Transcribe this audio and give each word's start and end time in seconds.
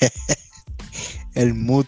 El 1.34 1.54
mood. 1.54 1.86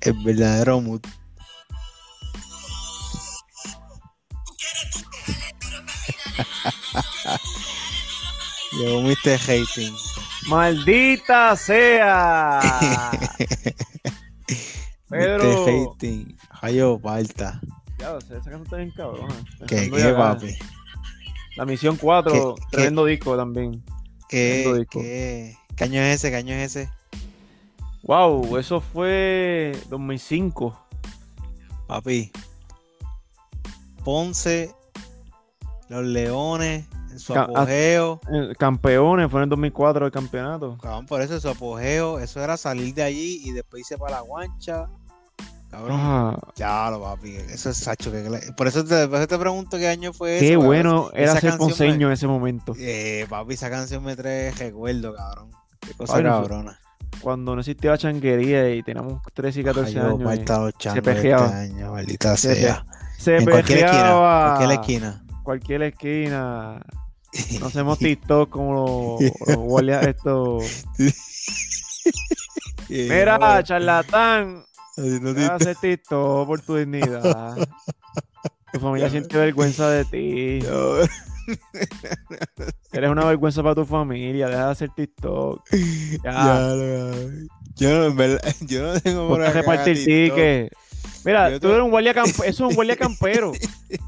El 0.00 0.14
verdadero 0.24 0.80
mood. 0.80 1.02
Llegó 8.72 9.02
Mr. 9.02 9.38
Hating. 9.38 9.94
¡Maldita 10.48 11.54
sea! 11.56 12.60
Pedro. 15.08 15.44
Mr. 15.44 15.92
Hating. 15.94 16.36
Jayo 16.50 16.98
Balta. 16.98 17.60
Ya, 17.98 18.16
esa 18.16 18.28
canción 18.28 18.62
está 18.62 18.76
bien 18.76 18.90
cabrona. 18.90 19.34
¿Qué, 19.68 19.90
qué, 19.90 20.12
papi? 20.12 20.56
La 21.56 21.64
misión 21.66 21.96
4, 21.96 22.54
¿Qué- 22.54 22.62
tremendo 22.70 23.04
disco 23.04 23.36
también. 23.36 23.82
¿Qué, 24.28 24.62
Tremendo 24.62 24.78
disco. 24.78 25.00
qué, 25.00 25.56
qué 25.76 25.84
año 25.84 26.00
es 26.00 26.16
ese? 26.16 26.30
¿Qué 26.30 26.36
año 26.36 26.54
es 26.54 26.76
ese? 26.76 26.90
Wow, 28.04 28.56
eso 28.58 28.80
fue 28.80 29.76
2005. 29.88 30.78
Papi. 31.86 32.32
Ponce. 34.04 34.74
Los 35.88 36.04
Leones. 36.04 36.86
En 37.10 37.18
su 37.18 37.34
Ca- 37.34 37.42
apogeo. 37.42 38.20
Campeones, 38.58 39.30
fue 39.30 39.40
en 39.40 39.44
el 39.44 39.48
2004 39.50 40.06
el 40.06 40.12
campeonato. 40.12 40.78
Cabrón, 40.80 41.04
por 41.04 41.20
eso 41.20 41.38
su 41.38 41.48
apogeo. 41.50 42.18
Eso 42.18 42.42
era 42.42 42.56
salir 42.56 42.94
de 42.94 43.02
allí 43.02 43.42
y 43.44 43.52
después 43.52 43.80
irse 43.80 43.98
para 43.98 44.12
la 44.16 44.20
guancha. 44.22 44.88
Cabrón. 45.72 45.98
Ah, 46.00 46.36
Ya 46.54 46.90
lo 46.90 47.02
papi. 47.02 47.34
Eso 47.34 47.70
es 47.70 47.78
sacho. 47.78 48.12
Que, 48.12 48.22
por, 48.56 48.68
eso 48.68 48.84
te, 48.84 49.08
por 49.08 49.16
eso 49.18 49.26
te 49.26 49.38
pregunto 49.38 49.78
qué 49.78 49.88
año 49.88 50.12
fue 50.12 50.36
eso. 50.36 50.40
qué 50.44 50.50
cabrón. 50.52 50.66
bueno 50.66 51.10
era 51.14 51.32
ser 51.32 51.40
canción 51.40 51.52
me- 51.54 51.58
ponceño 51.58 52.06
en 52.08 52.12
ese 52.12 52.26
momento. 52.26 52.74
Eh, 52.78 53.26
papi, 53.28 53.54
esa 53.54 53.70
canción 53.70 54.04
me 54.04 54.14
trae 54.14 54.50
recuerdo, 54.52 55.14
cabrón. 55.14 55.50
Qué 55.80 55.94
cosa 55.94 56.18
Ay, 56.18 56.22
cabrona. 56.24 56.78
Cuando 57.20 57.54
no 57.54 57.60
existía 57.60 57.90
la 57.92 57.98
changuería 57.98 58.74
y 58.74 58.82
teníamos 58.82 59.22
13 59.34 59.60
y 59.60 59.64
14 59.64 59.88
Ay, 59.88 59.94
yo, 59.94 60.02
años. 60.02 60.20
y 60.20 60.44
los 60.46 60.72
changos 60.78 60.94
de 60.94 61.02
pejeaba. 61.02 61.64
este 61.64 61.84
maldita 61.84 62.36
Se 62.36 62.54
sea. 62.54 62.84
Se 63.18 63.36
En 63.38 63.44
cualquier 63.44 63.78
esquina. 63.78 63.90
pejeaba. 63.92 64.54
Cualquier 64.56 64.80
esquina. 64.80 65.24
Cualquier 65.42 65.82
esquina. 65.82 66.82
No 67.60 67.66
hacemos 67.68 67.98
TikTok 67.98 68.50
como 68.50 68.74
los, 69.22 69.32
los 69.48 69.56
guardias 69.56 70.06
estos. 70.06 70.84
Eh, 72.88 73.06
Mira, 73.08 73.38
no, 73.38 73.62
charlatán. 73.62 74.64
Deja 74.96 75.32
de 75.32 75.46
hacer 75.46 75.76
TikTok 75.76 76.46
por 76.46 76.60
tu 76.60 76.76
dignidad. 76.76 77.56
Tu 78.72 78.80
familia 78.80 79.08
siente 79.10 79.36
vergüenza 79.36 79.88
de 79.90 80.04
ti. 80.04 80.66
Eres 82.92 83.10
una 83.10 83.24
vergüenza 83.24 83.62
para 83.62 83.74
tu 83.74 83.84
familia. 83.84 84.48
Deja 84.48 84.66
de 84.66 84.70
hacer 84.72 84.90
TikTok. 84.94 85.62
Ya. 86.24 86.32
Ya, 86.32 86.54
no, 86.74 87.12
yo 87.76 87.98
no, 87.98 88.04
en 88.06 88.16
verdad, 88.16 88.54
yo 88.60 88.82
no 88.82 89.00
tengo 89.00 89.28
por 89.28 89.42
acá 89.42 89.52
repartir 89.60 90.04
tickets. 90.04 90.76
Mira, 91.24 91.50
Yo 91.50 91.60
tú 91.60 91.68
te- 91.68 91.72
eres 91.74 91.84
un 91.84 91.90
guardia 91.90 92.14
campero. 92.14 92.44
Eso 92.44 92.64
es 92.64 92.70
un 92.70 92.74
guardia 92.74 92.96
campero. 92.98 93.52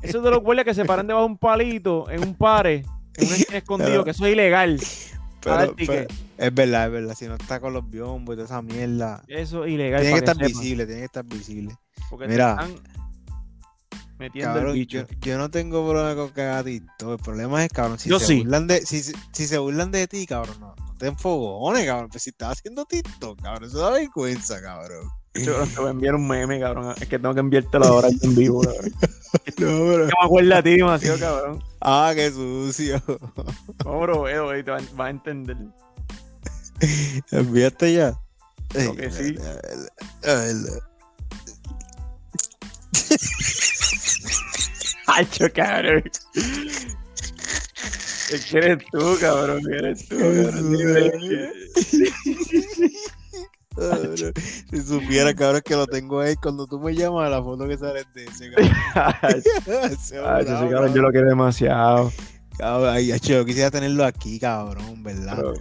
Eso 0.02 0.18
es 0.18 0.24
de 0.24 0.30
los 0.30 0.40
guardias 0.40 0.64
que 0.66 0.74
se 0.74 0.84
paran 0.84 1.06
debajo 1.06 1.26
de 1.26 1.32
un 1.32 1.38
palito, 1.38 2.10
en 2.10 2.22
un 2.22 2.34
pare, 2.34 2.84
en 3.16 3.28
un 3.28 3.54
escondido, 3.54 4.04
que 4.04 4.10
eso 4.10 4.26
es 4.26 4.32
ilegal. 4.32 4.80
Pero- 5.44 5.74
pero- 5.76 6.06
es 6.38 6.54
verdad, 6.54 6.86
es 6.86 6.92
verdad. 6.92 7.14
Si 7.14 7.26
no 7.26 7.34
está 7.34 7.60
con 7.60 7.72
los 7.72 7.88
biombos 7.88 8.32
y 8.34 8.36
toda 8.36 8.46
esa 8.46 8.62
mierda, 8.62 9.22
Eso 9.28 9.64
es 9.64 9.72
ilegal. 9.72 10.00
tiene 10.00 10.14
que 10.14 10.18
estar 10.30 10.36
visible, 10.36 10.86
tiene 10.86 11.00
que 11.00 11.06
estar 11.06 11.24
visible. 11.24 11.76
Porque 12.10 12.28
Mira. 12.28 12.56
te 12.56 12.64
están 12.72 12.82
metiendo 14.18 14.50
el 14.50 14.56
Cabrón, 14.56 14.74
bicho. 14.74 14.98
yo, 14.98 15.06
yo 15.20 15.38
no 15.38 15.50
tengo 15.50 15.88
problema 15.88 16.14
con 16.14 16.30
que 16.30 16.42
haga 16.42 16.64
TikTok. 16.64 17.10
El 17.12 17.18
problema 17.24 17.64
es, 17.64 17.70
cabrón, 17.72 17.98
si 17.98 18.08
Yo 18.08 18.18
se 18.18 18.26
sí. 18.26 18.38
burlan 18.40 18.66
de, 18.66 18.80
si, 18.86 19.02
se 19.02 19.58
burlan 19.58 19.90
de 19.90 20.06
ti, 20.06 20.26
cabrón, 20.26 20.56
no, 20.60 20.74
no 20.76 20.94
te 20.98 21.06
enfogones, 21.06 21.84
cabrón. 21.86 22.08
Pues 22.10 22.22
si 22.22 22.30
estás 22.30 22.58
haciendo 22.58 22.84
TikTok, 22.84 23.42
cabrón, 23.42 23.68
eso 23.68 23.78
da 23.78 23.90
vergüenza, 23.90 24.60
cabrón. 24.62 25.08
Yo 25.34 25.66
te 25.66 25.80
voy 25.80 25.88
a 25.88 25.90
enviar 25.90 26.14
un 26.14 26.28
meme, 26.28 26.60
cabrón. 26.60 26.94
Es 27.00 27.08
que 27.08 27.18
tengo 27.18 27.34
que 27.34 27.40
enviártelo 27.40 27.84
ahora 27.86 28.08
en 28.22 28.34
vivo, 28.34 28.60
cabrón. 28.62 28.92
No, 29.00 29.42
pero... 29.56 30.06
Que 30.06 30.12
me 30.20 30.24
acuerdo 30.24 30.54
a 30.54 30.62
ti 30.62 30.76
demasiado, 30.76 31.18
cabrón. 31.18 31.64
Ah, 31.80 32.12
qué 32.14 32.30
sucio. 32.30 33.02
No, 33.84 34.00
bro, 34.00 34.28
eh, 34.28 34.40
güey, 34.40 34.62
te 34.62 34.70
va, 34.70 34.78
va 34.98 35.06
a 35.06 35.10
entender. 35.10 35.56
¿Enviaste 37.32 37.94
ya? 37.94 38.14
Creo 38.68 38.94
que 38.94 39.10
sí. 39.10 39.36
A 40.24 40.34
ver, 40.34 40.56
¡Hacho, 45.06 45.52
cabrón! 45.52 46.02
Que 48.50 48.56
eres 48.58 48.84
tú, 48.90 49.16
cabrón. 49.20 49.62
que 49.62 49.76
Eres 49.76 50.08
tú, 50.08 50.16
cabrón. 50.18 50.76
Si 54.70 54.82
supiera, 54.82 55.34
cabrón, 55.34 55.62
que 55.64 55.74
lo 55.74 55.86
tengo 55.86 56.20
ahí 56.20 56.36
cuando 56.36 56.66
tú 56.66 56.78
me 56.78 56.94
llamas 56.94 57.30
la 57.30 57.42
foto 57.42 57.66
que 57.66 57.76
sale 57.76 58.04
de 58.14 58.24
ese, 58.24 58.50
cabrón. 58.50 59.42
Ese 59.92 60.16
cabrón, 60.16 60.94
yo 60.94 61.02
lo 61.02 61.10
quiero 61.10 61.28
demasiado. 61.28 62.12
Cabrón, 62.56 62.94
ay, 62.94 63.18
yo 63.20 63.44
quisiera 63.44 63.70
tenerlo 63.70 64.04
aquí, 64.04 64.38
cabrón, 64.38 65.02
¿verdad? 65.02 65.36
Pero, 65.36 65.54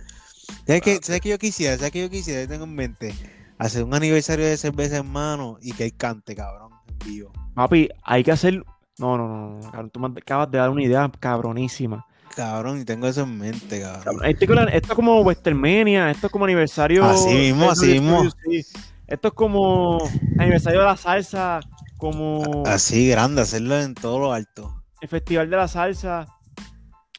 ¿Sabes 0.67 0.81
qué, 0.81 0.99
¿Sabes 1.01 1.21
qué 1.21 1.29
yo 1.29 1.39
quisiera? 1.39 1.75
¿Sabes 1.77 1.91
qué 1.91 2.01
yo 2.01 2.09
quisiera? 2.09 2.41
Yo 2.41 2.47
tengo 2.47 2.65
en 2.65 2.75
mente 2.75 3.15
hacer 3.57 3.83
un 3.83 3.93
aniversario 3.93 4.45
de 4.45 4.57
cerveza 4.57 4.97
en 4.97 5.07
mano 5.07 5.57
y 5.61 5.73
que 5.73 5.85
él 5.85 5.95
cante, 5.95 6.35
cabrón, 6.35 6.71
en 6.87 6.99
vivo. 6.99 7.31
papi, 7.55 7.89
hay 8.03 8.23
que 8.23 8.31
hacer. 8.31 8.63
No, 8.99 9.17
no, 9.17 9.27
no, 9.27 9.59
no, 9.59 9.71
cabrón. 9.71 9.89
Tú 9.89 9.99
me 9.99 10.07
acabas 10.07 10.51
de 10.51 10.59
dar 10.59 10.69
una 10.69 10.83
idea 10.83 11.11
cabronísima. 11.19 12.05
Cabrón, 12.35 12.81
y 12.81 12.85
tengo 12.85 13.07
eso 13.07 13.21
en 13.23 13.37
mente, 13.37 13.81
cabrón. 13.81 14.03
Cabrón, 14.03 14.69
Esto, 14.69 14.91
es 14.91 14.95
como- 14.95 15.21
Westermania, 15.21 16.09
esto 16.09 16.27
es 16.27 16.31
como 16.33 16.45
aniversario. 16.45 17.03
Así 17.05 17.29
mismo, 17.33 17.69
así 17.69 17.87
mismo. 17.99 18.23
sí. 18.49 18.65
Esto 19.05 19.27
es 19.27 19.33
como 19.35 19.99
aniversario 20.39 20.79
de 20.79 20.85
la 20.85 20.97
salsa, 20.97 21.59
como 21.97 22.63
Así, 22.65 23.09
grande, 23.09 23.41
hacerlo 23.43 23.79
en 23.79 23.93
todo 23.93 24.17
lo 24.19 24.33
alto. 24.33 24.81
el 25.01 25.07
festival 25.09 25.49
de 25.49 25.57
la 25.57 25.67
salsa. 25.67 26.25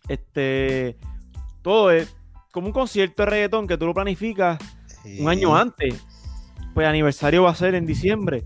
Este, 0.09 0.97
todo 1.63 1.91
es 1.91 2.15
como 2.53 2.67
un 2.69 2.73
concierto 2.73 3.23
de 3.23 3.27
reggaetón 3.31 3.67
que 3.67 3.77
tú 3.79 3.87
lo 3.87 3.95
planificas 3.95 4.59
Sí. 5.03 5.21
un 5.21 5.29
año 5.29 5.57
antes. 5.57 5.95
Pues 6.75 6.87
aniversario 6.89 7.45
va 7.45 7.51
a 7.51 7.55
ser 7.55 7.75
en 7.77 7.87
diciembre 7.87 8.45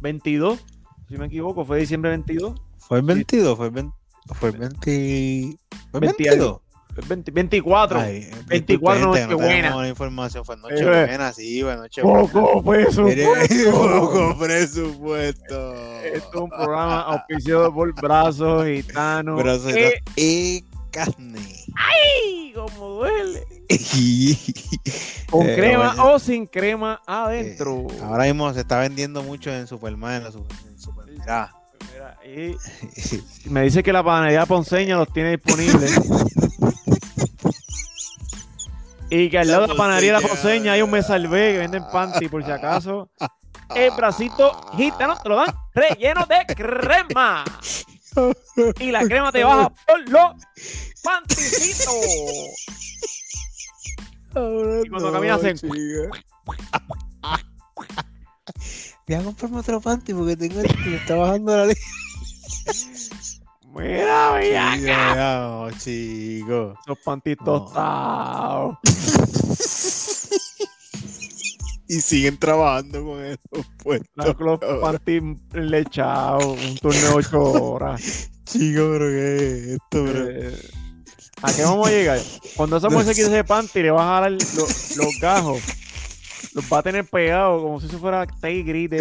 22, 0.00 0.64
si 1.08 1.16
me 1.16 1.26
equivoco, 1.26 1.64
fue 1.64 1.78
diciembre 1.78 2.10
22. 2.10 2.54
¿Fue 2.78 2.98
el 2.98 3.04
22? 3.04 3.56
¿Fue 3.56 3.66
el 3.66 3.72
20? 3.72 3.96
¿Fue 4.38 4.50
el 4.50 4.56
20? 4.58 5.58
¿Fue 5.90 6.00
el 6.00 6.00
20 6.00 6.22
22? 6.24 6.60
20 7.08 7.30
24. 7.30 8.00
Ay, 8.00 8.30
24 8.46 9.14
disculpe, 9.14 9.18
gente, 9.20 9.34
no 9.42 9.48
tenemos 9.48 9.82
la 9.82 9.88
información. 9.88 10.44
Fue 10.44 10.54
Eh, 10.56 10.58
Nochebuena, 10.60 11.32
sí, 11.32 11.62
fue 11.62 11.76
Nochebuena. 11.76 12.20
Poco 12.28 12.62
peso. 12.64 13.02
Mire, 13.04 13.26
Poco 13.72 14.38
presupuesto. 14.38 15.74
Esto 16.02 16.28
es 16.28 16.40
un 16.42 16.50
programa 16.50 17.00
auspiciado 17.02 17.72
por 17.72 17.94
Brazos 17.94 18.66
Gitanos. 18.66 19.42
Brazos 19.42 19.74
Eh, 19.74 20.02
y 20.16 20.64
carne. 20.90 21.40
¡Ay! 21.76 22.52
¡Cómo 22.54 22.88
duele! 22.90 23.46
Con 25.30 25.48
Eh, 25.48 25.54
crema 25.56 25.94
o 26.04 26.18
sin 26.18 26.46
crema 26.46 27.00
adentro. 27.06 27.86
Eh, 27.90 28.00
ahora 28.02 28.24
mismo 28.24 28.52
se 28.52 28.60
está 28.60 28.78
vendiendo 28.80 29.22
mucho 29.22 29.50
en 29.50 29.66
Superman, 29.66 30.16
en 30.16 30.24
la 30.24 30.32
super, 30.32 30.56
en 30.68 30.78
Supermercado. 30.78 31.61
Me 33.46 33.62
dice 33.62 33.82
que 33.82 33.92
la 33.92 34.02
panadería 34.02 34.46
Ponceña 34.46 34.96
los 34.96 35.12
tiene 35.12 35.32
disponibles. 35.32 35.98
y 39.10 39.28
que 39.28 39.38
al 39.38 39.48
lado 39.48 39.62
de 39.62 39.68
la 39.68 39.74
panadería 39.74 40.12
La 40.14 40.20
Ponceña 40.20 40.72
hay 40.72 40.82
un 40.82 40.90
Me 40.90 41.02
Salvé 41.02 41.52
que 41.52 41.58
venden 41.58 41.84
panty 41.92 42.28
por 42.28 42.44
si 42.44 42.50
acaso. 42.50 43.10
El 43.74 43.90
bracito 43.92 44.52
gitano 44.76 45.16
te 45.22 45.28
lo 45.28 45.36
dan 45.36 45.54
relleno 45.74 46.26
de 46.26 46.54
crema. 46.54 47.44
Y 48.80 48.90
la 48.90 49.00
crema 49.06 49.32
te 49.32 49.42
baja 49.44 49.70
por 49.86 50.08
los 50.08 50.32
panticitos. 51.02 51.94
Y 54.84 54.88
cuando 54.88 55.12
caminas 55.12 55.40
hacen- 55.42 55.58
Voy 59.06 59.16
a 59.16 59.22
comprarme 59.24 59.58
otro 59.58 59.80
panty 59.80 60.14
porque 60.14 60.36
tengo 60.36 60.60
el 60.60 60.68
que 60.68 60.88
me 60.90 60.96
está 60.96 61.16
bajando 61.16 61.56
la 61.56 61.66
ley. 61.66 61.76
Mira, 63.82 64.38
mira 64.38 64.72
acá. 64.72 65.14
No, 65.16 65.70
chico. 65.78 66.74
Esos 66.84 66.98
panties 67.04 67.38
No. 67.44 68.78
Y 71.88 72.00
siguen 72.00 72.38
trabajando 72.38 73.04
con 73.04 73.24
esos 73.24 73.66
puestos. 73.82 74.36
Los 74.38 74.60
panties 74.80 75.22
lechados. 75.52 76.44
Un 76.44 76.76
turno 76.78 77.00
de 77.00 77.08
8 77.08 77.40
horas. 77.42 78.30
Chico, 78.44 78.88
pero 78.92 79.08
¿qué 79.08 79.36
es 79.36 79.68
esto, 79.72 80.04
bro? 80.04 80.28
Eh, 80.28 80.70
¿A 81.42 81.52
qué 81.52 81.62
vamos 81.64 81.88
a 81.88 81.90
llegar? 81.90 82.20
Cuando 82.56 82.76
esa 82.76 82.88
mujer 82.88 83.06
se 83.06 83.14
quite 83.14 83.26
ese 83.26 83.44
panty, 83.44 83.82
le 83.82 83.90
va 83.90 84.02
a 84.02 84.14
jalar 84.14 84.32
los, 84.32 84.96
los 84.96 85.18
gajos 85.20 85.60
los 86.54 86.64
va 86.72 86.78
a 86.78 86.82
tener 86.82 87.04
pegados 87.04 87.62
como 87.62 87.80
si 87.80 87.86
eso 87.86 87.98
fuera 87.98 88.26
Tay 88.26 88.62
Grit. 88.62 88.92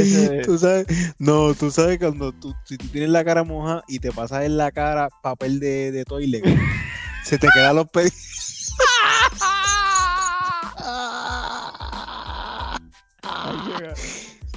Tú 0.46 0.58
sabes, 0.58 0.86
no, 1.20 1.54
tú 1.54 1.72
sabes 1.72 2.00
cuando 2.00 2.32
tú, 2.32 2.54
si 2.66 2.78
tú 2.78 2.88
tienes 2.88 3.10
la 3.10 3.24
cara 3.24 3.44
moja 3.44 3.84
y 3.88 4.00
te 4.00 4.12
pasas 4.12 4.44
en 4.44 4.58
la 4.58 4.72
cara 4.72 5.10
papel 5.22 5.60
de, 5.60 5.92
de 5.92 6.06
toilet, 6.06 6.44
se 7.24 7.38
te 7.38 7.48
quedan 7.54 7.76
los 7.76 7.90
pedidos. 7.90 8.32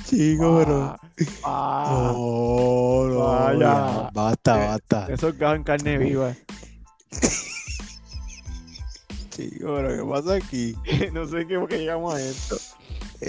Chico, 0.04 0.58
pero. 0.58 0.96
Ah, 1.44 2.12
no, 2.14 3.54
no. 3.54 3.66
Ah, 3.66 4.10
basta, 4.12 4.64
eh, 4.64 4.68
basta. 4.68 5.06
Eso 5.10 5.28
es 5.28 5.34
carne 5.64 5.94
eh. 5.94 5.98
viva. 5.98 6.34
Chico, 9.30 9.74
pero 9.74 9.88
¿qué 9.96 10.04
pasa 10.10 10.34
aquí? 10.34 10.76
no 11.12 11.26
sé 11.26 11.46
qué 11.46 11.58
porque 11.58 11.78
llegamos 11.78 12.14
a 12.14 12.20
esto. 12.20 12.56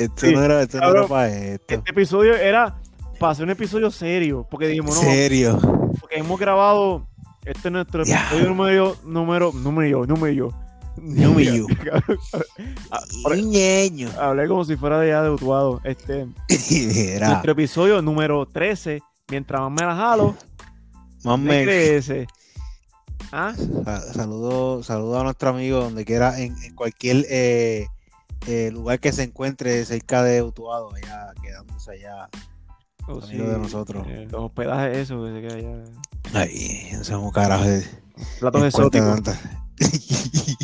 Esto 0.03 0.25
Sí, 0.27 0.33
no 0.33 0.43
era, 0.43 0.61
esto 0.61 0.79
no 0.79 0.89
era 0.91 1.07
para 1.07 1.29
esto. 1.29 1.73
Este 1.75 1.91
episodio 1.91 2.35
era 2.35 2.75
para 3.19 3.31
hacer 3.31 3.43
un 3.45 3.51
episodio 3.51 3.89
serio. 3.91 4.47
Porque 4.49 4.67
dijimos, 4.67 4.95
no, 4.95 5.01
serio. 5.01 5.59
porque 5.99 6.17
hemos 6.17 6.39
grabado. 6.39 7.07
Este 7.45 7.67
es 7.67 7.71
nuestro 7.71 8.03
episodio 8.03 8.49
número. 8.49 8.97
Número. 9.03 9.51
Número. 9.53 10.05
Número. 10.05 10.49
Número. 10.97 11.67
Ah, 12.91 12.99
por- 13.23 13.37
Ñeño. 13.37 14.09
Hablé 14.19 14.47
como 14.47 14.63
si 14.65 14.75
fuera 14.77 14.99
de 14.99 15.09
ya 15.09 15.21
de 15.21 15.29
Utuado. 15.29 15.81
Este, 15.83 16.25
nuestro 17.19 17.51
episodio 17.51 18.01
número 18.01 18.45
13. 18.45 19.01
Mientras 19.29 19.59
más 19.61 19.71
me 19.71 19.81
la 19.85 19.95
jalo, 19.95 20.35
más 21.23 21.39
me 21.39 21.63
crece. 21.63 22.27
¿Ah? 23.31 23.53
sa- 23.83 24.13
saludo, 24.13 24.83
saludo 24.83 25.19
a 25.19 25.23
nuestro 25.23 25.49
amigo 25.49 25.79
donde 25.79 26.05
quiera, 26.05 26.39
en, 26.39 26.55
en 26.63 26.75
cualquier 26.75 27.25
eh, 27.29 27.87
eh, 28.47 28.71
lugar 28.71 28.99
que 28.99 29.11
se 29.11 29.23
encuentre 29.23 29.83
cerca 29.85 30.23
de 30.23 30.41
Utuado, 30.41 30.91
allá, 30.95 31.31
quedándose 31.41 31.91
allá. 31.91 32.29
Oh, 33.07 33.21
Amigo 33.23 33.49
de 33.49 33.59
nosotros. 33.59 34.05
eh, 34.09 34.27
los 34.31 34.41
hospedajes, 34.45 34.97
eso, 34.97 35.23
que 35.23 35.31
se 35.33 35.41
queda 35.41 35.55
allá. 35.55 35.83
Ay, 36.33 36.89
no 36.93 37.03
cómo 37.17 37.31
carajo 37.31 37.65
es. 37.65 37.89
Platos 38.39 38.63
exóticos. 38.63 39.21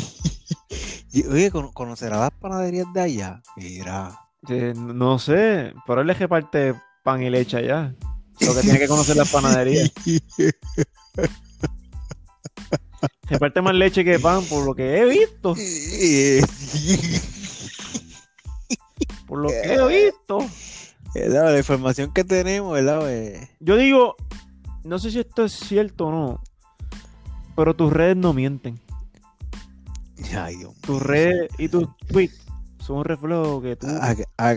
Y, 1.14 1.26
Oye, 1.26 1.50
¿cono- 1.50 1.72
¿conocerá 1.74 2.18
las 2.18 2.30
panaderías 2.30 2.86
de 2.94 3.00
allá? 3.02 3.42
Mira. 3.58 4.18
Eh, 4.48 4.72
no 4.74 5.18
sé, 5.18 5.74
pero 5.86 6.00
él 6.00 6.06
le 6.06 6.14
reparte 6.14 6.74
pan 7.04 7.22
y 7.22 7.28
leche 7.28 7.58
allá. 7.58 7.94
Lo 8.40 8.54
que 8.54 8.62
tiene 8.62 8.78
que 8.78 8.88
conocer 8.88 9.16
la 9.16 9.26
panadería. 9.26 9.84
Reparte 13.28 13.60
más 13.60 13.74
leche 13.74 14.04
que 14.04 14.18
pan, 14.18 14.42
por 14.44 14.64
lo 14.64 14.74
que 14.74 15.00
he 15.00 15.04
visto. 15.04 15.54
Por 19.32 19.40
lo 19.40 19.48
que 19.48 19.62
he 19.62 20.04
visto. 20.04 20.38
¿Verdad? 21.14 21.52
La 21.52 21.58
información 21.58 22.12
que 22.12 22.22
tenemos, 22.22 22.74
¿verdad? 22.74 23.00
Pues, 23.00 23.48
Yo 23.60 23.76
digo, 23.78 24.14
no 24.84 24.98
sé 24.98 25.10
si 25.10 25.20
esto 25.20 25.42
es 25.46 25.52
cierto 25.52 26.08
o 26.08 26.10
no, 26.10 26.42
pero 27.56 27.74
tus 27.74 27.90
redes 27.90 28.14
no 28.14 28.34
mienten. 28.34 28.78
Ay, 30.36 30.56
Dios. 30.56 30.74
Tus 30.82 31.00
redes 31.00 31.50
y 31.56 31.68
tus 31.68 31.88
tweets 32.08 32.44
son 32.78 32.98
un 32.98 33.04
reflejo 33.06 33.62
que 33.62 33.76
tú, 33.76 33.86
Ah, 33.88 34.14
ah, 34.36 34.54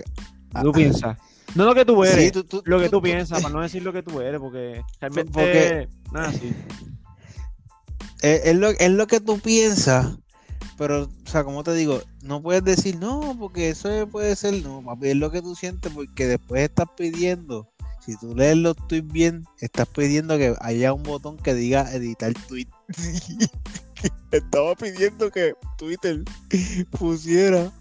ah, 0.53 0.61
tú 0.61 0.73
piensas. 0.73 1.17
No 1.55 1.63
lo 1.63 1.73
que 1.73 1.85
tú 1.85 2.03
eres, 2.03 2.25
sí, 2.25 2.31
tú- 2.31 2.43
tú- 2.43 2.61
lo 2.65 2.77
que 2.79 2.85
tú 2.89 2.97
tú- 2.97 3.01
piensas, 3.03 3.41
para 3.41 3.53
no 3.53 3.61
decir 3.61 3.81
lo 3.81 3.93
que 3.93 4.03
tú 4.03 4.19
eres, 4.19 4.41
porque 4.41 4.81
realmente 4.99 5.31
Porque- 5.31 5.87
nada 6.11 6.27
así. 6.27 6.53
Es, 8.21 8.45
es 8.47 8.55
lo, 8.57 8.69
es 8.71 8.91
lo 8.91 9.07
que 9.07 9.21
tú 9.21 9.39
piensas, 9.39 10.17
pero, 10.77 11.03
o 11.03 11.29
sea, 11.29 11.45
como 11.45 11.63
te 11.63 11.73
digo, 11.73 12.01
no 12.25 12.41
puedes 12.41 12.63
decir 12.63 12.97
no, 12.97 13.35
porque 13.39 13.69
eso 13.69 14.07
puede 14.07 14.35
ser, 14.35 14.61
no, 14.63 14.81
papi, 14.83 15.09
es 15.09 15.15
lo 15.15 15.31
que 15.31 15.41
tú 15.41 15.55
sientes, 15.55 15.91
porque 15.93 16.27
después 16.27 16.63
estás 16.63 16.87
pidiendo, 16.97 17.69
si 18.03 18.17
tú 18.17 18.35
lees 18.35 18.57
los 18.57 18.75
tweets 18.87 19.11
bien, 19.11 19.45
estás 19.59 19.87
pidiendo 19.87 20.37
que 20.37 20.55
haya 20.59 20.91
un 20.93 21.03
botón 21.03 21.37
que 21.37 21.53
diga 21.53 21.93
editar 21.93 22.33
tweet. 22.47 22.67
Estaba 24.31 24.75
pidiendo 24.75 25.31
que 25.31 25.53
Twitter 25.77 26.23
pusiera 26.99 27.71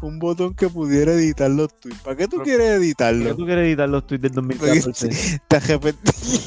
un 0.00 0.18
botón 0.18 0.54
que 0.54 0.68
pudiera 0.68 1.12
editar 1.12 1.50
los 1.50 1.72
tweets. 1.80 2.00
¿Para 2.00 2.16
qué 2.16 2.28
tú 2.28 2.38
quieres 2.42 2.70
¿Por 2.70 2.80
qué 2.80 2.86
editarlo? 2.86 3.36
tú 3.36 3.44
quieres 3.44 3.66
editar 3.66 3.88
los 3.88 4.06
tweets 4.06 4.22
del 4.22 4.32
2014? 4.32 5.08
Estás 5.08 5.64
arrepentido. 5.64 6.12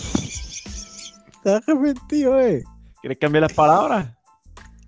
Estás 1.34 1.68
arrepentido, 1.68 2.40
eh. 2.42 2.64
¿Quieres 3.02 3.18
cambiar 3.18 3.42
las 3.44 3.54
palabras? 3.54 4.10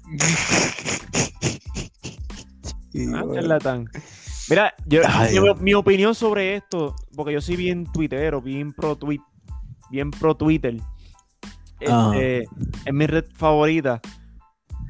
Y, 2.93 3.05
Ah, 3.13 3.23
bueno, 3.23 3.33
charlatán. 3.35 3.89
Mira, 4.49 4.73
yo, 4.85 5.01
Ay, 5.07 5.35
mi 5.59 5.73
opinión 5.73 6.13
sobre 6.15 6.55
esto, 6.55 6.95
porque 7.15 7.33
yo 7.33 7.41
soy 7.41 7.55
bien 7.55 7.85
tuitero, 7.91 8.41
bien 8.41 8.73
pro 8.73 8.95
tweet, 8.95 9.21
bien 9.89 10.11
pro 10.11 10.35
Twitter. 10.35 10.77
Ah. 11.87 12.11
Este, 12.13 12.43
es 12.85 12.93
mi 12.93 13.07
red 13.07 13.25
favorita. 13.35 13.99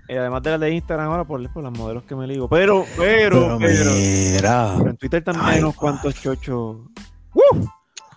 Eh, 0.10 0.18
además 0.20 0.44
de 0.44 0.50
la 0.52 0.58
de 0.58 0.72
Instagram 0.72 1.10
ahora 1.10 1.24
por, 1.26 1.54
por 1.54 1.64
las 1.64 1.72
modelos 1.72 2.04
que 2.04 2.16
me 2.16 2.28
ligo. 2.28 2.50
Pero, 2.50 2.86
pero, 2.98 3.58
Pero 3.58 3.60
pero, 3.60 3.96
mira. 3.96 4.74
pero 4.78 4.90
en 4.90 4.98
Twitter 4.98 5.24
también 5.24 5.46
Ay, 5.48 5.56
hay 5.56 5.62
unos 5.62 5.76
cuantos 5.76 6.16
chochos. 6.16 6.78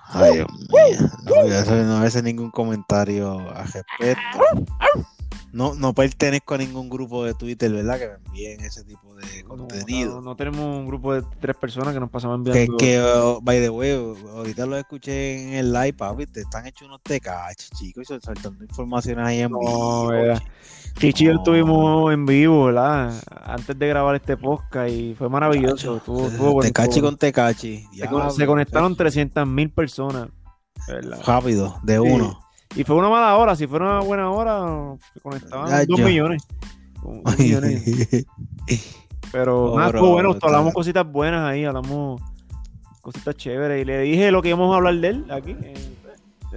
Ay, 0.08 0.34
Dios 0.34 0.48
mío. 0.52 1.08
No 1.24 1.42
voy 1.42 1.52
a 1.52 1.58
hacer, 1.60 1.84
no 1.84 1.94
voy 1.96 2.04
a 2.04 2.08
hacer 2.08 2.24
ningún 2.24 2.50
comentario 2.50 3.38
al 3.54 3.64
respecto. 3.72 4.38
No, 5.52 5.74
no 5.74 5.94
pertenezco 5.94 6.54
a 6.54 6.58
ningún 6.58 6.88
grupo 6.90 7.24
de 7.24 7.32
Twitter, 7.34 7.72
¿verdad? 7.72 7.98
Que 7.98 8.08
me 8.08 8.14
envíen 8.26 8.60
ese 8.60 8.84
tipo 8.84 9.14
de 9.14 9.42
contenido. 9.44 10.16
No, 10.16 10.20
no 10.20 10.36
tenemos 10.36 10.60
un 10.60 10.86
grupo 10.86 11.14
de 11.14 11.22
tres 11.40 11.56
personas 11.56 11.94
que 11.94 12.00
nos 12.00 12.10
pasamos 12.10 12.42
Que, 12.44 12.50
enviando. 12.64 12.76
que 12.76 13.00
oh, 13.00 13.40
by 13.40 13.58
the 13.60 13.70
way, 13.70 13.92
ahorita 14.34 14.66
lo 14.66 14.76
escuché 14.76 15.48
en 15.48 15.54
el 15.54 15.72
live, 15.72 15.94
papi. 15.94 16.26
Te 16.26 16.40
están 16.40 16.66
hechos 16.66 16.88
unos 16.88 17.00
tecachos, 17.02 17.70
chicos, 17.70 18.02
y 18.02 18.06
soltando 18.06 18.64
informaciones 18.64 19.26
ahí 19.26 19.40
en 19.40 19.50
No, 19.52 20.08
vivo. 20.08 20.34
Chichi 20.98 21.24
y 21.24 21.26
yo 21.26 21.34
estuvimos 21.34 22.12
en 22.12 22.24
vivo, 22.24 22.64
¿verdad? 22.66 23.14
Antes 23.44 23.78
de 23.78 23.86
grabar 23.88 24.16
este 24.16 24.36
podcast 24.36 24.90
y 24.90 25.14
fue 25.14 25.28
maravilloso. 25.28 25.98
Estuvo, 25.98 26.26
estuvo 26.28 26.60
Tecachi 26.62 27.00
con 27.02 27.16
Tecachi. 27.18 27.84
Se 27.94 28.30
Se 28.36 28.46
conectaron 28.46 28.96
300 28.96 29.46
mil 29.46 29.70
personas. 29.70 30.28
¿verdad? 30.88 31.20
Rápido, 31.26 31.78
de 31.82 31.94
Sí. 31.94 31.98
uno. 32.00 32.38
Y 32.76 32.84
fue 32.84 32.94
una 32.96 33.08
mala 33.08 33.36
hora. 33.36 33.56
Si 33.56 33.66
fuera 33.66 33.86
una 33.86 34.00
buena 34.00 34.30
hora, 34.30 34.96
se 35.14 35.20
conectaban 35.20 35.86
dos 35.86 35.98
yo. 35.98 36.06
millones. 36.06 36.42
Dos 37.02 37.38
millones. 37.38 38.26
Pero 39.32 39.72
Oh, 39.72 39.76
nada, 39.78 39.88
bro, 39.88 39.98
estuvo 39.98 40.12
bueno. 40.12 40.36
Hablamos 40.42 40.74
cositas 40.74 41.10
buenas 41.10 41.42
ahí. 41.48 41.64
Hablamos 41.64 42.20
cositas 43.00 43.34
chéveres. 43.36 43.82
Y 43.82 43.84
le 43.84 44.00
dije 44.00 44.30
lo 44.30 44.42
que 44.42 44.48
íbamos 44.48 44.72
a 44.72 44.76
hablar 44.76 44.94
de 44.96 45.08
él 45.08 45.26
aquí. 45.30 45.56
eh, 45.62 45.74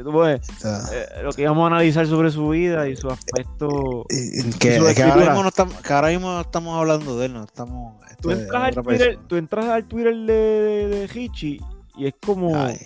pues, 0.04 0.42
Está- 0.50 0.84
eh, 0.94 1.24
lo 1.24 1.32
que 1.34 1.42
íbamos 1.42 1.64
a 1.64 1.68
analizar 1.76 2.06
sobre 2.08 2.32
su 2.32 2.50
vida 2.50 2.88
y 2.88 2.96
su 2.96 3.10
aspecto. 3.10 4.06
Eh, 4.10 4.52
Que, 4.60 4.78
su 4.78 4.96
que 4.96 5.04
ahora 5.04 5.26
mismo 5.26 5.44
no 5.44 5.50
estamos, 5.50 5.74
que 5.82 5.94
ahora 5.94 6.08
mismo 6.10 6.28
no 6.32 6.42
estamos 6.42 6.78
hablando 6.80 7.18
de 7.18 7.26
él, 7.26 7.34
no 7.34 7.44
estamos. 7.44 7.96
Tú 8.22 8.32
este, 8.32 8.44
entras, 8.44 8.64
al 8.78 8.84
Twitter, 8.84 9.20
tú 9.28 9.36
entras 9.36 9.66
al 9.66 9.86
Twitter 9.86 10.16
de, 10.16 10.34
de, 10.34 10.88
de 11.08 11.20
Hichi 11.22 11.60
y 11.98 12.06
es 12.08 12.14
como. 12.26 12.56
Ay, 12.56 12.78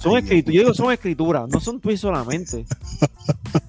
son 0.00 0.18
escrituras, 0.18 0.54
yo 0.54 0.60
digo 0.62 0.74
son 0.74 0.92
escrituras, 0.92 1.48
no 1.48 1.60
son 1.60 1.80
tweets 1.80 2.00
solamente. 2.00 2.66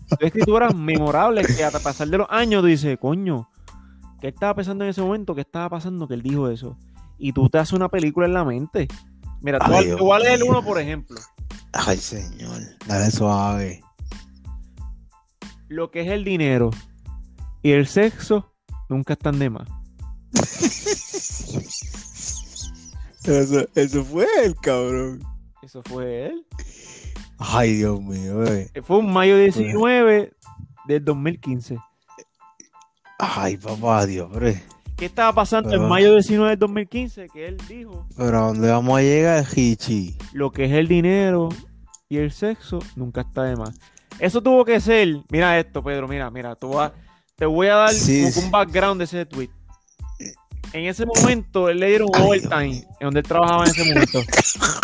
son 0.10 0.20
escrituras 0.20 0.76
memorables 0.76 1.56
que 1.56 1.64
a 1.64 1.72
pasar 1.72 2.08
de 2.08 2.18
los 2.18 2.28
años 2.30 2.62
tú 2.62 2.68
dices, 2.68 2.98
coño, 3.00 3.50
¿qué 4.20 4.30
estaba 4.30 4.56
pensando 4.56 4.84
en 4.84 4.92
ese 4.92 5.02
momento? 5.02 5.36
¿Qué 5.36 5.42
estaba 5.42 5.70
pasando 5.70 6.08
que 6.08 6.14
él 6.14 6.22
dijo 6.22 6.50
eso? 6.50 6.78
Y 7.18 7.34
tú 7.34 7.50
te 7.50 7.58
haces 7.60 7.74
una 7.74 7.90
película 7.90 8.26
en 8.26 8.34
la 8.34 8.46
mente. 8.46 8.88
Mira, 9.42 9.60
tú, 9.60 9.74
Ay, 9.74 9.92
a 9.92 10.20
leer 10.20 10.40
mío. 10.40 10.52
uno, 10.52 10.64
por 10.64 10.80
ejemplo. 10.80 11.20
Ay, 11.74 11.98
señor, 11.98 12.62
dale 12.86 13.12
suave. 13.12 13.82
Lo 15.68 15.90
que 15.90 16.02
es 16.02 16.10
el 16.10 16.24
dinero 16.24 16.72
y 17.62 17.72
el 17.72 17.88
sexo 17.88 18.54
nunca 18.90 19.14
están 19.14 19.40
de 19.40 19.50
más. 19.50 19.68
Eso, 23.24 23.68
eso 23.76 24.04
fue 24.04 24.26
el 24.44 24.56
cabrón. 24.56 25.22
Eso 25.62 25.82
fue 25.84 26.28
él. 26.28 26.46
Ay, 27.38 27.74
Dios 27.78 28.02
mío, 28.02 28.44
eh. 28.46 28.70
Fue 28.84 28.98
un 28.98 29.12
mayo 29.12 29.38
19 29.38 30.34
del 30.88 31.06
2015. 31.06 31.78
Ay, 33.20 33.58
papá 33.58 34.06
Dios, 34.06 34.26
hombre. 34.32 34.64
¿Qué 34.98 35.06
estaba 35.06 35.34
pasando 35.34 35.70
Pero- 35.70 35.84
en 35.84 35.90
mayo 35.90 36.14
19 36.14 36.52
del 36.52 36.60
2015? 36.60 37.28
Que 37.30 37.48
él 37.48 37.58
dijo, 37.68 38.08
Pero 38.16 38.38
¿a 38.38 38.42
dónde 38.48 38.70
vamos 38.70 38.98
a 39.00 39.02
llegar, 39.02 39.46
Hichi? 39.56 40.16
lo 40.34 40.52
que 40.52 40.66
es 40.66 40.72
el 40.74 40.88
dinero 40.88 41.50
y 42.10 42.18
el 42.18 42.32
sexo 42.32 42.80
nunca 42.96 43.22
está 43.22 43.44
de 43.44 43.56
más. 43.56 43.72
Eso 44.20 44.42
tuvo 44.42 44.64
que 44.66 44.80
ser, 44.80 45.18
mira 45.30 45.58
esto, 45.60 45.84
Pedro, 45.84 46.08
mira, 46.08 46.30
mira, 46.30 46.56
tú 46.56 46.70
vas- 46.70 46.92
te 47.36 47.46
voy 47.46 47.68
a 47.68 47.76
dar 47.76 47.94
Sí, 47.94 48.32
sí. 48.32 48.40
un 48.40 48.52
background 48.52 49.00
de 49.00 49.06
ese 49.06 49.26
tweet. 49.26 49.50
En 50.74 50.86
ese 50.86 51.06
momento, 51.06 51.68
él 51.70 51.80
le 51.80 51.88
dieron 51.90 52.08
un 52.16 52.22
overtime, 52.22 52.78
en 52.78 52.86
donde 53.08 53.20
él 53.22 53.26
trabajaba 53.28 53.66
en 53.66 53.72
ese 53.72 53.84
momento. 53.94 54.20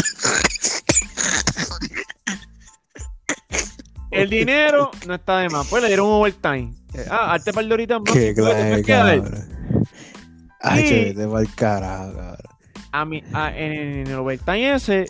El 4.21 4.29
dinero 4.29 4.91
no 5.07 5.15
está 5.15 5.39
de 5.39 5.49
más, 5.49 5.67
pues 5.67 5.81
le 5.83 5.87
dieron 5.89 6.07
un 6.07 6.13
overtime. 6.13 6.73
Eh, 6.93 7.05
Ah, 7.09 7.33
arte 7.33 7.53
par 7.53 7.65
de 7.65 7.73
horitas 7.73 7.99
más. 8.01 8.13
Qué 8.13 8.33
¿tú 8.33 8.43
te 8.45 8.83
clase. 8.83 9.23
Ay, 10.59 10.81
Sí. 10.83 10.89
che, 10.89 11.03
vete 11.13 11.27
pa'l 11.27 11.53
carajo, 11.55 12.13
cabrón. 12.13 12.37
a 13.33 13.45
a- 13.45 13.57
en, 13.57 13.71
en 13.73 14.07
el 14.07 14.15
overtime 14.15 14.73
ese, 14.75 15.05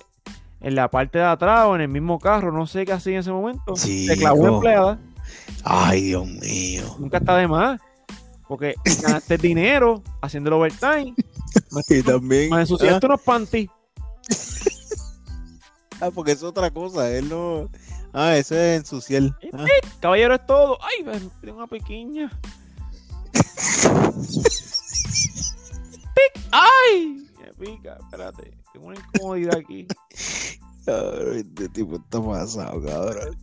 en 0.59 0.75
la 0.75 0.89
parte 0.89 1.19
de 1.19 1.23
atrás 1.25 1.65
o 1.67 1.75
en 1.75 1.81
el 1.81 1.87
mismo 1.87 2.19
carro, 2.19 2.51
no 2.51 2.67
sé 2.67 2.85
qué 2.85 2.91
hacía 2.93 3.13
en 3.13 3.19
ese 3.19 3.31
momento, 3.31 3.75
Sí, 3.75 4.05
se 4.07 4.17
clavó 4.17 4.41
una 4.41 4.53
empleada, 4.55 4.99
Ay, 5.63 6.01
Dios 6.03 6.25
mío. 6.27 6.95
nunca 6.99 7.17
está 7.19 7.37
de 7.37 7.47
más. 7.47 7.79
Porque 8.47 8.75
ganaste 9.03 9.37
dinero 9.37 10.01
haciendo 10.21 10.49
el 10.49 10.53
overtime, 10.55 11.13
Y 11.89 12.01
también. 12.01 12.49
más 12.49 12.61
ensuciaste 12.61 13.05
unos 13.05 13.21
panties. 13.21 13.69
ah, 16.01 16.09
porque 16.13 16.31
es 16.33 16.43
otra 16.43 16.69
cosa, 16.71 17.09
él 17.11 17.29
no. 17.29 17.69
Ah, 18.19 18.35
eso 18.35 18.55
es 18.55 18.79
ensuciar. 18.79 19.21
Ah. 19.53 19.65
Caballero 19.99 20.33
es 20.33 20.45
todo. 20.47 20.79
Ay, 20.81 21.05
tengo 21.39 21.57
una 21.57 21.67
pequeña. 21.67 22.31
¡Pic! 26.15 26.43
¡Ay! 26.51 27.27
Me 27.39 27.53
pica, 27.63 27.99
espérate. 28.01 28.57
Tengo 28.73 28.87
una 28.87 28.97
incomodidad 28.97 29.57
aquí. 29.57 29.85
Cabrón, 30.87 31.37
este 31.37 31.69
tipo 31.69 31.97
está 31.97 32.19
pasado, 32.19 32.81
cabrón. 32.81 33.37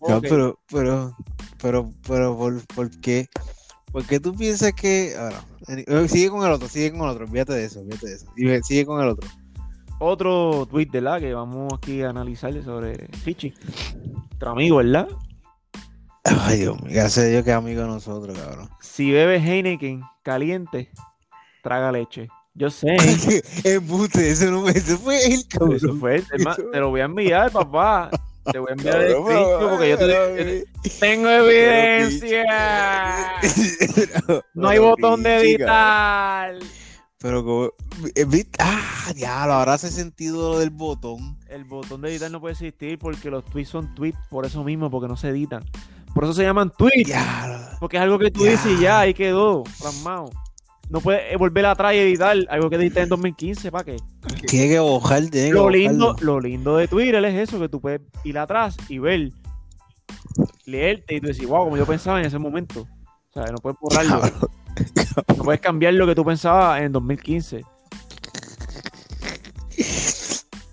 No, 0.00 0.22
pero, 0.22 0.58
pero, 0.70 1.14
pero, 1.60 1.92
pero, 2.06 2.38
¿por, 2.38 2.66
¿por 2.68 3.00
qué? 3.00 3.28
¿Por 3.92 4.06
qué 4.06 4.20
tú 4.20 4.34
piensas 4.34 4.72
que. 4.72 5.16
Ahora, 5.18 5.44
sigue 6.08 6.30
con 6.30 6.46
el 6.46 6.52
otro, 6.52 6.68
sigue 6.68 6.92
con 6.92 7.02
el 7.02 7.08
otro, 7.08 7.26
olvídate 7.26 7.52
de 7.52 7.64
eso, 7.64 7.82
de 7.84 7.94
eso. 7.94 8.26
Y 8.36 8.62
sigue 8.62 8.86
con 8.86 9.02
el 9.02 9.08
otro. 9.08 9.28
Otro 10.00 10.66
tweet, 10.70 10.86
de 10.86 11.00
la 11.00 11.18
que 11.18 11.34
vamos 11.34 11.72
aquí 11.74 12.02
a 12.02 12.10
analizarle 12.10 12.62
sobre 12.62 13.08
Fichi. 13.24 13.52
Nuestro 14.28 14.50
amigo, 14.50 14.76
¿verdad? 14.76 15.08
Ay, 16.24 16.58
Dios 16.58 16.80
mío, 16.80 16.92
ya 16.92 17.08
sé 17.08 17.34
yo 17.34 17.42
que 17.42 17.50
es 17.50 17.56
amigo 17.56 17.82
de 17.82 17.88
nosotros, 17.88 18.38
cabrón. 18.38 18.68
Si 18.80 19.10
bebes 19.10 19.42
Heineken 19.44 20.02
caliente, 20.22 20.90
traga 21.62 21.90
leche. 21.90 22.28
Yo 22.54 22.70
sé. 22.70 22.96
Embute, 23.64 24.30
eso 24.30 24.50
no 24.50 24.68
ese 24.68 24.96
fue 24.96 25.24
el 25.26 25.46
cabrón. 25.48 25.76
Eso 25.76 25.94
fue, 25.94 26.22
te 26.22 26.78
lo 26.78 26.90
voy 26.90 27.00
a 27.00 27.04
enviar, 27.04 27.50
papá. 27.50 28.10
Te 28.52 28.58
voy 28.58 28.70
a 28.70 28.72
enviar 28.72 29.00
el 29.02 29.14
vídeo 29.14 29.68
porque 29.68 29.88
yo 29.90 29.98
te, 29.98 30.66
tengo 31.00 31.28
evidencia. 31.28 32.44
no 34.54 34.68
hay 34.68 34.78
botón 34.78 35.22
de 35.22 35.36
editar. 35.36 36.54
Pero 37.20 37.44
como. 37.44 37.64
Eh, 38.14 38.44
ah, 38.60 39.12
diablo, 39.14 39.54
ahora 39.54 39.74
hace 39.74 39.90
sentido 39.90 40.52
lo 40.52 40.58
del 40.58 40.70
botón. 40.70 41.38
El 41.48 41.64
botón 41.64 42.00
de 42.02 42.10
editar 42.10 42.30
no 42.30 42.40
puede 42.40 42.52
existir 42.52 42.98
porque 42.98 43.30
los 43.30 43.44
tweets 43.44 43.70
son 43.70 43.94
tweets 43.94 44.18
por 44.30 44.46
eso 44.46 44.62
mismo, 44.62 44.90
porque 44.90 45.08
no 45.08 45.16
se 45.16 45.28
editan. 45.28 45.64
Por 46.14 46.24
eso 46.24 46.34
se 46.34 46.44
llaman 46.44 46.72
tweets. 46.76 47.12
Porque 47.80 47.96
es 47.96 48.02
algo 48.02 48.18
que 48.18 48.30
tú 48.30 48.44
dices 48.44 48.78
y 48.78 48.82
ya, 48.82 49.00
ahí 49.00 49.14
quedó, 49.14 49.64
plasmado 49.80 50.30
no 50.90 51.00
puede 51.00 51.36
volver 51.36 51.66
atrás 51.66 51.94
y 51.94 51.98
editar 51.98 52.36
algo 52.48 52.70
que 52.70 52.76
edité 52.76 53.02
en 53.02 53.08
2015, 53.08 53.70
¿para 53.70 53.84
qué? 53.84 53.96
Tiene 54.46 54.68
que 54.68 54.78
bojar, 54.78 55.22
lo 55.50 55.68
lindo, 55.68 56.16
lo 56.20 56.40
lindo 56.40 56.76
de 56.76 56.88
Twitter 56.88 57.22
es 57.24 57.48
eso, 57.48 57.60
que 57.60 57.68
tú 57.68 57.80
puedes 57.80 58.00
ir 58.24 58.38
atrás 58.38 58.76
y 58.88 58.98
ver, 58.98 59.30
leerte 60.64 61.16
y 61.16 61.20
tú 61.20 61.26
decir, 61.26 61.46
wow, 61.46 61.64
como 61.64 61.76
yo 61.76 61.86
pensaba 61.86 62.20
en 62.20 62.26
ese 62.26 62.38
momento. 62.38 62.86
O 63.30 63.32
sea, 63.32 63.44
no 63.52 63.58
puedes 63.58 63.78
borrarlo. 63.80 64.20
No 65.28 65.44
puedes 65.44 65.60
cambiar 65.60 65.94
lo 65.94 66.06
que 66.06 66.14
tú 66.14 66.24
pensabas 66.24 66.80
en 66.82 66.92
2015. 66.92 67.64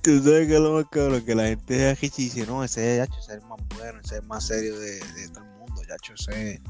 Tú 0.02 0.24
sabes 0.24 0.48
que 0.48 0.56
es 0.56 0.60
lo 0.60 0.74
más 0.74 0.86
cabrón, 0.92 1.26
que 1.26 1.34
la 1.34 1.46
gente 1.46 1.74
de 1.76 1.90
aquí 1.90 2.12
dice, 2.16 2.46
no, 2.46 2.64
ese 2.64 3.02
es, 3.02 3.10
ese 3.10 3.20
es 3.20 3.30
el 3.30 3.42
más 3.42 3.60
bueno, 3.76 4.00
ese 4.04 4.16
es 4.16 4.22
el 4.22 4.28
más 4.28 4.46
serio 4.46 4.78
de, 4.78 5.00
de 5.00 5.30
todo 5.30 5.44
el 5.44 5.52
mundo, 5.58 5.82
yacho, 5.88 6.14
ese 6.14 6.62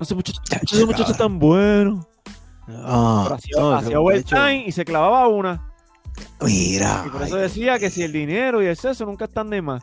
ese 0.00 0.14
muchacho, 0.14 0.40
ese 0.62 0.86
muchacho 0.86 1.12
tan 1.14 1.38
bueno. 1.38 2.06
Ah, 2.68 3.30
hacía, 3.34 3.98
overtime 3.98 4.64
y 4.66 4.72
se 4.72 4.84
clavaba 4.84 5.26
una. 5.28 5.72
Mira. 6.40 7.04
Y 7.06 7.10
por 7.10 7.22
eso 7.22 7.36
decía 7.36 7.78
que 7.78 7.90
si 7.90 8.02
el 8.02 8.12
dinero 8.12 8.62
y 8.62 8.66
el 8.66 8.76
sexo 8.76 9.06
nunca 9.06 9.24
están 9.24 9.50
de 9.50 9.62
más. 9.62 9.82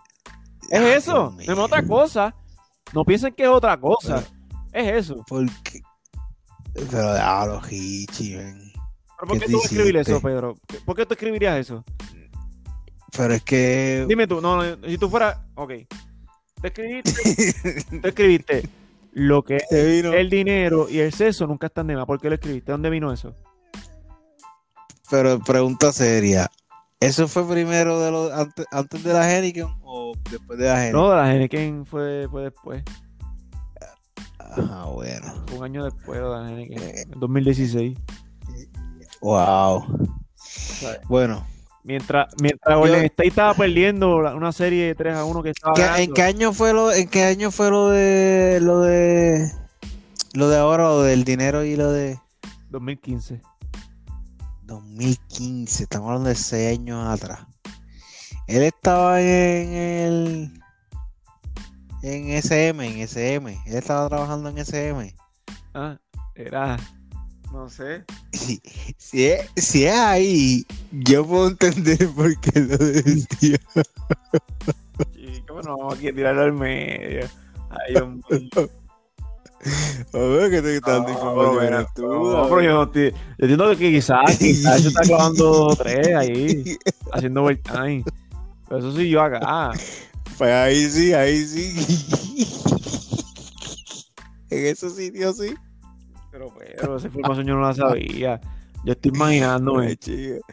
Es 0.70 0.82
eso, 0.82 1.36
no 1.36 1.42
es 1.42 1.60
otra 1.60 1.86
cosa. 1.86 2.34
No 2.94 3.04
piensen 3.04 3.34
que 3.34 3.44
es 3.44 3.50
otra 3.50 3.80
cosa. 3.80 4.24
es 4.72 4.94
eso. 4.94 5.24
Porque. 5.28 5.82
Pero 6.76 7.14
déjalo, 7.14 7.62
Hichi, 7.70 8.36
ven. 8.36 8.72
¿Pero 9.18 9.28
por 9.28 9.40
qué, 9.40 9.46
tú 9.48 9.62
escribir 9.64 9.98
eso, 9.98 10.22
Pedro? 10.22 10.58
¿Por 10.86 10.96
qué 10.96 11.06
tú 11.06 11.14
escribirías 11.14 11.58
eso? 11.58 11.84
Pero 13.16 13.34
es 13.34 13.44
que. 13.44 14.06
Dime 14.08 14.28
tú, 14.28 14.42
no, 14.42 14.62
no 14.62 14.88
si 14.88 14.98
tú 14.98 15.10
fueras. 15.10 15.38
Ok. 15.56 15.72
Te 16.62 16.68
escribiste. 16.68 18.02
te 18.02 18.10
escribiste 18.10 18.70
lo 19.14 19.44
que 19.44 19.64
el 19.72 20.30
dinero 20.30 20.88
y 20.90 21.00
el 21.00 21.14
sexo 21.14 21.48
nunca 21.48 21.68
están 21.68 21.88
de 21.88 21.96
más. 21.96 22.06
¿Por 22.06 22.20
qué 22.20 22.30
lo 22.30 22.36
escribiste? 22.36 22.72
¿Dónde 22.72 22.90
vino 22.90 23.12
eso? 23.12 23.34
Pero 25.10 25.40
pregunta 25.40 25.94
seria. 25.94 26.52
¿Eso 27.00 27.28
fue 27.28 27.48
primero 27.48 28.00
de 28.00 28.12
lo, 28.12 28.34
antes, 28.34 28.66
antes 28.72 29.04
de 29.04 29.14
la 29.14 29.32
Henneken 29.32 29.68
o 29.84 30.14
después 30.30 30.60
de 30.60 30.66
la 30.66 30.82
Henneken? 30.82 31.00
No, 31.00 31.10
de 31.10 31.16
la 31.16 31.34
Henneken 31.34 31.86
fue, 31.86 32.28
fue 32.30 32.44
después. 32.44 32.84
Ah, 34.52 34.90
bueno. 34.92 35.34
un 35.56 35.64
año 35.64 35.84
después 35.84 36.20
eh, 36.20 37.04
en 37.12 37.20
2016. 37.20 37.98
Wow. 39.22 39.86
Bueno, 41.08 41.46
Mientras, 41.86 42.34
mientras 42.42 42.80
Golden 42.80 43.06
State 43.06 43.28
estaba 43.28 43.54
perdiendo 43.54 44.16
una 44.16 44.52
serie 44.52 44.88
de 44.88 44.96
3 44.96 45.18
a 45.18 45.24
1 45.24 45.44
que 45.44 45.52
estaba 45.52 46.02
¿En 46.02 46.14
qué 46.14 46.24
año 46.24 46.52
fue 46.52 46.74
lo, 46.74 46.92
en 46.92 47.08
qué 47.08 47.26
año 47.26 47.52
fue 47.52 47.70
lo 47.70 47.90
de 47.90 48.58
lo 48.60 48.82
de 48.82 49.52
lo 50.34 50.50
de 50.50 50.58
ahora 50.58 50.90
o 50.90 51.04
del 51.04 51.24
dinero 51.24 51.64
y 51.64 51.76
lo 51.76 51.92
de 51.92 52.20
2015? 52.72 53.40
2015, 54.64 55.84
estamos 55.84 56.08
hablando 56.08 56.30
de 56.30 56.36
6 56.36 56.80
años 56.80 57.08
atrás. 57.08 57.42
Él 58.48 58.64
estaba 58.64 59.22
en 59.22 59.74
el 59.74 60.64
en 62.06 62.30
SM, 62.32 62.86
en 62.86 63.08
SM. 63.08 63.62
Él 63.66 63.76
estaba 63.76 64.08
trabajando 64.10 64.50
en 64.50 64.58
SM. 64.58 65.16
Ah, 65.74 65.98
era 66.36 66.78
no 67.56 67.70
sé. 67.70 68.04
Si, 68.34 68.62
si, 68.98 69.26
es, 69.28 69.50
si 69.56 69.86
es 69.86 69.94
ahí, 69.94 70.66
yo 70.92 71.26
puedo 71.26 71.48
entender 71.48 72.10
por 72.10 72.38
qué 72.42 72.60
lo 72.60 72.78
decía. 72.78 73.58
¿Cómo 75.48 75.62
no 75.62 75.78
vamos 75.78 75.96
aquí 75.96 76.10
a 76.10 76.14
tirarlo 76.14 76.42
al 76.42 76.54
medio? 76.54 77.26
Ay, 77.70 77.96
hombre. 77.96 78.50
A 80.14 80.18
ver 80.18 80.52
que 80.52 80.62
te 80.62 80.76
están 80.76 81.06
diciendo 81.06 81.88
tú. 81.96 82.04
No, 82.04 82.50
pero 82.50 82.62
yo 82.62 82.74
no 82.74 82.84
estoy. 82.84 83.12
Yo 83.12 83.18
entiendo 83.40 83.70
que 83.70 83.92
quizás, 83.92 84.38
quizás 84.40 84.84
yo 84.84 84.90
está 84.90 85.02
clavando 85.02 85.76
tres 85.78 86.14
ahí, 86.14 86.78
haciendo 87.14 87.44
overtime. 87.44 88.04
Pero 88.68 88.80
eso 88.80 88.92
sí 88.96 89.10
yo 89.10 89.22
acá. 89.22 89.72
Pues 90.38 90.52
ahí 90.52 90.90
sí, 90.90 91.14
ahí 91.14 91.38
sí. 91.46 91.74
en 94.50 94.66
esos 94.66 94.96
sitios 94.96 95.38
sí. 95.38 95.56
Pero, 96.32 96.54
pero 96.54 96.98
esa 96.98 97.08
información 97.08 97.48
yo 97.48 97.56
no 97.56 97.62
la 97.62 97.74
sabía. 97.74 98.42
Yo 98.84 98.92
estoy 98.92 99.12
imaginándome. 99.16 99.98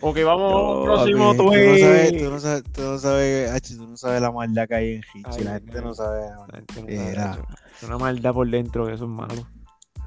ok, 0.00 0.18
vamos 0.24 0.78
un 0.78 0.84
próximo 0.84 1.34
tú, 1.34 1.44
no 1.44 1.50
sabes, 1.50 2.16
tú 2.16 2.30
no 2.30 2.40
sabes, 2.40 2.62
tú 2.72 2.82
no 2.82 2.98
sabes, 2.98 3.62
tú 3.76 3.86
no 3.86 3.96
sabes 3.96 4.22
la 4.22 4.30
maldad 4.30 4.68
que 4.68 4.74
hay 4.74 4.94
en 4.94 5.02
Hichi. 5.14 5.44
La 5.44 5.54
gente 5.54 5.82
no 5.82 5.94
sabe. 5.94 6.28
Era. 6.86 7.38
Es 7.76 7.82
una 7.82 7.98
maldad 7.98 8.32
por 8.32 8.48
dentro, 8.48 8.86
que 8.86 8.94
eso 8.94 9.04
es 9.04 9.10
malo. 9.10 9.46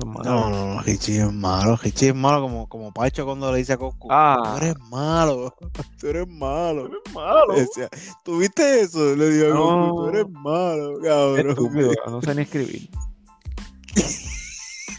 No, 0.03 0.49
no, 0.49 0.75
no, 0.75 0.81
Hichi 0.85 1.17
es 1.17 1.31
malo. 1.31 1.79
Hichi 1.81 2.07
es 2.07 2.15
malo 2.15 2.41
como, 2.41 2.67
como 2.67 2.93
Pacho 2.93 3.25
cuando 3.25 3.51
le 3.51 3.59
dice 3.59 3.73
a 3.73 3.77
Coco. 3.77 4.09
Ah. 4.11 4.55
Tú 4.59 4.65
eres 4.65 4.79
malo. 4.89 5.55
Tú 5.99 6.07
eres 6.07 6.27
malo. 6.27 6.89
Tú 6.89 6.95
eres 6.95 7.13
malo. 7.13 7.53
Decía, 7.55 7.89
¿Tú 8.23 8.37
viste 8.39 8.81
eso? 8.81 9.15
Le 9.15 9.29
digo 9.29 9.53
a 9.53 9.55
Coco, 9.55 10.03
tú 10.03 10.09
eres 10.09 10.29
malo, 10.29 10.99
cabrón. 11.01 11.49
Estúpido, 11.49 11.91
no 12.07 12.21
sé 12.21 12.35
ni 12.35 12.41
escribir. 12.41 12.89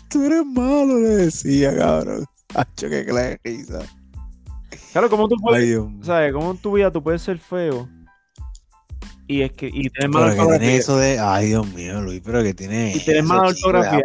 tú 0.08 0.24
eres 0.24 0.46
malo, 0.46 0.98
le 0.98 1.08
decía, 1.08 1.76
cabrón. 1.76 2.24
Hacho, 2.54 2.88
que 2.88 3.04
le 3.04 3.40
risa. 3.44 3.80
Claro, 4.92 5.10
¿cómo 5.10 5.28
tú 5.28 5.36
puedes, 5.36 5.78
¿sabes? 6.02 6.32
¿Cómo 6.32 6.52
en 6.52 6.58
tu 6.58 6.72
vida 6.72 6.90
tú 6.90 7.02
puedes 7.02 7.20
ser 7.20 7.38
feo? 7.38 7.86
Y 9.28 9.42
es 9.42 9.52
que 9.52 9.66
y 9.66 9.90
tener 9.90 10.08
mala 10.08 10.26
ortografía. 10.28 10.58
Tiene 10.58 10.76
eso 10.76 10.96
de, 10.96 11.18
ay 11.18 11.48
Dios 11.48 11.66
mío, 11.74 12.00
Luis, 12.00 12.22
pero 12.24 12.42
que 12.42 12.54
tiene. 12.54 12.92
Y 12.94 13.00
tener 13.00 13.24
mala 13.24 13.48
ortografía. 13.48 14.00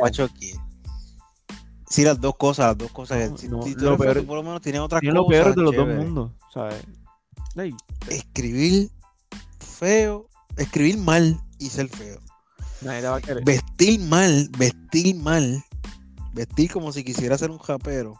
Sí, 1.91 2.03
las 2.03 2.19
dos 2.19 2.35
cosas, 2.37 2.67
las 2.67 2.77
dos 2.77 2.91
cosas. 2.91 3.29
No, 3.29 3.37
si, 3.37 3.47
no, 3.47 3.61
si 3.61 3.75
lo 3.75 3.97
peor, 3.97 4.25
por 4.25 4.37
lo 4.37 4.43
menos 4.43 4.61
tiene 4.61 4.79
otra 4.79 4.99
cosa. 4.99 5.11
lo 5.11 5.27
peor 5.27 5.53
de 5.53 5.61
los 5.61 5.75
dos 5.75 5.87
mundos, 5.87 6.31
¿sabes? 6.53 6.81
Escribir 8.09 8.89
feo, 9.59 10.27
escribir 10.57 10.97
mal 10.97 11.39
y 11.59 11.69
ser 11.69 11.89
feo. 11.89 12.19
Nadie 12.81 13.07
va 13.07 13.17
a 13.17 13.21
querer. 13.21 13.43
Vestir 13.43 13.99
mal, 13.99 14.49
vestir 14.57 15.15
mal 15.17 15.63
vestir 16.33 16.71
como 16.71 16.91
si 16.91 17.03
quisiera 17.03 17.37
ser 17.37 17.51
un 17.51 17.59
japero. 17.59 18.15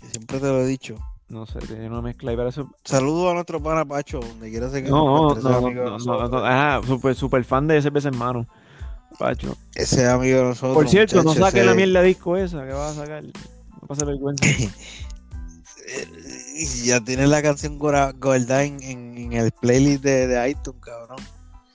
Que 0.00 0.08
siempre 0.08 0.38
te 0.38 0.46
lo 0.46 0.60
he 0.60 0.66
dicho. 0.66 0.96
No 1.28 1.44
sé, 1.44 1.58
tiene 1.58 1.88
una 1.88 2.00
mezcla 2.00 2.32
y 2.32 2.36
para 2.36 2.50
eso. 2.50 2.70
Saludo 2.84 3.30
a 3.30 3.34
nuestro 3.34 3.60
pana 3.60 3.84
Pacho, 3.84 4.20
donde 4.20 4.48
quiera 4.48 4.70
ser 4.70 4.88
No, 4.88 5.34
no, 5.34 5.60
no, 5.60 5.98
no, 5.98 6.28
no, 6.28 6.38
Ajá, 6.38 6.86
super, 6.86 7.14
super 7.16 7.44
fan 7.44 7.66
de 7.66 7.78
ese 7.78 7.90
pez 7.90 8.04
hermano. 8.04 8.46
Pacho. 9.18 9.56
Ese 9.74 10.06
amigo 10.06 10.38
de 10.38 10.44
nosotros. 10.44 10.74
Por 10.74 10.88
cierto, 10.88 11.22
no 11.22 11.34
saque 11.34 11.64
la 11.64 11.74
mierda 11.74 12.02
disco 12.02 12.36
esa 12.36 12.66
que 12.66 12.72
va 12.72 12.90
a 12.90 12.94
sacar. 12.94 13.24
No 13.24 13.88
pase 13.88 14.04
vergüenza. 14.04 14.44
ya 16.84 17.00
tiene 17.00 17.26
la 17.26 17.42
canción 17.42 17.78
Gorda 17.78 18.64
en, 18.64 18.82
en, 18.82 19.32
el 19.32 19.52
playlist 19.52 20.02
de, 20.02 20.26
de 20.26 20.50
iTunes, 20.50 20.80
cabrón. 20.80 21.18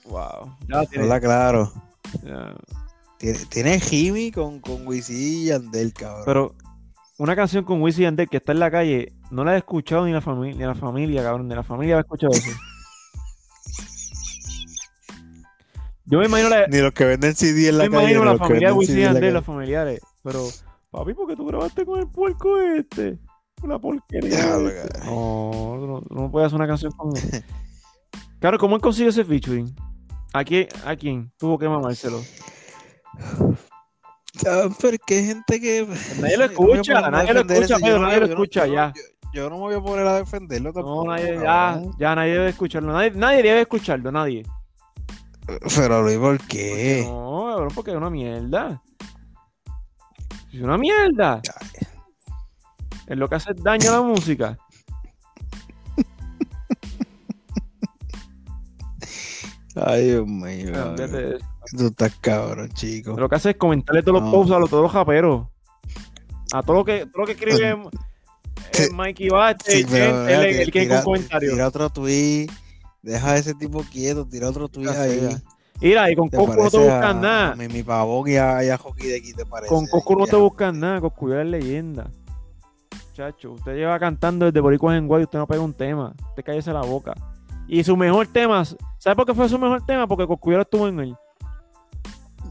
Wow. 0.04 0.56
Ya 0.68 0.84
tiene. 0.86 1.20
claro. 1.20 1.72
Ya. 2.24 2.54
Tiene, 3.18 3.38
tiene 3.48 3.80
Jimmy 3.80 4.32
con, 4.32 4.60
con 4.60 4.86
Wisin 4.86 5.16
y 5.16 5.44
Yandel, 5.46 5.92
cabrón. 5.92 6.22
Pero 6.26 6.54
una 7.18 7.36
canción 7.36 7.64
con 7.64 7.80
Wisin 7.80 8.02
y 8.02 8.04
Yandel 8.04 8.28
que 8.28 8.38
está 8.38 8.52
en 8.52 8.58
la 8.58 8.70
calle, 8.70 9.12
no 9.30 9.44
la 9.44 9.54
he 9.54 9.58
escuchado 9.58 10.04
ni 10.06 10.12
la 10.12 10.20
familia, 10.20 10.56
ni 10.56 10.64
la 10.64 10.74
familia, 10.74 11.22
cabrón, 11.22 11.48
ni 11.48 11.54
la 11.54 11.62
familia 11.62 11.96
ha 11.96 12.00
escuchado 12.00 12.32
eso. 12.32 12.50
Yo 16.06 16.18
me 16.18 16.26
imagino 16.26 16.48
la, 16.48 16.66
Ni 16.66 16.78
los 16.78 16.92
que 16.92 17.04
venden 17.04 17.34
CD 17.34 17.68
en 17.68 17.78
la 17.78 17.84
me 17.84 17.90
calle. 17.90 18.02
imagino 18.12 18.24
la 18.24 18.36
familia 18.38 18.68
de 18.68 18.74
Wisin 18.74 19.02
la 19.04 19.12
calle. 19.14 19.30
los 19.32 19.44
familiares. 19.44 20.00
Pero, 20.22 20.48
papi, 20.90 21.14
¿por 21.14 21.28
qué 21.28 21.36
tú 21.36 21.46
grabaste 21.46 21.84
con 21.86 22.00
el 22.00 22.08
puerco 22.08 22.58
este? 22.60 23.18
Una 23.62 23.78
porquería. 23.78 24.30
Diablo, 24.30 24.68
este. 24.70 24.98
No, 25.06 25.76
no, 25.86 26.02
no 26.10 26.30
puedes 26.30 26.46
hacer 26.48 26.56
una 26.56 26.66
canción 26.66 26.92
con 26.92 27.16
él. 27.16 27.44
Claro, 28.40 28.58
¿cómo 28.58 28.74
él 28.74 28.82
consigue 28.82 29.08
ese 29.10 29.24
featuring? 29.24 29.72
¿A 30.32 30.42
quién, 30.42 30.66
¿A 30.84 30.96
quién? 30.96 31.30
Tuvo 31.38 31.56
que 31.58 31.68
mamárselo. 31.68 32.20
Ah, 34.46 34.68
pero 34.80 34.94
es 34.94 35.00
que 35.06 35.14
hay 35.18 35.24
gente 35.26 35.60
que. 35.60 35.86
Nadie 36.20 36.36
lo 36.36 36.46
No 36.46 36.50
escucha, 36.50 37.10
nadie 37.10 37.34
lo 37.34 37.40
escucha, 37.42 37.76
Pedro, 37.78 37.98
no- 37.98 38.06
nadie 38.06 38.20
lo 38.20 38.26
no- 38.26 38.32
escucha, 38.32 38.66
yo 38.66 38.72
no- 38.72 38.74
ya. 38.74 38.92
Yo, 38.96 39.02
yo 39.34 39.50
no 39.50 39.56
me 39.56 39.62
voy 39.62 39.74
a 39.74 39.80
poner 39.80 40.06
a 40.06 40.14
defenderlo 40.16 40.70
No, 40.70 40.74
tampoco. 40.74 41.06
nadie, 41.08 41.38
ya, 41.40 41.82
ya 41.98 42.14
nadie 42.14 42.32
debe 42.32 42.48
escucharlo. 42.48 42.92
Nadie, 42.92 43.10
nadie 43.12 43.42
debe 43.42 43.60
escucharlo, 43.60 44.10
nadie. 44.10 44.42
Pero 45.76 46.02
Luis, 46.02 46.18
¿por 46.18 46.38
qué? 46.46 47.04
No, 47.06 47.46
cabrón, 47.50 47.70
porque 47.74 47.90
es 47.90 47.96
una 47.96 48.10
mierda. 48.10 48.82
Es 50.52 50.60
una 50.60 50.78
mierda. 50.78 51.40
Es 53.06 53.16
lo 53.16 53.28
que 53.28 53.34
hace 53.36 53.52
daño 53.54 53.90
a 53.90 53.94
la 53.96 54.02
música. 54.02 54.58
Ay, 59.74 60.10
Dios 60.10 60.26
mío. 60.26 60.72
Tú 61.76 61.86
estás 61.86 62.14
cabrón, 62.20 62.68
chico. 62.74 63.16
Lo 63.18 63.28
que 63.28 63.36
hace 63.36 63.50
es 63.50 63.56
comentarle 63.56 64.02
todos 64.02 64.20
los 64.22 64.30
posts 64.30 64.52
a 64.52 64.58
los, 64.58 64.68
todos 64.70 64.82
los 64.84 64.92
raperos. 64.92 65.46
A 66.52 66.62
todo 66.62 66.76
lo 66.76 66.84
que, 66.84 67.06
todo 67.06 67.22
lo 67.22 67.26
que 67.26 67.32
escribe 67.32 67.78
Sí. 68.72 68.88
Mikey 68.92 69.28
Baste, 69.28 69.70
Sí, 69.70 69.84
mira, 69.90 70.06
él- 70.46 70.56
él 70.60 70.70
quiere 70.70 70.86
tira- 70.88 70.98
un 70.98 71.04
comentario. 71.04 71.52
Tira 71.52 71.68
otro 71.68 71.90
tweet. 71.90 72.46
Deja 73.02 73.32
a 73.32 73.36
ese 73.36 73.54
tipo 73.54 73.82
quieto. 73.90 74.26
Tira 74.26 74.48
otro 74.48 74.68
Ya 74.80 75.02
ahí. 75.02 75.36
Mira, 75.80 76.08
y 76.10 76.14
con 76.14 76.30
¿Te 76.30 76.36
Coscu 76.36 76.62
no 76.62 76.70
te 76.70 76.78
buscan 76.78 77.16
a- 77.16 77.20
nada. 77.20 77.56
mi, 77.56 77.66
mi 77.66 77.82
pavón 77.82 78.28
y 78.28 78.36
a, 78.36 78.62
y 78.64 78.68
a 78.68 78.76
de 78.78 79.16
aquí 79.16 79.32
te 79.32 79.44
parece. 79.44 79.68
Con 79.68 79.86
Coscu 79.88 80.16
no 80.16 80.26
te 80.26 80.36
buscan 80.36 80.78
nada, 80.78 81.00
Coscu 81.00 81.30
ya 81.30 81.42
es 81.42 81.48
leyenda. 81.48 82.08
Chacho, 83.14 83.52
usted 83.52 83.74
lleva 83.74 83.98
cantando 83.98 84.46
desde 84.46 84.60
Boricuas 84.60 84.96
en 84.96 85.08
Guay, 85.08 85.24
usted 85.24 85.38
no 85.38 85.46
pega 85.46 85.60
un 85.60 85.74
tema. 85.74 86.14
Usted 86.30 86.44
cállese 86.44 86.72
la 86.72 86.82
boca. 86.82 87.14
Y 87.66 87.82
su 87.82 87.96
mejor 87.96 88.26
tema, 88.28 88.64
¿sabe 88.98 89.16
por 89.16 89.26
qué 89.26 89.34
fue 89.34 89.48
su 89.48 89.58
mejor 89.58 89.84
tema? 89.84 90.06
Porque 90.06 90.26
Coscu 90.26 90.52
ya 90.52 90.60
estuvo 90.60 90.86
en 90.88 91.00
él. 91.00 91.16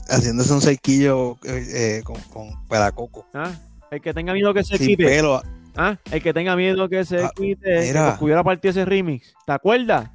Haciéndose 0.10 0.52
un 0.54 0.62
cerquillo 0.62 1.38
eh, 1.44 1.98
eh, 2.00 2.02
con, 2.04 2.18
con 2.34 2.50
pelacoco. 2.68 3.26
¿ah? 3.34 3.52
El 3.92 4.02
que 4.02 4.14
tenga 4.14 4.34
miedo 4.34 4.54
que 4.54 4.64
se 4.64 4.78
Sin 4.78 4.88
quite. 4.88 5.06
pelo. 5.06 5.42
¿ah? 5.78 5.96
El 6.12 6.22
que 6.22 6.34
tenga 6.34 6.56
miedo 6.56 6.90
que 6.90 7.06
se 7.06 7.24
Ah, 7.24 7.32
quite. 7.36 7.82
mira. 7.82 8.04
Que 8.06 8.10
Coscu 8.12 8.26
hubiera 8.26 8.44
partido 8.44 8.72
ese 8.72 8.84
remix. 8.86 9.34
¿Te 9.46 9.54
acuerdas? 9.54 10.10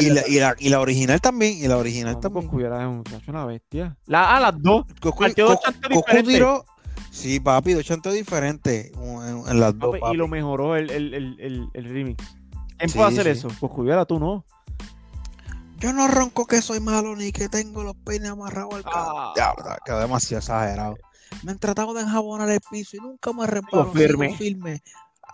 Y 0.00 0.10
la, 0.10 0.26
y, 0.28 0.38
la, 0.38 0.56
y 0.58 0.68
la 0.68 0.80
original 0.80 1.20
también. 1.20 1.56
Y 1.58 1.66
la 1.68 1.76
original 1.76 2.14
No, 2.14 2.20
también. 2.20 2.46
Coscu 2.46 2.60
era 2.60 2.88
un 2.88 2.98
muchacho, 2.98 3.30
una 3.30 3.44
bestia. 3.46 3.96
La, 4.06 4.36
ah, 4.36 4.40
las 4.40 4.62
dos. 4.62 4.86
Dos 4.86 4.96
Coscu 5.00 5.24
diferentes. 5.24 6.34
tiró. 6.34 6.64
Sí, 7.10 7.40
papi, 7.40 7.72
dos 7.72 7.84
chantes 7.84 8.12
diferentes 8.12 8.92
en, 8.96 9.42
en 9.48 9.60
las 9.60 9.78
dos. 9.78 9.90
Papi, 9.90 10.00
papi. 10.00 10.14
y 10.14 10.16
lo 10.18 10.28
mejoró 10.28 10.76
el, 10.76 10.90
el, 10.90 11.14
el, 11.14 11.36
el, 11.40 11.68
el 11.72 11.84
remix. 11.84 12.24
¿Quién 12.76 12.90
Sí, 12.90 12.96
puede 12.98 13.08
hacer 13.10 13.24
sí. 13.24 13.30
eso? 13.30 13.48
Coscu 13.60 13.82
hubiera 13.82 14.04
tú 14.04 14.18
no. 14.18 14.44
Yo 15.78 15.92
no 15.92 16.08
ronco 16.08 16.46
que 16.46 16.60
soy 16.60 16.80
malo 16.80 17.14
ni 17.14 17.30
que 17.30 17.48
tengo 17.48 17.84
los 17.84 17.94
peines 17.96 18.30
amarrados 18.30 18.74
al. 18.74 18.82
Ah. 18.86 19.32
Ya, 19.36 19.54
verdad, 19.56 19.78
quedó 19.84 20.00
demasiado 20.00 20.40
exagerado. 20.40 20.96
Me 21.44 21.52
han 21.52 21.58
tratado 21.58 21.94
de 21.94 22.02
enjabonar 22.02 22.50
el 22.50 22.60
piso 22.70 22.96
y 22.96 23.00
nunca 23.00 23.32
me 23.32 23.46
reparo. 23.46 23.92
firme. 23.92 24.36
firme. 24.36 24.82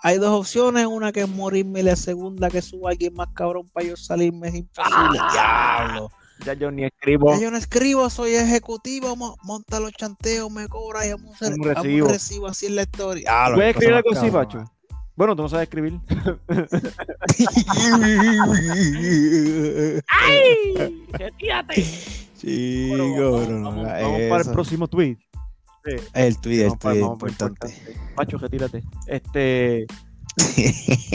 Hay 0.07 0.19
dos 0.19 0.38
opciones, 0.38 0.85
una 0.87 1.12
que 1.12 1.23
es 1.23 1.29
morirme 1.29 1.81
y 1.81 1.83
la 1.83 1.97
segunda 1.97 2.51
que 2.51 2.61
suba 2.61 2.90
alguien 2.90 3.14
más 3.14 3.29
cabrón 3.35 3.67
para 3.73 3.87
yo 3.87 3.97
salirme 3.97 4.49
es 4.49 4.55
imposible. 4.57 5.19
Ah. 5.19 5.87
Diablo. 5.88 6.11
Ya 6.45 6.53
yo 6.53 6.71
ni 6.71 6.85
escribo. 6.85 7.33
Ya 7.33 7.40
yo 7.40 7.51
no 7.51 7.57
escribo, 7.57 8.11
soy 8.11 8.35
ejecutivo, 8.35 9.17
mo- 9.17 9.38
monta 9.45 9.81
los 9.81 9.93
chanteos, 9.93 10.51
me 10.51 10.69
cobra 10.69 11.07
y 11.07 11.12
un, 11.14 11.25
Un 11.25 11.33
haz 11.33 11.40
un 11.57 11.64
recibo. 11.64 12.09
recibo 12.09 12.47
así 12.49 12.67
en 12.67 12.77
la 12.77 12.83
historia. 12.83 13.23
Diablo, 13.31 13.57
¿Puedes 13.57 13.71
escribir 13.77 13.95
algo 13.95 14.11
así. 14.12 14.31
Pacho? 14.31 14.64
Bueno, 15.17 15.35
tú 15.37 15.43
no 15.43 15.49
sabes 15.49 15.69
escribir. 15.69 15.99
¡Ay! 20.11 21.05
¡Retírate! 21.12 21.85
Chico, 22.38 22.97
Bueno, 22.97 23.62
vamos, 23.62 23.87
vamos 23.87 24.21
para 24.29 24.43
el 24.43 24.51
próximo 24.53 24.88
tweet. 24.88 25.17
El 25.85 26.38
tweet, 26.40 26.64
el 26.66 26.79
tweet 26.79 26.92
el 26.99 27.03
importante. 27.03 27.97
Pacho, 28.14 28.38
retírate. 28.38 28.83
Este. 29.07 29.87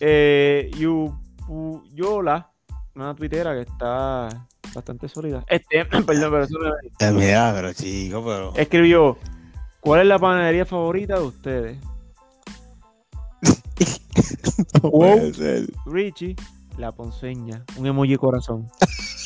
Eh, 0.00 0.70
Yu- 0.76 1.18
Pu- 1.46 1.82
Yola, 1.94 2.50
una 2.94 3.14
tuitera 3.14 3.54
que 3.54 3.62
está 3.62 4.28
bastante 4.74 5.08
sólida. 5.08 5.42
Este, 5.48 5.84
perdón, 5.86 6.04
pero 6.06 6.42
eso 6.44 6.58
Eh, 7.00 7.12
Mira, 7.12 7.52
pero 7.54 7.72
chico, 7.72 8.22
pero. 8.22 8.54
Escribió: 8.56 9.16
¿Cuál 9.80 10.02
es 10.02 10.06
la 10.08 10.18
panadería 10.18 10.66
favorita 10.66 11.14
de 11.18 11.22
ustedes? 11.22 11.78
No 14.82 14.90
Wow. 14.90 15.00
puede 15.18 15.34
ser. 15.34 15.66
Richie, 15.86 16.36
la 16.78 16.92
ponceña, 16.92 17.64
un 17.76 17.86
emoji 17.86 18.16
corazón. 18.16 18.68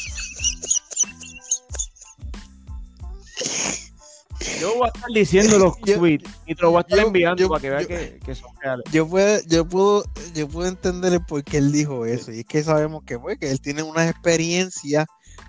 Yo 4.61 4.75
voy 4.77 4.85
a 4.85 4.89
estar 4.89 5.11
diciendo 5.15 5.59
los 5.59 5.75
Yo- 5.87 5.99
tweets 5.99 6.31
y 6.47 6.55
te 6.55 6.63
los 6.63 6.71
voy 6.73 6.79
a 6.79 6.81
estar 6.83 6.99
yo- 6.99 7.07
enviando 7.07 7.41
yo- 7.41 7.49
para 7.49 7.61
que 7.61 7.71
veas 7.71 7.87
que, 7.87 8.19
que 8.25 8.35
son 8.35 8.51
reales. 8.61 8.85
Yo 8.93 9.09
puedo, 9.09 9.41
yo 9.49 9.67
puedo, 9.67 10.05
yo 10.35 10.49
puedo 10.49 10.69
entender 10.69 11.13
el 11.15 11.25
por 11.25 11.43
qué 11.45 11.59
él 11.59 11.73
dijo 11.73 12.05
eso. 12.07 12.31
Y 12.33 12.41
es 12.41 12.45
que 12.45 12.63
sabemos 12.63 13.03
que, 13.05 13.19
pues, 13.19 13.39
que 13.39 13.51
él 13.51 13.61
tiene 13.61 13.83
una 13.83 14.09
experiencia 14.09 15.07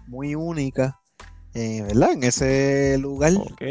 muy 0.07 0.35
única, 0.35 0.99
eh, 1.53 1.81
¿verdad? 1.81 2.13
En 2.13 2.23
ese 2.23 2.97
lugar, 2.99 3.33
Ok. 3.35 3.61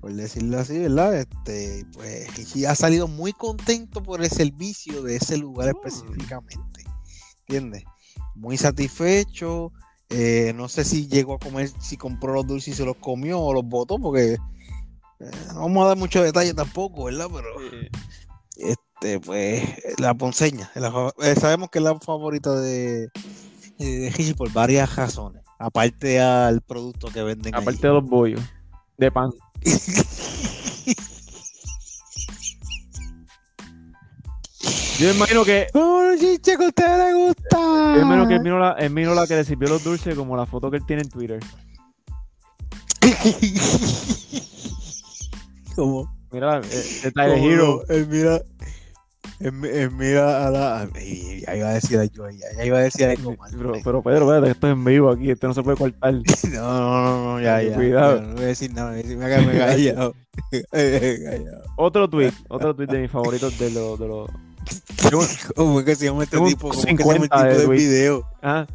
por 0.00 0.12
decirlo 0.12 0.58
así, 0.58 0.78
¿verdad? 0.78 1.16
Este, 1.16 1.84
pues, 1.94 2.56
y 2.56 2.64
ha 2.64 2.74
salido 2.74 3.06
muy 3.08 3.32
contento 3.32 4.02
por 4.02 4.22
el 4.22 4.30
servicio 4.30 5.02
de 5.02 5.16
ese 5.16 5.36
lugar 5.38 5.72
Mm. 5.74 5.76
específicamente. 5.86 6.84
¿Entiendes? 7.46 7.84
Muy 8.34 8.56
satisfecho. 8.56 9.72
eh, 10.10 10.54
no 10.56 10.70
sé 10.70 10.84
si 10.84 11.06
llegó 11.06 11.34
a 11.34 11.38
comer, 11.38 11.70
si 11.82 11.98
compró 11.98 12.32
los 12.32 12.46
dulces 12.46 12.68
y 12.72 12.76
se 12.78 12.86
los 12.86 12.96
comió 12.96 13.40
o 13.40 13.52
los 13.52 13.62
botó, 13.66 13.98
porque 13.98 14.38
eh, 15.20 15.30
no 15.54 15.60
vamos 15.60 15.84
a 15.84 15.88
dar 15.88 15.96
muchos 15.96 16.24
detalles 16.24 16.54
tampoco, 16.54 17.04
¿verdad? 17.04 17.28
Pero 17.32 17.48
este, 18.56 19.20
pues, 19.20 19.62
la 19.98 20.14
ponceña. 20.14 20.70
la 20.74 21.12
eh, 21.22 21.34
sabemos 21.34 21.70
que 21.70 21.78
es 21.78 21.84
la 21.84 21.98
favorita 21.98 22.54
de, 22.60 23.10
de 23.78 24.34
por 24.36 24.52
varias 24.52 24.94
razones. 24.96 25.42
Aparte 25.58 26.20
al 26.20 26.60
producto 26.60 27.08
que 27.08 27.22
venden. 27.22 27.54
aparte 27.54 27.86
de 27.86 27.92
los 27.92 28.04
bollos 28.04 28.40
de 28.96 29.10
pan. 29.10 29.30
Yo 34.98 35.12
imagino 35.12 35.44
que, 35.44 35.68
¡Oh, 35.74 36.10
chiche, 36.18 36.56
que 36.56 36.64
a 36.64 36.68
usted 36.68 36.84
le 36.84 37.14
gusta! 37.14 37.56
yo 37.94 38.00
imagino 38.00 38.26
que 38.26 38.34
él 38.34 38.40
miró 38.40 38.58
la, 38.58 38.72
él 38.72 38.90
miró 38.90 39.14
la 39.14 39.28
que 39.28 39.36
le 39.36 39.44
sirvió 39.44 39.68
los 39.68 39.84
dulces 39.84 40.16
como 40.16 40.36
la 40.36 40.44
foto 40.44 40.72
que 40.72 40.78
él 40.78 40.86
tiene 40.86 41.02
en 41.02 41.08
Twitter. 41.08 41.38
¿Cómo? 45.78 46.12
Mira, 46.32 46.60
eh, 46.60 47.00
de 47.04 47.12
Tyler. 47.12 47.38
Él 47.88 48.08
mira. 48.08 48.42
Él, 49.38 49.52
mi- 49.52 49.68
él 49.68 49.92
mira 49.92 50.48
a 50.48 50.50
la. 50.50 50.88
ay, 50.92 51.44
Ya 51.46 51.54
iba 51.54 51.68
a 51.68 51.74
decir 51.74 52.00
algo. 52.00 52.28
Ya, 52.30 52.46
ya 52.56 52.64
iba 52.64 52.78
a 52.78 52.80
decir 52.80 53.06
algo 53.06 53.36
mal. 53.36 53.52
Pero, 53.56 53.72
pero 53.84 54.02
Pedro, 54.02 54.24
espérate, 54.34 54.50
esto 54.50 54.66
es 54.66 54.72
en 54.72 54.84
vivo 54.84 55.08
aquí, 55.08 55.30
esto 55.30 55.46
no 55.46 55.54
se 55.54 55.62
puede 55.62 55.76
cortar. 55.76 56.14
No, 56.52 56.60
no, 56.80 56.90
no, 56.90 57.24
no, 57.34 57.40
ya, 57.40 57.62
ya. 57.62 57.76
Cuidado. 57.76 58.20
No 58.22 58.34
voy 58.34 58.42
a 58.42 58.46
decir 58.48 58.74
nada. 58.74 58.90
voy 58.90 58.98
a 58.98 59.02
decir, 59.04 59.16
me 59.16 59.26
me 59.46 59.58
callado. 59.58 60.14
Callado. 60.72 61.62
Otro 61.76 62.10
tweet, 62.10 62.32
otro 62.48 62.74
tweet 62.74 62.88
de 62.88 62.98
mis 63.02 63.10
favoritos 63.12 63.56
de 63.56 63.70
los, 63.70 63.98
de 64.00 64.08
los, 64.08 64.30
¿Cómo 65.54 65.78
es 65.78 65.86
que 65.86 65.94
se 65.94 66.06
llama 66.06 66.24
este 66.24 66.38
tipo? 66.40 66.70
¿Cómo 66.70 66.80
es 66.82 66.86
que 66.86 66.96
se 66.96 67.04
llama 67.04 67.12
el 67.14 67.20
50 67.22 67.44
de 67.44 67.54
tipo 67.60 67.70
del 67.70 67.78
video? 67.78 68.24
ah, 68.42 68.66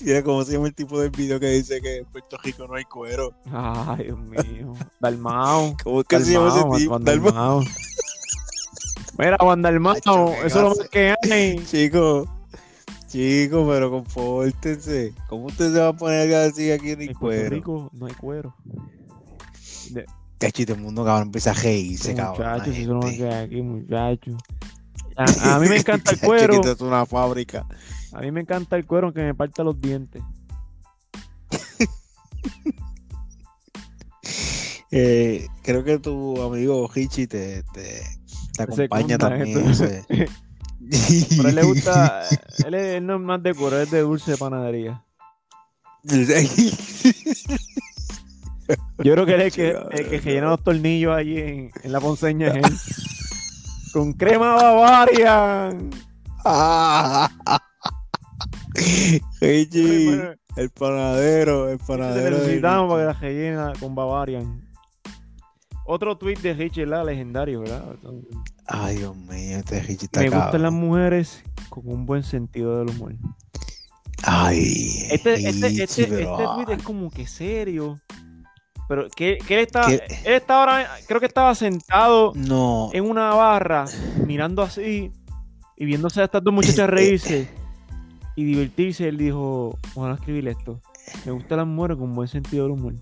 Mira 0.00 0.22
cómo 0.22 0.44
se 0.44 0.52
llama 0.52 0.68
el 0.68 0.74
tipo 0.74 0.98
del 0.98 1.10
video 1.10 1.38
que 1.38 1.48
dice 1.50 1.80
que 1.80 1.98
en 1.98 2.04
Puerto 2.06 2.38
Rico 2.42 2.66
no 2.66 2.74
hay 2.74 2.84
cuero. 2.84 3.34
ay, 3.52 4.04
Dios 4.04 4.18
mío, 4.18 4.74
Dalmao. 4.98 5.76
¿Cómo 5.84 6.00
es 6.00 6.06
que 6.06 6.20
se 6.20 6.32
llama 6.32 6.48
ese 6.48 6.64
tipo? 6.82 6.98
Dalmao. 6.98 7.62
Mira, 9.18 9.36
Juan 9.38 9.60
Dalmao, 9.60 9.94
eso 9.96 10.34
es 10.44 10.54
lo 10.54 10.68
más 10.70 10.88
que 10.90 11.14
hay. 11.30 11.62
Chico, 11.70 12.26
chico, 13.08 13.66
pero 13.68 13.90
compórtense. 13.90 15.12
¿Cómo 15.28 15.46
usted 15.46 15.72
se 15.74 15.80
va 15.80 15.88
a 15.88 15.92
poner 15.92 16.34
a 16.34 16.40
decir 16.44 16.72
aquí 16.72 16.92
no 16.96 17.00
hay 17.02 17.08
En 17.08 17.14
Puerto 17.14 17.18
cuero? 17.18 17.50
Rico 17.50 17.90
no 17.92 18.06
hay 18.06 18.14
cuero. 18.14 18.54
Cacho, 20.38 20.62
y 20.62 20.64
todo 20.66 20.76
el 20.76 20.82
mundo 20.82 21.04
cabrón 21.04 21.24
empieza 21.28 21.50
a 21.50 21.54
reírse, 21.54 22.14
cabrón. 22.14 22.48
Muchachos, 22.48 22.68
eso 22.68 22.80
es 22.80 22.86
lo 22.86 22.94
más 22.94 23.10
gente. 23.10 23.18
que 23.28 23.34
hay 23.34 23.44
aquí, 23.44 23.62
muchachos. 23.62 24.42
A, 25.16 25.56
a 25.56 25.58
mí 25.58 25.68
me 25.68 25.76
encanta 25.80 26.12
el 26.12 26.20
cuero. 26.20 26.60
es 26.64 26.80
una 26.80 27.04
fábrica. 27.04 27.66
A 28.12 28.20
mí 28.20 28.30
me 28.32 28.40
encanta 28.40 28.76
el 28.76 28.86
cuero 28.86 29.08
aunque 29.08 29.22
me 29.22 29.34
parta 29.34 29.62
los 29.64 29.80
dientes. 29.80 30.22
Eh, 34.92 35.46
creo 35.62 35.84
que 35.84 36.00
tu 36.00 36.42
amigo 36.42 36.90
Hichi 36.92 37.28
te, 37.28 37.62
te, 37.72 38.02
te 38.56 38.62
acompaña 38.64 39.18
también. 39.18 39.62
Pero 41.36 41.48
él 41.48 41.54
le 41.54 41.62
gusta, 41.62 42.28
él, 42.66 42.74
es- 42.74 42.96
él 42.96 43.06
no 43.06 43.14
es 43.14 43.20
más 43.20 43.40
de 43.40 43.50
él 43.50 43.72
es 43.74 43.90
de 43.92 44.00
dulce 44.00 44.32
de 44.32 44.36
panadería. 44.36 45.04
Yo 48.98 49.12
creo 49.14 49.26
que 49.26 49.34
él 49.34 49.40
es 49.42 49.46
el 49.46 49.52
que, 49.52 49.78
el 49.92 50.08
que 50.10 50.20
se 50.20 50.32
llena 50.32 50.48
los 50.48 50.64
tornillos 50.64 51.14
allí 51.16 51.38
en, 51.38 51.70
en 51.84 51.92
la 51.92 52.00
ponceña 52.00 52.48
es 52.48 52.56
él. 52.56 52.76
Con 53.92 54.12
crema 54.14 54.54
Bavarian. 54.56 55.90
Ah. 58.80 59.46
Hichi, 59.46 60.10
el 60.56 60.70
panadero, 60.70 61.68
el 61.68 61.78
Te 61.78 61.84
panadero. 61.84 62.36
de 62.36 62.42
necesitamos 62.42 62.90
para 62.90 63.00
que 63.00 63.06
la 63.06 63.20
rellena 63.20 63.72
con 63.78 63.94
Bavarian. 63.94 64.68
Otro 65.86 66.16
tweet 66.16 66.36
de 66.38 66.54
Richie, 66.54 66.84
¿verdad? 66.84 67.06
Legendario, 67.06 67.60
¿verdad? 67.60 67.84
Ay, 68.66 68.98
Dios 68.98 69.16
mío, 69.16 69.58
este 69.58 69.78
Hichi 69.88 70.04
está 70.04 70.20
Me 70.20 70.28
gustan 70.30 70.62
las 70.62 70.72
mujeres 70.72 71.42
con 71.68 71.82
un 71.88 72.06
buen 72.06 72.22
sentido 72.22 72.78
del 72.78 72.90
humor. 72.94 73.14
Ay, 74.22 75.08
Este, 75.10 75.34
este, 75.34 75.66
este, 75.66 75.82
este 75.82 76.24
tweet 76.24 76.76
es 76.76 76.82
como 76.82 77.10
que 77.10 77.26
serio. 77.26 77.98
Pero 78.86 79.08
que, 79.08 79.38
que 79.46 79.54
él 79.54 79.60
está, 79.60 79.86
¿Qué? 79.86 80.02
él 80.24 80.34
está 80.34 80.60
ahora, 80.60 80.88
creo 81.06 81.20
que 81.20 81.26
estaba 81.26 81.54
sentado 81.54 82.32
No, 82.34 82.90
en 82.92 83.08
una 83.08 83.30
barra, 83.34 83.84
mirando 84.26 84.62
así 84.62 85.12
y 85.76 85.84
viéndose 85.84 86.20
a 86.20 86.24
estas 86.24 86.42
dos 86.42 86.52
muchachas 86.52 86.90
reírse 86.90 87.48
y 88.36 88.44
divertirse. 88.44 89.08
Él 89.08 89.16
dijo, 89.16 89.78
ojalá 89.94 90.14
escribir 90.14 90.48
esto. 90.48 90.80
Me 91.24 91.32
gustan 91.32 91.58
las 91.58 91.66
mujeres 91.66 91.96
con 91.98 92.14
buen 92.14 92.28
sentido 92.28 92.64
del 92.64 92.72
humor. 92.72 92.94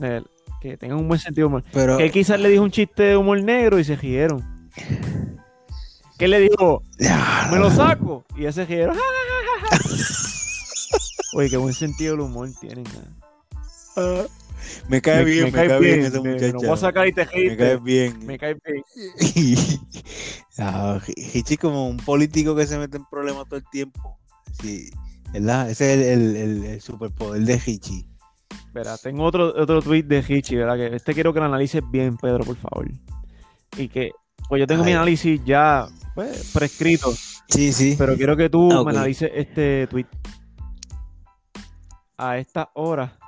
Eh, 0.00 0.22
Que 0.60 0.76
tengan 0.76 0.98
un 0.98 1.08
buen 1.08 1.20
sentido 1.20 1.46
del 1.48 1.54
humor. 1.56 1.64
pero. 1.72 1.96
Que 1.98 2.04
él 2.06 2.10
quizás 2.12 2.40
le 2.40 2.48
dijo 2.48 2.62
un 2.62 2.70
chiste 2.70 3.02
de 3.04 3.16
humor 3.16 3.42
negro 3.42 3.78
y 3.78 3.84
se 3.84 3.96
rieron. 3.96 4.42
Que 6.18 6.28
le 6.28 6.40
dijo, 6.40 6.82
Ya, 6.98 7.48
me 7.52 7.58
lo 7.58 7.70
saco. 7.70 8.24
Y 8.36 8.46
rieron. 8.64 8.94
"Ja, 8.94 9.00
ja, 9.00 9.68
ja, 9.70 9.78
ja". 9.78 9.84
Oye, 11.34 11.50
qué 11.50 11.56
buen 11.58 11.74
sentido 11.74 12.12
del 12.12 12.20
humor 12.22 12.48
tienen. 12.60 12.84
ah. 13.96 14.22
Me 14.88 15.00
cae 15.00 15.24
bien, 15.24 15.44
me, 15.44 15.52
cae 15.52 15.78
bien, 15.78 16.00
ese 16.00 16.16
me- 16.20 16.22
me 16.30 16.32
muchacho. 16.34 16.52
lo 16.54 16.58
voy 16.60 16.70
a 16.70 16.76
sacar 16.76 17.06
y 17.06 17.12
te 17.12 17.24
Me 17.50 17.56
cae 17.56 17.76
bien. 17.76 18.26
Me 18.26 18.38
cae 18.38 18.56
bien. 18.64 18.82
Hichi 21.34 21.56
como 21.56 21.88
un 21.88 21.98
político 21.98 22.56
que 22.56 22.66
se 22.66 22.78
mete 22.78 22.96
en 22.96 23.04
problemas 23.04 23.44
todo 23.46 23.56
el 23.58 23.64
tiempo. 23.70 24.18
Sí, 24.60 24.90
¿verdad? 25.32 25.70
Ese 25.70 25.94
es 25.94 26.06
el, 26.18 26.22
el- 26.22 26.36
el- 26.36 26.64
el 26.64 26.80
superpoder 26.80 27.42
de 27.42 27.60
Hichi. 27.64 28.06
Verá, 28.72 28.96
tengo 28.98 29.24
otro, 29.24 29.54
otro 29.56 29.80
tweet 29.82 30.02
de 30.04 30.24
Hichi, 30.26 30.56
¿verdad? 30.56 30.76
Que 30.76 30.96
este 30.96 31.14
quiero 31.14 31.32
que 31.32 31.40
lo 31.40 31.46
analices 31.46 31.82
bien, 31.90 32.16
Pedro, 32.16 32.44
por 32.44 32.56
favor. 32.56 32.88
Y 33.78 33.88
que, 33.88 34.12
pues 34.48 34.60
yo 34.60 34.66
tengo 34.66 34.84
mi 34.84 34.92
análisis 34.92 35.40
ya 35.44 35.86
pues, 36.14 36.50
prescrito, 36.52 37.12
Sí, 37.48 37.72
sí. 37.72 37.94
pero 37.98 38.16
quiero 38.16 38.36
que 38.36 38.48
tú 38.50 38.70
Ah, 38.72 38.84
me 38.84 38.90
analices 38.90 39.30
este 39.34 39.86
tweet. 39.88 40.06
A 42.18 42.38
esta 42.38 42.70
hora, 42.74 43.18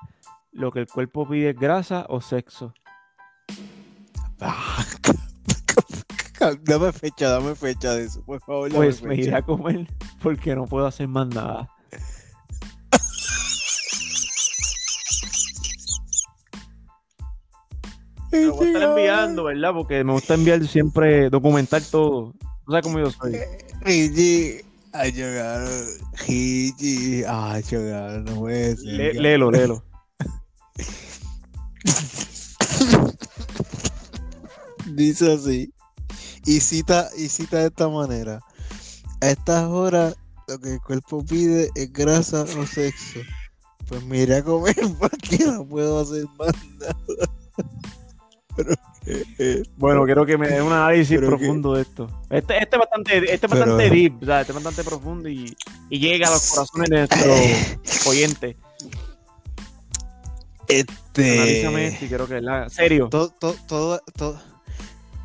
lo 0.53 0.71
que 0.73 0.81
el 0.81 0.87
cuerpo 0.87 1.29
pide 1.29 1.51
es 1.51 1.57
grasa 1.59 2.07
o 2.09 2.21
sexo. 2.21 2.73
Ah, 4.41 4.85
dame 6.65 6.93
fecha, 6.93 7.31
dame 7.31 7.55
fecha 7.55 7.95
de 7.95 8.05
eso, 8.05 8.23
por 8.23 8.41
favor. 8.41 8.71
Pues 8.73 9.03
me 9.03 9.17
iré 9.17 9.35
a 9.35 9.43
comer 9.43 9.87
porque 10.23 10.55
no 10.55 10.67
puedo 10.67 10.87
hacer 10.87 11.09
más 11.09 11.29
nada. 11.29 11.69
Me 18.31 18.45
lo 18.45 18.55
voy 18.57 18.67
a 18.67 18.71
estar 18.73 18.83
enviando, 18.91 19.45
¿verdad? 19.45 19.73
Porque 19.73 20.05
me 20.05 20.13
gusta 20.13 20.35
enviar 20.35 20.67
siempre, 20.67 21.31
documentar 21.31 21.81
todo. 21.83 22.35
O 22.67 22.73
sea, 22.73 22.83
cómo 22.83 22.99
yo 22.99 23.11
soy. 23.11 23.39
Hichi. 23.87 24.61
Ay, 24.93 25.13
chocar. 25.13 25.67
Hichi. 26.27 27.25
Ay, 27.27 27.63
chocar, 27.63 28.21
no 28.21 28.41
puede 28.41 28.77
ser. 28.77 28.87
Lé- 28.87 29.15
léelo, 29.15 29.51
léelo. 29.51 29.83
Dice 34.87 35.33
así. 35.33 35.73
Y 36.49 36.61
cita, 36.61 37.11
y 37.17 37.29
cita 37.29 37.59
de 37.59 37.67
esta 37.67 37.89
manera. 37.89 38.41
A 39.21 39.29
estas 39.29 39.65
horas 39.65 40.17
lo 40.47 40.59
que 40.59 40.75
el 40.75 40.81
cuerpo 40.81 41.23
pide 41.25 41.69
es 41.75 41.93
grasa 41.93 42.43
o 42.45 42.67
sexo. 42.67 43.21
Pues 43.87 44.03
me 44.05 44.19
iré 44.19 44.37
a 44.37 44.43
comer 44.43 44.75
porque 44.99 45.45
no 45.45 45.67
puedo 45.67 46.01
hacer 46.01 46.25
más 46.39 46.53
nada. 46.79 46.97
Pero, 48.57 48.75
Bueno, 49.77 50.05
quiero 50.05 50.25
que 50.27 50.37
me 50.39 50.49
dé 50.49 50.61
un 50.63 50.73
análisis 50.73 51.17
Pero 51.19 51.33
que- 51.33 51.37
profundo 51.37 51.75
de 51.75 51.83
esto. 51.83 52.09
Este, 52.31 52.63
este 52.63 52.77
es 52.77 52.81
bastante, 52.81 53.17
este 53.35 53.49
Pero- 53.49 53.61
bastante 53.61 53.91
deep, 53.91 54.25
sea, 54.25 54.41
este 54.41 54.53
es 54.53 54.55
bastante 54.57 54.85
profundo 54.85 55.29
y, 55.29 55.55
y 55.91 55.99
llega 55.99 56.29
a 56.29 56.31
los 56.31 56.51
corazones 56.55 56.89
de 56.91 56.97
nuestros 56.99 58.07
oyentes. 58.07 58.57
Analízame 61.15 61.87
esto 61.89 61.95
este. 61.95 62.05
y 62.05 62.09
quiero 62.09 62.27
que 62.29 62.41
la 62.41 62.69
serio. 62.69 63.09
Todo, 63.11 63.29
todo, 63.31 63.55
todo, 63.67 64.01
todo- 64.17 64.41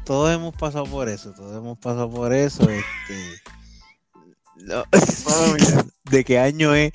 todos 0.04 0.34
hemos 0.34 0.56
pasado 0.56 0.86
por 0.86 1.10
eso. 1.10 1.34
Todos 1.34 1.56
hemos 1.58 1.78
pasado 1.78 2.10
por 2.10 2.34
eso. 2.34 2.64
Este. 2.70 3.42
no-. 4.58 4.84
¿De 6.10 6.24
qué 6.24 6.40
año 6.40 6.74
es? 6.76 6.92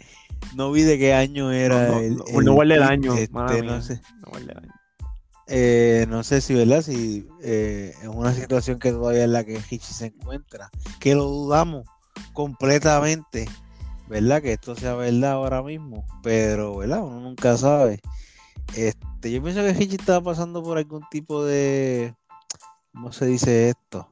No 0.55 0.71
vi 0.71 0.83
de 0.83 0.99
qué 0.99 1.15
año 1.15 1.51
era 1.51 1.89
No, 1.89 1.95
no, 1.95 2.01
el, 2.01 2.17
no, 2.17 2.41
no 2.43 2.53
guarde 2.55 2.75
el 2.75 2.83
año, 2.83 3.15
este, 3.15 3.63
no 3.63 3.83
sé. 3.83 4.01
Año. 4.33 4.79
Eh, 5.51 6.07
no 6.09 6.23
sé 6.23 6.41
si, 6.41 6.55
¿verdad? 6.55 6.83
Si 6.83 7.27
eh, 7.43 7.95
es 8.03 8.09
una 8.09 8.35
situación 8.35 8.79
que 8.79 8.93
todavía 8.93 9.25
es 9.25 9.31
la 9.31 9.45
que 9.45 9.55
Hichi 9.55 9.93
se 9.93 10.07
encuentra, 10.07 10.71
que 11.01 11.15
lo 11.15 11.25
dudamos 11.25 11.87
completamente, 12.35 13.49
¿verdad? 14.09 14.43
Que 14.43 14.53
esto 14.53 14.77
sea 14.77 14.95
verdad 14.95 15.33
ahora 15.33 15.63
mismo, 15.63 16.05
pero, 16.23 16.77
¿verdad? 16.77 17.03
Uno 17.03 17.21
nunca 17.21 17.57
sabe. 17.57 18.01
Este, 18.77 19.33
yo 19.33 19.43
pienso 19.43 19.63
que 19.63 19.83
Hichi 19.83 19.97
estaba 19.97 20.21
pasando 20.21 20.63
por 20.63 20.77
algún 20.77 21.03
tipo 21.11 21.43
de, 21.43 22.15
¿cómo 22.99 23.13
se 23.13 23.27
dice 23.27 23.69
esto? 23.69 24.09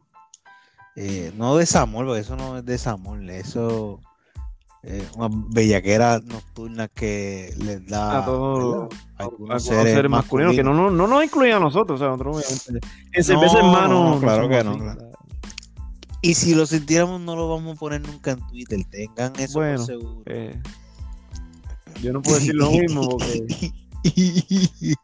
Eh, 0.95 1.33
no 1.37 1.57
desamor, 1.57 2.07
porque 2.07 2.21
eso 2.21 2.37
no 2.37 2.57
es 2.57 2.65
desamor, 2.65 3.21
eso 3.31 3.99
es 4.85 5.03
una 5.17 5.29
bellaquera 5.51 6.21
nocturna 6.25 6.87
que 6.87 7.53
les 7.59 7.85
da 7.85 8.23
A 8.23 8.25
todos 8.25 8.95
algunos 9.17 9.65
seres, 9.65 9.93
seres 9.93 10.09
masculinos 10.09 10.55
que 10.55 10.63
no, 10.63 10.73
no, 10.73 10.93
no 10.93 11.09
nos 11.09 11.25
incluyen 11.25 11.57
a 11.57 11.59
nosotros, 11.59 12.01
o 12.01 12.05
sea, 12.05 12.11
nosotros 12.11 12.37
obviamente. 12.37 12.89
En 13.13 13.25
cerveza 13.25 13.59
No, 13.61 14.21
claro 14.21 14.49
que 14.49 14.63
no, 14.63 14.79
claro. 14.79 15.11
Y 16.23 16.35
si 16.35 16.55
lo 16.55 16.65
sintiéramos, 16.65 17.21
no 17.21 17.35
lo 17.35 17.49
vamos 17.49 17.77
a 17.77 17.81
poner 17.81 18.07
nunca 18.07 18.31
en 18.31 18.47
Twitter. 18.47 18.79
Tengan 18.89 19.33
eso 19.37 19.59
Bueno, 19.59 19.79
por 19.79 19.87
seguro. 19.87 20.23
eh, 20.27 20.63
yo 22.01 22.13
no 22.13 22.23
puedo 22.23 22.39
decir 22.39 22.55
lo 22.55 22.71
mismo 22.71 23.09
porque 23.19 23.73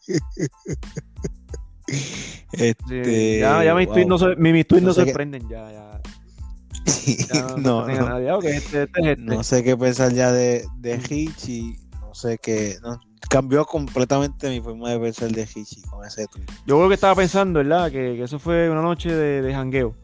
este, 2.53 3.05
sí, 3.05 3.39
ya, 3.41 3.65
ya 3.65 3.75
mis 3.75 3.87
wow. 3.87 3.95
tweets 3.95 4.09
no, 4.09 4.19
se, 4.19 4.37
mi- 4.37 4.53
mis 4.53 4.67
tweets 4.67 4.83
No 4.83 4.89
no 4.89 4.95
sé 4.95 5.05
qué- 5.05 5.11
sorprenden 5.11 5.49
ya, 5.49 5.71
ya. 5.73 6.01
ya 7.35 7.55
no, 7.57 7.89
este, 8.43 8.83
este 8.85 9.45
sé 9.45 9.65
qué 9.65 9.77
pensar 9.77 10.13
ya 10.13 10.33
de, 10.33 10.65
de 10.79 11.01
Hichi. 11.09 11.79
No 12.01 12.15
sé 12.15 12.39
qué. 12.43 12.77
cambió 13.31 13.65
completamente 13.65 14.51
mi 14.51 14.61
forma 14.61 14.91
de 14.91 14.99
pensar 15.01 15.31
de 15.31 15.43
Hichi 15.43 15.81
con 15.83 16.05
ese 16.05 16.27
tweet. 16.27 16.45
Yo 16.67 16.77
creo 16.77 16.89
que 16.89 16.95
estaba 16.95 17.15
pensando, 17.15 17.61
¿verdad? 17.61 17.87
Que, 17.91 18.17
que 18.17 18.25
eso 18.25 18.39
fue 18.39 18.69
una 18.69 18.83
noche 18.83 19.15
de, 19.15 19.41
de 19.43 19.55
jangueo. 19.55 19.95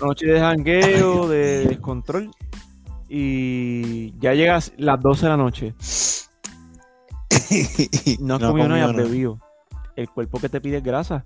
Una 0.00 0.08
noche 0.08 0.26
de 0.26 0.40
jangueo, 0.40 1.28
de 1.28 1.66
descontrol. 1.66 2.30
Y 3.08 4.18
ya 4.18 4.34
llegas 4.34 4.72
las 4.76 5.00
12 5.00 5.26
de 5.26 5.30
la 5.30 5.36
noche. 5.36 5.74
No 8.20 8.36
has 8.36 8.42
comido 8.42 8.68
nada 8.68 8.80
y 8.80 8.82
has 8.82 8.96
bebido. 8.96 9.38
El 9.96 10.08
cuerpo 10.10 10.40
que 10.40 10.48
te 10.48 10.60
pide 10.60 10.80
grasa. 10.80 11.24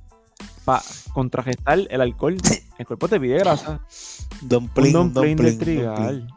Para 0.65 0.83
contrarrestar 1.13 1.81
el 1.91 2.01
alcohol. 2.01 2.37
El 2.79 2.87
cuerpo 2.87 3.09
te 3.09 3.19
pide 3.19 3.39
grasa. 3.39 3.81
Dumpling, 4.43 4.97
un 4.97 5.13
dumpling 5.13 5.37
de 5.37 5.51
dumpling, 5.51 5.59
trigal. 5.59 6.29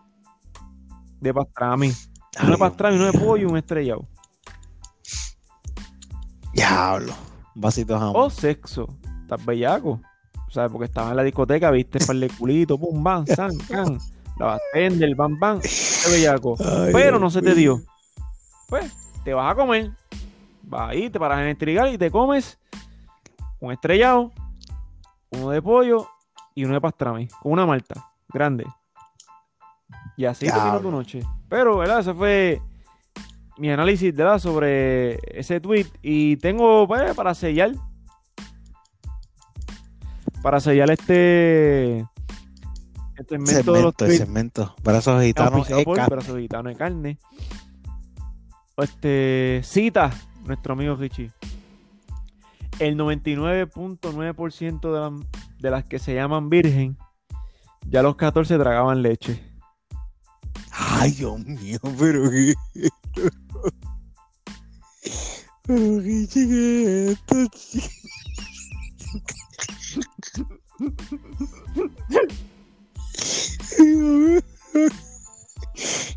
De 1.19 1.33
pastrami. 1.33 1.87
Ay, 1.87 2.43
Uno 2.43 2.51
de 2.53 2.57
pastrami, 2.57 2.95
uno 2.95 3.11
de 3.11 3.19
pollo 3.19 3.47
y 3.47 3.51
un 3.51 3.57
estrellado. 3.57 4.07
Diablo. 6.53 7.13
Un 7.55 7.61
vasito 7.61 7.93
de 7.93 7.99
jamón. 7.99 8.15
O 8.15 8.29
sexo. 8.29 8.87
Estás 9.21 9.45
bellaco. 9.45 10.01
O 10.47 10.51
sea, 10.53 10.67
porque 10.67 10.85
estaba 10.85 11.11
en 11.11 11.17
la 11.17 11.23
discoteca, 11.23 11.71
viste 11.71 12.05
par 12.05 12.15
de 12.15 12.29
culito, 12.29 12.77
pum, 12.77 13.01
bam, 13.01 13.25
san, 13.25 13.57
can. 13.69 13.97
La 14.37 14.45
bartender, 14.45 15.15
bam, 15.15 15.39
bam. 15.39 15.61
Qué 15.61 16.11
bellaco. 16.11 16.57
Ay, 16.59 16.91
Pero 16.91 17.19
no 17.19 17.29
se 17.29 17.41
te 17.41 17.55
dio. 17.55 17.81
Pues, 18.67 18.91
te 19.23 19.33
vas 19.33 19.51
a 19.51 19.55
comer. 19.55 19.91
Vas 20.71 20.89
ahí, 20.91 21.09
te 21.09 21.19
paras 21.19 21.41
en 21.41 21.47
el 21.47 21.57
trigal 21.57 21.93
y 21.93 21.97
te 21.97 22.09
comes 22.09 22.57
un 23.59 23.73
estrellado, 23.73 24.31
uno 25.31 25.49
de 25.49 25.61
pollo 25.61 26.07
y 26.55 26.63
uno 26.63 26.75
de 26.75 26.81
pastrami. 26.81 27.27
Con 27.27 27.51
una 27.51 27.65
malta 27.65 28.09
grande. 28.29 28.65
Y 30.15 30.23
así 30.23 30.45
terminó 30.45 30.79
tu 30.79 30.89
noche. 30.89 31.23
Pero, 31.49 31.77
¿verdad? 31.77 31.99
Esa 31.99 32.13
fue 32.13 32.61
mi 33.57 33.69
análisis 33.69 34.15
¿verdad? 34.15 34.39
sobre 34.39 35.19
ese 35.37 35.59
tweet 35.59 35.87
y 36.01 36.37
tengo 36.37 36.87
pues, 36.87 37.13
para 37.15 37.35
sellar 37.35 37.73
para 40.41 40.61
sellar 40.61 40.89
este 40.89 41.99
este 43.17 43.37
segmento, 43.37 43.73
de 43.73 43.81
los 43.83 43.95
tweets, 43.95 44.17
segmento. 44.17 44.75
Brazos 44.81 45.21
gitanos 45.21 45.67
de 45.67 45.83
Brazos 45.83 46.37
gitanos 46.37 46.71
de 46.71 46.77
carne 46.77 47.19
este 48.77 49.61
cita 49.63 50.11
nuestro 50.45 50.73
amigo 50.73 50.95
Richie 50.95 51.31
el 52.79 52.97
99.9% 52.97 54.81
de, 54.81 54.99
las, 54.99 55.13
de 55.59 55.71
las 55.71 55.83
que 55.85 55.99
se 55.99 56.15
llaman 56.15 56.49
virgen 56.49 56.97
ya 57.87 58.01
los 58.01 58.15
14 58.15 58.57
tragaban 58.57 59.01
leche 59.01 59.51
Ay, 60.71 61.11
Dios 61.11 61.39
mío, 61.39 61.79
pero 61.99 62.29
qué 62.29 62.53
Pero 65.63 66.01
qué 66.01 66.27
chique 66.27 67.11
esto, 67.11 67.35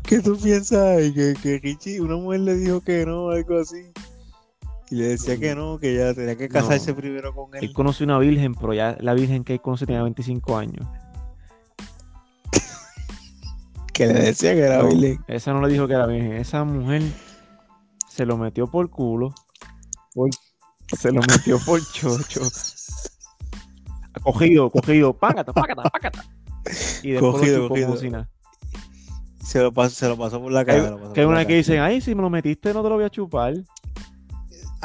¿Qué 0.03 0.19
tú 0.23 0.37
piensas? 0.37 1.11
Que, 1.13 1.35
que 1.41 1.59
Richie, 1.59 2.01
una 2.01 2.15
mujer 2.15 2.39
le 2.41 2.55
dijo 2.55 2.81
que 2.81 3.05
no, 3.05 3.29
algo 3.29 3.59
así. 3.59 3.91
Y 4.91 4.95
le 4.95 5.07
decía 5.07 5.37
que 5.37 5.55
no, 5.55 5.79
que 5.79 5.95
ya 5.95 6.13
tenía 6.13 6.35
que 6.35 6.47
casarse 6.47 6.93
primero 6.93 7.33
con 7.33 7.55
él. 7.55 7.63
Él 7.63 7.73
conoció 7.73 8.05
una 8.05 8.19
virgen, 8.19 8.53
pero 8.53 8.73
ya 8.73 8.97
la 8.99 9.13
virgen 9.13 9.43
que 9.43 9.53
él 9.53 9.61
conoce 9.61 9.85
tenía 9.85 10.03
25 10.03 10.57
años. 10.57 10.85
que 13.93 14.07
le 14.07 14.13
decía 14.13 14.53
que 14.53 14.59
era 14.59 14.83
virgen. 14.83 15.23
Esa 15.27 15.53
no 15.53 15.61
le 15.61 15.73
dijo 15.73 15.87
que 15.87 15.93
era 15.93 16.05
virgen. 16.05 16.33
Esa 16.33 16.63
mujer 16.63 17.01
se 18.07 18.25
lo 18.25 18.37
metió 18.37 18.67
por 18.67 18.89
culo. 18.89 19.33
se 20.97 21.11
lo 21.11 21.21
metió 21.21 21.57
por 21.59 21.81
chocho. 21.91 22.41
Cogido, 24.21 24.69
cogido, 24.69 25.17
págata, 25.17 25.51
págata, 25.51 25.83
págata. 25.83 26.25
Y 27.03 27.11
después 27.11 27.33
cogido, 27.33 27.59
lo 27.59 27.69
cogido. 27.69 28.27
Se 29.43 29.61
lo, 29.61 29.71
pasó, 29.71 29.95
se 29.95 30.07
lo 30.07 30.17
pasó 30.17 30.41
por 30.41 30.51
la 30.51 30.65
cara. 30.65 30.97
Que 31.13 31.21
hay 31.21 31.25
una 31.25 31.45
que 31.45 31.55
dicen, 31.55 31.79
ay, 31.79 32.01
si 32.01 32.15
me 32.15 32.21
lo 32.21 32.29
metiste 32.29 32.73
no 32.73 32.81
te 32.83 32.89
lo 32.89 32.95
voy 32.95 33.05
a 33.05 33.09
chupar. 33.09 33.53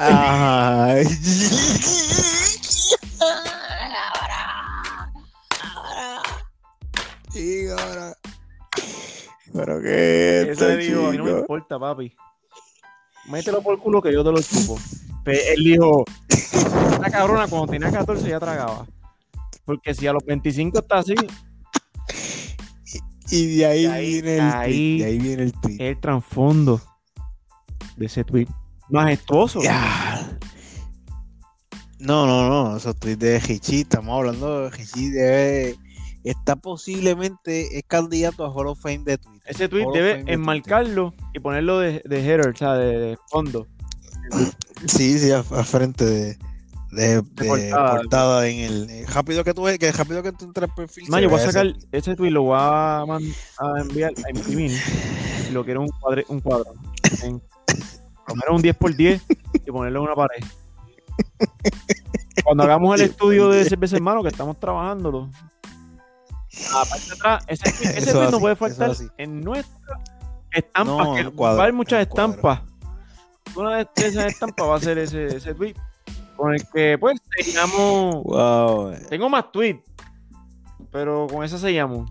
Ay. 0.02 1.04
Y 7.34 7.68
ahora. 7.68 8.14
Pero 9.52 9.82
qué. 9.82 10.50
Eso 10.52 10.68
le 10.68 10.72
a 10.72 11.10
mí 11.10 11.18
no 11.18 11.24
me 11.24 11.30
importa, 11.32 11.78
papi. 11.78 12.14
Mételo 13.28 13.62
por 13.62 13.78
culo 13.78 14.00
que 14.00 14.10
yo 14.10 14.24
te 14.24 14.32
lo 14.32 14.40
chupo. 14.40 14.78
él 15.26 15.64
dijo, 15.64 16.04
esta 16.28 17.10
cabrona 17.10 17.46
cuando 17.46 17.70
tenía 17.70 17.92
14 17.92 18.26
ya 18.26 18.40
tragaba. 18.40 18.86
Porque 19.66 19.94
si 19.94 20.06
a 20.06 20.14
los 20.14 20.24
25 20.24 20.78
está 20.78 20.98
así. 21.00 21.14
Y, 23.30 23.58
de, 23.58 23.66
ahí 23.66 24.22
viene 24.22 24.38
el 24.38 24.50
tweet, 24.50 24.98
de 24.98 25.04
ahí 25.04 25.18
viene 25.18 25.42
el 25.42 25.52
tweet. 25.52 25.76
El 25.78 26.00
trasfondo 26.00 26.80
de 27.96 28.06
ese 28.06 28.24
tweet. 28.24 28.48
Majestuoso. 28.90 29.60
No, 31.98 32.26
no, 32.26 32.48
no. 32.48 32.76
Esos 32.76 32.96
tweets 32.96 33.18
de 33.18 33.42
Hichi. 33.46 33.80
Estamos 33.80 34.16
hablando 34.16 34.70
de 34.70 34.82
Hichi. 34.82 35.10
Debe 35.10 35.76
está 36.24 36.56
posiblemente 36.56 37.78
es 37.78 37.84
candidato 37.86 38.44
a 38.44 38.50
Hall 38.50 38.68
of 38.68 38.80
Fame 38.80 39.04
de 39.04 39.18
Twitter. 39.18 39.42
Ese 39.46 39.68
tweet 39.68 39.86
debe 39.92 40.24
enmarcarlo 40.26 41.14
y 41.32 41.40
ponerlo 41.40 41.78
de, 41.78 42.02
de 42.04 42.20
header, 42.20 42.48
o 42.48 42.56
sea, 42.56 42.74
de, 42.74 43.16
fondo. 43.28 43.66
Sí, 44.86 45.18
sí, 45.18 45.30
a, 45.32 45.42
frente 45.42 46.04
de, 46.04 46.36
de, 46.92 47.22
portada, 47.22 48.46
en 48.48 48.58
el 48.58 48.90
eh, 48.90 49.06
rápido 49.12 49.44
que 49.44 49.54
tú 49.54 49.64
que 49.78 49.92
rápido 49.92 50.22
que 50.22 50.32
tú 50.32 50.44
entras 50.44 50.68
en 50.68 50.74
perfil. 50.74 51.04
No, 51.08 51.18
yo 51.18 51.30
voy 51.30 51.40
a 51.40 51.46
sacar 51.46 51.74
ese 51.90 52.16
tweet 52.16 52.30
lo 52.30 52.42
voy 52.42 52.58
a, 52.60 53.02
a 53.02 53.80
enviar 53.80 54.12
a 54.24 54.30
imprimir 54.30 54.72
lo 55.52 55.64
quiero 55.64 55.82
un 55.82 55.88
cuadro, 55.88 56.22
un 56.28 56.40
cuadro. 56.40 56.74
En, 57.22 57.42
poner 58.30 58.50
un 58.50 58.62
10 58.62 58.76
por 58.76 58.94
10 58.94 59.22
y 59.54 59.70
ponerlo 59.70 60.00
en 60.00 60.06
una 60.06 60.14
pared. 60.14 60.44
Cuando 62.44 62.64
hagamos 62.64 62.98
el 62.98 63.06
estudio 63.06 63.48
de 63.48 63.64
cerveza 63.64 63.96
hermano 63.96 64.22
que 64.22 64.28
estamos 64.28 64.58
trabajándolo, 64.58 65.28
Aparte 66.74 67.06
de 67.06 67.12
atrás, 67.12 67.44
ese, 67.46 67.68
ese 67.98 68.12
tweet 68.12 68.30
no 68.30 68.40
puede 68.40 68.56
faltar 68.56 68.92
en 69.18 69.40
nuestra 69.40 70.00
estampa. 70.52 71.04
No, 71.04 71.14
que 71.14 71.22
va 71.24 71.50
a 71.50 71.62
haber 71.62 71.72
muchas 71.72 72.06
estampas. 72.06 72.60
Una 73.56 73.78
de 73.78 73.88
esas 73.96 74.26
estampas 74.26 74.66
va 74.66 74.76
a 74.76 74.80
ser 74.80 74.98
ese, 74.98 75.26
ese 75.36 75.54
tweet. 75.54 75.74
Con 76.36 76.54
el 76.54 76.66
que, 76.72 76.96
pues, 76.98 77.20
sellamos. 77.36 78.22
Wow. 78.24 78.94
Tengo 79.08 79.28
más 79.28 79.52
tweets. 79.52 79.88
Pero 80.90 81.26
con 81.28 81.44
esa 81.44 81.58
sellamos. 81.58 82.10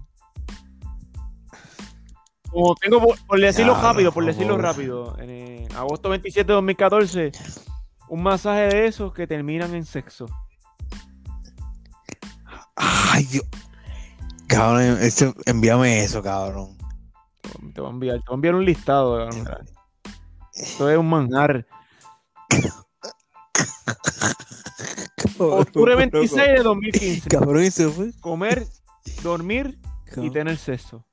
Como 2.52 2.76
tengo, 2.76 3.00
por, 3.28 3.40
decirlo 3.40 3.76
rápido, 3.76 4.12
por 4.12 4.26
decirlo 4.26 4.58
rápido. 4.58 5.16
En 5.20 5.72
agosto 5.76 6.10
27 6.10 6.48
de 6.48 6.54
2014, 6.54 7.32
un 8.10 8.24
masaje 8.24 8.68
de 8.70 8.88
esos 8.88 9.14
que 9.14 9.28
terminan 9.28 9.76
en 9.76 9.86
sexo. 9.86 10.26
Ay, 12.76 13.26
Dios. 13.26 13.46
Cabrón, 14.48 14.98
envíame 15.46 16.04
eso, 16.04 16.24
cabrón. 16.24 16.76
Te 17.74 17.82
voy 17.82 17.90
a 17.90 17.94
enviar, 17.94 18.16
te 18.18 18.24
voy 18.28 18.34
a 18.34 18.36
enviar 18.36 18.56
un 18.56 18.66
listado, 18.66 19.30
cabrón. 19.30 19.68
Esto 20.54 20.90
es 20.90 20.98
un 20.98 21.10
manjar. 21.10 21.66
Octubre 25.38 25.96
26 25.96 26.48
de 26.48 26.64
2015. 26.64 27.30
Cabrón, 27.30 27.64
eso 27.64 27.92
fue. 27.92 28.12
Comer, 28.20 28.66
dormir 29.24 29.80
y 30.18 30.30
tener 30.32 30.58
sexo. 30.58 31.06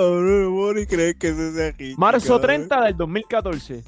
Cabrón, 0.00 0.76
no 0.76 0.86
creer 0.86 1.16
que 1.16 1.28
eso 1.28 1.52
sea 1.52 1.68
aquí. 1.68 1.94
Marzo 1.98 2.40
30 2.40 2.84
del 2.84 2.96
2014. 2.96 3.84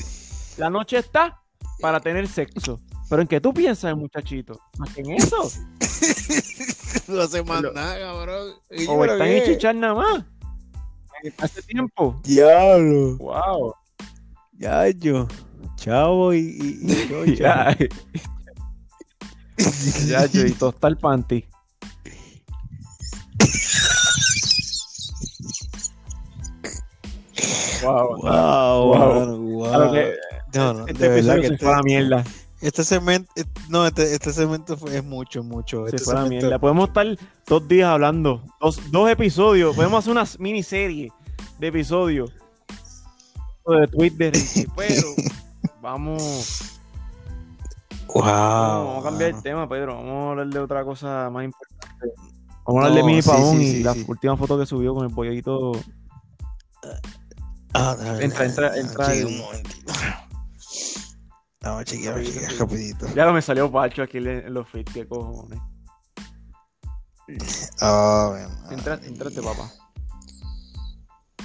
La 0.58 0.68
noche 0.68 0.98
está 0.98 1.40
para 1.80 2.00
tener 2.00 2.28
sexo. 2.28 2.80
Pero 3.08 3.22
en 3.22 3.28
qué 3.28 3.40
tú 3.40 3.52
piensas, 3.52 3.96
muchachito? 3.96 4.60
Más 4.78 4.92
que 4.94 5.00
en 5.00 5.12
eso. 5.12 5.36
no 7.08 7.20
hace 7.20 7.42
más 7.42 7.62
nada, 7.62 7.98
cabrón. 7.98 8.54
O 8.88 9.04
están 9.04 9.28
en 9.28 9.44
chichar 9.44 9.74
nada 9.74 9.94
más. 9.94 10.24
Hace 11.38 11.62
tiempo. 11.62 12.20
Diablo. 12.24 13.16
Wow. 13.18 13.74
Ya 14.52 14.88
yo. 14.90 15.28
Chavo 15.76 16.32
y, 16.34 16.38
y, 16.38 16.92
y 16.92 17.08
yo, 17.08 17.24
ya. 17.34 17.76
ya 20.06 20.26
yo 20.26 20.46
y 20.46 20.52
tostar 20.52 20.96
panty. 20.98 21.44
Wow. 27.82 28.16
Wow, 28.16 28.86
wow, 28.86 29.36
wow. 29.36 29.94
no, 30.54 30.74
no, 30.74 30.86
este 30.86 31.06
episodio 31.06 31.48
se 31.48 31.58
fue 31.58 31.72
a 31.72 31.76
la 31.76 31.82
mierda. 31.82 32.24
Este 32.60 32.84
segmento, 32.84 33.32
eh, 33.34 33.44
no, 33.68 33.86
este, 33.86 34.14
este 34.14 34.32
segmento 34.32 34.78
es 34.88 35.04
mucho, 35.04 35.42
mucho. 35.42 35.88
Se 35.88 35.96
este 35.96 36.04
fue 36.04 36.22
segmento... 36.22 36.60
Podemos 36.60 36.88
estar 36.88 37.06
dos 37.46 37.66
días 37.66 37.88
hablando, 37.88 38.42
dos, 38.60 38.80
dos 38.92 39.10
episodios. 39.10 39.74
Podemos 39.76 39.98
hacer 39.98 40.12
una 40.12 40.24
miniserie 40.38 41.12
de 41.58 41.66
episodios 41.66 42.32
de 43.66 44.10
de 44.10 44.66
pero 44.76 45.08
vamos. 45.80 46.80
Wow. 48.08 48.24
Vamos 48.24 49.00
a 49.00 49.08
cambiar 49.08 49.30
el 49.30 49.42
tema, 49.42 49.68
Pedro. 49.68 49.96
Vamos 49.96 50.12
a 50.12 50.30
hablar 50.30 50.46
de 50.48 50.58
otra 50.58 50.84
cosa 50.84 51.30
más 51.30 51.44
importante. 51.44 52.06
Vamos 52.66 52.82
a 52.82 52.86
hablar 52.86 52.92
de 52.92 53.02
Mini 53.04 53.22
Pavón 53.22 53.60
y 53.60 53.82
la 53.82 53.94
última 54.06 54.36
foto 54.36 54.58
que 54.58 54.66
subió 54.66 54.94
con 54.94 55.06
el 55.06 55.14
pollito. 55.14 55.72
Ah, 57.74 57.96
entra, 58.20 58.44
entra, 58.44 58.76
entra. 58.76 59.06
Vamos 61.62 61.80
a 61.80 61.84
chequear, 61.84 62.22
chequear 62.22 62.52
rapidito. 62.58 63.06
Ya 63.14 63.24
no 63.24 63.32
me 63.32 63.42
salió 63.42 63.70
Pacho 63.70 64.02
aquí 64.02 64.18
en 64.18 64.52
los 64.52 64.68
feeds, 64.68 64.92
qué 64.92 65.06
cojones. 65.06 65.60
Oh, 67.80 68.36
Entrate, 68.70 69.06
entrate, 69.06 69.40
papá. 69.40 69.70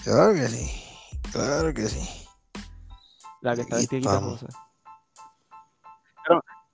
Claro 0.04 0.34
que 0.34 0.48
sí. 0.48 0.72
Claro 1.32 1.74
que 1.74 1.88
sí. 1.88 2.28
La 3.42 3.56
que 3.56 3.62
está 3.62 3.76
vestida 3.78 4.20
cosa. 4.20 4.48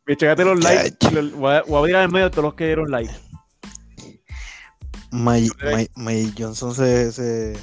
Pero, 0.05 0.17
checate 0.17 0.45
los 0.45 0.63
likes. 0.63 1.09
voy, 1.35 1.53
a, 1.53 1.61
voy 1.63 1.75
a 1.75 1.79
abrir 1.79 1.95
al 1.95 2.11
medio 2.11 2.25
de 2.25 2.31
todos 2.31 2.43
los 2.45 2.53
que 2.55 2.65
dieron 2.65 2.89
like. 2.89 3.13
May, 5.11 5.49
May, 5.95 6.33
Johnson 6.37 6.73
se, 6.73 7.11
se, 7.11 7.53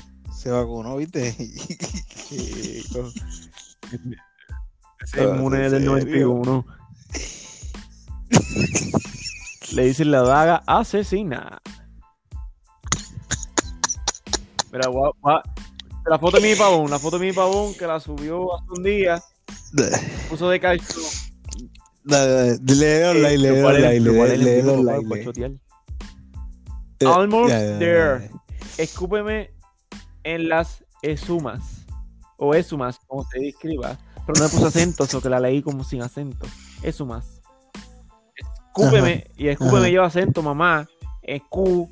se 0.40 0.50
vacunó, 0.50 0.96
¿viste? 0.96 1.28
ese 5.02 5.22
inmune 5.22 5.68
del 5.68 5.84
91. 5.84 6.64
Le 9.72 9.84
dicen 9.84 10.10
la 10.10 10.22
daga 10.22 10.62
asesina. 10.66 11.60
Mira, 14.72 14.88
gua- 14.88 15.12
gua- 15.20 15.42
la 16.06 16.18
foto 16.18 16.40
de 16.40 16.48
mi 16.48 16.54
pavón, 16.56 16.90
la 16.90 16.98
foto 16.98 17.18
de 17.18 17.26
mi 17.26 17.32
pavón 17.34 17.74
que 17.74 17.86
la 17.86 18.00
subió 18.00 18.54
hace 18.54 18.64
un 18.70 18.82
día, 18.82 19.22
puso 20.30 20.48
de 20.48 20.58
online, 23.10 23.50
online, 24.00 24.10
online. 24.72 25.30
Eh, 27.00 27.06
Almost 27.06 27.52
there. 27.78 28.30
Escúpeme 28.78 29.50
en 30.24 30.48
las 30.48 30.84
esumas. 31.02 31.86
O 32.36 32.54
esumas, 32.54 32.98
como 33.06 33.24
se 33.24 33.48
escriba. 33.48 33.98
Pero 34.26 34.38
no 34.38 34.44
le 34.44 34.50
puse 34.50 34.66
acento, 34.66 35.06
o 35.12 35.20
que 35.20 35.28
la 35.28 35.40
leí 35.40 35.62
como 35.62 35.84
sin 35.84 36.02
acento. 36.02 36.46
Esumas. 36.82 37.40
Escúpeme. 38.34 39.26
Y 39.36 39.48
escúpeme 39.48 39.78
Ajá. 39.80 39.88
lleva 39.88 40.06
acento, 40.06 40.42
mamá. 40.42 40.88
Escú. 41.22 41.90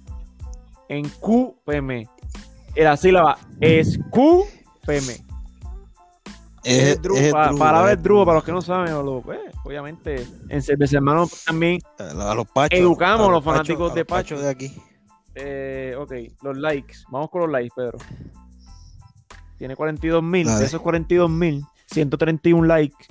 Encúpeme. 0.89 2.09
En 2.75 2.85
la 2.85 2.97
sílaba. 2.97 3.39
Es, 3.61 3.99
Es 6.65 6.99
es 6.99 7.33
pa- 7.33 7.47
drugo, 7.49 7.59
palabra 7.59 7.93
es 7.93 8.03
drugo, 8.03 8.25
para 8.25 8.35
los 8.37 8.45
que 8.45 8.53
no 8.53 8.61
saben, 8.63 8.93
lo, 8.93 9.21
pues, 9.23 9.39
obviamente, 9.65 10.27
en 10.49 10.63
Cerveza 10.63 10.97
Hermano 10.97 11.29
también. 11.47 11.81
A 11.99 12.35
los 12.35 12.47
pachos. 12.49 12.79
Educamos 12.79 13.29
a 13.29 13.33
los 13.33 13.45
fanáticos 13.45 13.93
a 13.93 13.95
de 13.95 14.01
los 14.01 14.07
Pacho. 14.09 14.39
de 14.41 14.49
aquí. 14.49 14.75
Eh, 15.41 15.95
ok, 15.97 16.13
los 16.43 16.59
likes. 16.59 16.97
Vamos 17.11 17.31
con 17.31 17.43
los 17.43 17.51
likes, 17.51 17.73
Pedro. 17.75 17.99
Tiene 19.57 19.77
42 19.77 20.23
mil. 20.23 20.47
De 20.47 20.65
esos 20.65 20.81
42 20.81 21.31
mil, 21.31 21.65
131 21.87 22.67
likes. 22.67 23.07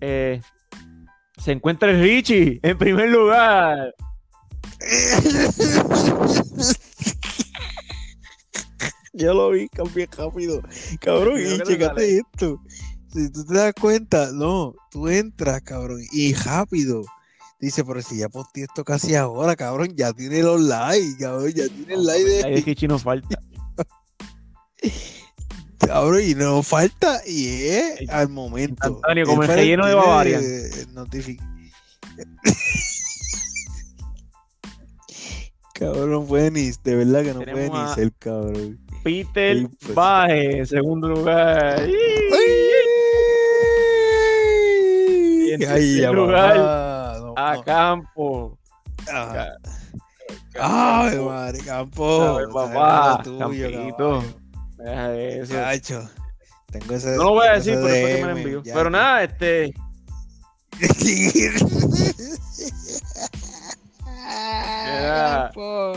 Eh, 0.00 0.40
se 1.36 1.52
encuentra 1.52 1.90
el 1.90 2.00
Richie 2.00 2.60
en 2.62 2.78
primer 2.78 3.10
lugar. 3.10 3.94
Yo 9.12 9.34
lo 9.34 9.50
vi, 9.50 9.68
cambié 9.68 10.08
rápido. 10.16 10.62
Cabrón, 11.00 11.40
y 11.40 11.58
checate 11.64 12.18
esto. 12.18 12.62
Si 13.12 13.30
tú 13.32 13.44
te 13.44 13.54
das 13.54 13.74
cuenta, 13.80 14.30
no, 14.32 14.74
tú 14.90 15.08
entras, 15.08 15.60
cabrón, 15.62 16.00
y 16.12 16.34
rápido. 16.34 17.02
Dice, 17.60 17.84
pero 17.84 18.00
si 18.02 18.18
ya 18.18 18.28
posté 18.28 18.62
esto 18.62 18.84
casi 18.84 19.16
ahora, 19.16 19.56
cabrón, 19.56 19.94
ya 19.96 20.12
tiene 20.12 20.42
los 20.42 20.60
likes, 20.60 21.16
cabrón, 21.18 21.52
ya 21.52 21.66
tiene 21.68 21.94
el 21.94 22.06
like 22.06 22.24
de 22.24 22.42
de 22.50 22.60
Richie 22.60 22.86
nos 22.86 23.02
falta. 23.02 23.36
cabrón, 25.80 26.22
y 26.24 26.34
no 26.36 26.62
falta, 26.62 27.20
y 27.26 27.48
es 27.66 28.08
al 28.10 28.28
momento. 28.28 28.86
Instantáneo, 28.88 29.26
como 29.26 29.42
el 29.42 29.48
relleno 29.48 29.86
de 29.86 29.94
Bavaria. 29.94 30.38
eh, 30.40 30.86
notifi- 30.94 31.40
cabrón, 35.74 36.26
puede 36.26 36.50
ni, 36.52 36.70
de 36.84 36.94
verdad 36.96 37.22
que 37.22 37.34
no 37.34 37.40
puede 37.40 37.54
Tenemos 37.54 37.78
ni 37.78 37.84
a- 37.90 37.94
ser, 37.94 38.12
cabrón. 38.18 38.78
Peter 39.02 39.58
Sí, 39.58 39.68
pues. 39.80 39.94
Baje 39.94 40.66
segundo 40.66 41.08
lugar. 41.08 41.88
Y 45.46 45.52
en 45.52 45.68
Ay, 45.68 46.00
lugar, 46.12 46.56
A 47.40 47.54
no. 47.54 47.62
Campo. 47.62 48.58
Ah. 49.12 49.48
Ay, 50.60 51.16
madre, 51.18 51.58
campo. 51.60 52.38
Papá, 52.52 53.22
tuyo. 53.22 54.24
Deja 54.76 55.08
de 55.08 55.38
eso. 55.40 55.52
Chacho. 55.54 56.08
Tengo 56.70 56.94
ese. 56.94 57.16
No 57.16 57.22
lo 57.24 57.30
voy 57.30 57.46
a 57.46 57.52
decir, 57.54 57.74
pero 57.74 57.86
después 57.86 58.16
que 58.16 58.22
me 58.22 58.28
lo 58.28 58.34
DM, 58.34 58.40
envío. 58.40 58.62
ya. 58.64 58.74
Pero 58.74 58.90
nada, 58.90 59.22
este. 59.22 59.72
Era- 64.28 65.50
Campo. 65.54 65.92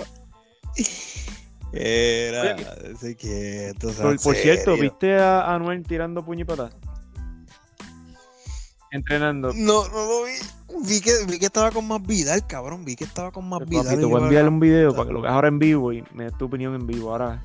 Era, 1.74 2.52
ese 2.92 3.16
quieto, 3.16 3.92
Por, 3.94 4.20
por 4.22 4.36
cierto, 4.36 4.76
¿viste 4.76 5.18
a 5.18 5.54
Anuel 5.54 5.84
tirando 5.84 6.24
puño 6.24 6.42
y 6.42 6.46
patada? 6.46 6.72
Entrenando. 8.92 9.52
No, 9.56 9.88
no 9.88 10.06
lo 10.06 10.24
vi. 10.26 10.34
Vi 10.80 11.02
que, 11.02 11.12
vi 11.28 11.40
que 11.40 11.48
estaba 11.48 11.72
con 11.72 11.88
más 11.88 12.02
Vidal, 12.02 12.46
cabrón. 12.48 12.86
Vi 12.86 12.96
que 12.96 13.04
estaba 13.04 13.32
con 13.32 13.48
más 13.48 13.68
Vidal. 13.68 13.86
papi, 13.86 13.98
te 13.98 14.06
voy 14.06 14.22
a 14.22 14.24
enviar 14.24 14.48
un 14.48 14.60
video 14.60 14.96
para 14.96 15.08
que 15.08 15.14
lo 15.14 15.22
veas 15.22 15.34
ahora 15.34 15.48
en 15.48 15.60
vivo 15.60 15.94
y 15.94 16.04
me 16.14 16.26
des 16.26 16.38
tu 16.38 16.46
opinión 16.46 16.74
en 16.76 16.88
vivo. 16.88 17.12
Ahora, 17.12 17.44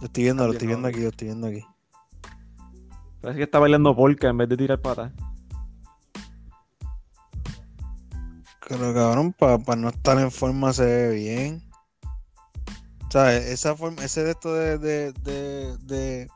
Lo 0.00 0.06
estoy 0.06 0.24
viendo, 0.24 0.46
lo 0.46 0.52
estoy 0.52 0.68
viendo 0.68 0.88
aquí, 0.88 1.00
lo 1.00 1.08
estoy 1.08 1.28
viendo 1.28 1.46
aquí. 1.46 1.64
parece 3.20 3.38
que 3.38 3.44
está 3.44 3.58
bailando 3.58 3.94
polka 3.94 4.28
en 4.28 4.38
vez 4.38 4.48
de 4.48 4.56
tirar 4.56 4.80
patas. 4.80 5.12
Pero 8.66 8.94
cabrón, 8.94 9.32
para 9.32 9.76
no 9.76 9.88
estar 9.88 10.18
en 10.18 10.30
forma 10.30 10.72
se 10.72 10.84
ve 10.84 11.14
bien. 11.14 11.70
O 13.08 13.10
sea, 13.10 13.36
esa 13.36 13.74
forma, 13.74 14.04
ese 14.04 14.22
de 14.22 14.30
esto 14.30 14.54
de, 14.54 14.78
de, 14.78 15.12
de, 15.12 15.76
de, 15.78 16.28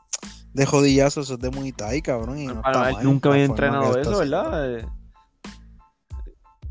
de 0.54 0.66
jodillazo, 0.66 1.20
eso 1.20 1.34
es 1.34 1.40
de 1.40 1.50
Muay 1.50 1.72
Thai, 1.72 2.00
cabrón. 2.00 2.38
Y 2.38 2.46
no 2.46 2.54
está 2.54 2.70
mal, 2.70 2.96
nunca 3.02 3.28
había 3.30 3.44
entrenado 3.44 3.98
eso. 3.98 4.18
¿verdad? 4.18 4.78
Eh, 4.78 4.86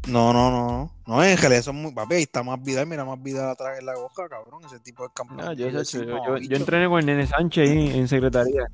No, 0.07 0.33
no, 0.33 0.49
no, 0.51 0.91
no. 1.05 1.23
En 1.23 1.37
realidad 1.37 1.59
eso 1.59 1.71
es 1.71 1.77
muy. 1.77 1.91
Papi, 1.93 2.15
ahí 2.15 2.23
está 2.23 2.43
más 2.43 2.61
Vidal, 2.63 2.87
mira 2.87 3.05
más 3.05 3.21
Vidal 3.21 3.49
atrás 3.49 3.77
en 3.79 3.85
la 3.85 3.93
hoja, 3.97 4.27
cabrón. 4.29 4.63
Ese 4.65 4.79
tipo 4.79 5.03
de 5.03 5.09
campeón. 5.13 5.45
no, 5.45 5.53
yo, 5.53 5.69
Yo 5.69 5.83
yo, 5.83 6.37
yo- 6.37 6.55
entrené 6.57 6.87
con 6.87 6.99
el 6.99 7.05
nene 7.05 7.27
Sánchez 7.27 7.69
ahí 7.69 7.99
en 7.99 8.07
secretaría. 8.07 8.65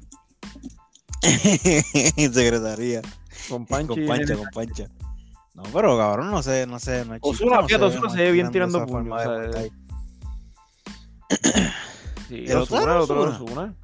en 1.24 2.34
secretaría. 2.34 3.02
Con 3.50 3.66
Pancho 3.66 3.94
con 3.96 4.06
Pancha, 4.08 4.36
con 4.36 4.48
Pancha. 4.54 4.88
No, 5.56 5.64
pero 5.74 5.98
cabrón, 5.98 6.30
no 6.32 6.42
sé, 6.42 6.66
no 6.68 6.80
sé, 6.80 7.04
no 7.04 7.16
no 7.16 7.20
fíjate, 7.68 7.84
Ozuna 7.84 8.02
no 8.02 8.10
se 8.10 8.18
ve 8.18 8.32
bien 8.32 8.50
tirando 8.52 8.86
puños, 8.86 9.22
Thai. 9.52 9.72
Sí, 12.30 12.46
¿El 12.48 12.58
otro 12.58 12.78
Ozuna, 12.78 12.82
era 12.84 12.94
el 12.94 13.00
otro? 13.02 13.22
Ozuna. 13.24 13.76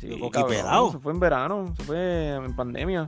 Sí, 0.00 0.08
Yo 0.08 0.18
coqui 0.18 0.30
cabrón, 0.32 0.50
pelado. 0.56 0.92
se 0.92 0.98
fue 0.98 1.12
en 1.12 1.20
verano, 1.20 1.74
se 1.76 1.82
fue 1.84 2.34
en 2.36 2.56
pandemia. 2.56 3.06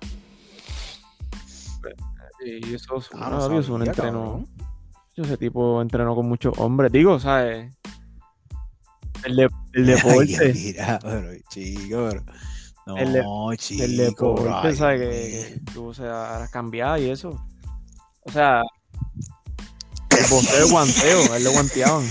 Sí, 2.44 2.60
eso 2.74 3.02
Ah, 3.14 3.30
no 3.30 3.38
papi, 3.38 3.54
Ozuna 3.56 3.86
sabía, 3.86 3.92
entrenó. 3.92 4.22
cabrón. 4.22 4.46
Ese 5.16 5.36
tipo 5.36 5.80
entrenó 5.80 6.14
con 6.14 6.28
muchos 6.28 6.52
hombres. 6.58 6.90
Digo, 6.92 7.18
¿sabes? 7.20 7.72
El, 9.24 9.36
de- 9.36 9.48
el 9.74 9.86
deporte. 9.86 10.36
Ay, 10.40 10.52
mira, 10.54 10.98
pero, 11.02 11.28
chico, 11.48 12.08
pero. 12.10 12.22
No, 12.86 12.96
El 12.96 13.12
de- 13.12 13.22
chico. 13.58 13.84
el 13.84 13.96
deporte, 13.96 14.48
ay, 14.52 14.76
¿sabes? 14.76 15.00
Que, 15.00 15.54
que 15.64 15.72
tú, 15.72 15.86
o 15.86 15.94
sea, 15.94 16.38
las 16.40 16.50
cambiadas 16.50 17.00
y 17.00 17.10
eso. 17.10 17.30
O 18.22 18.32
sea, 18.32 18.60
el 20.10 20.26
boxeo 20.28 20.66
de 20.66 20.70
guanteo, 20.72 21.32
a 21.32 21.36
él 21.36 21.44
lo 21.44 21.52
guanteaban. 21.52 22.04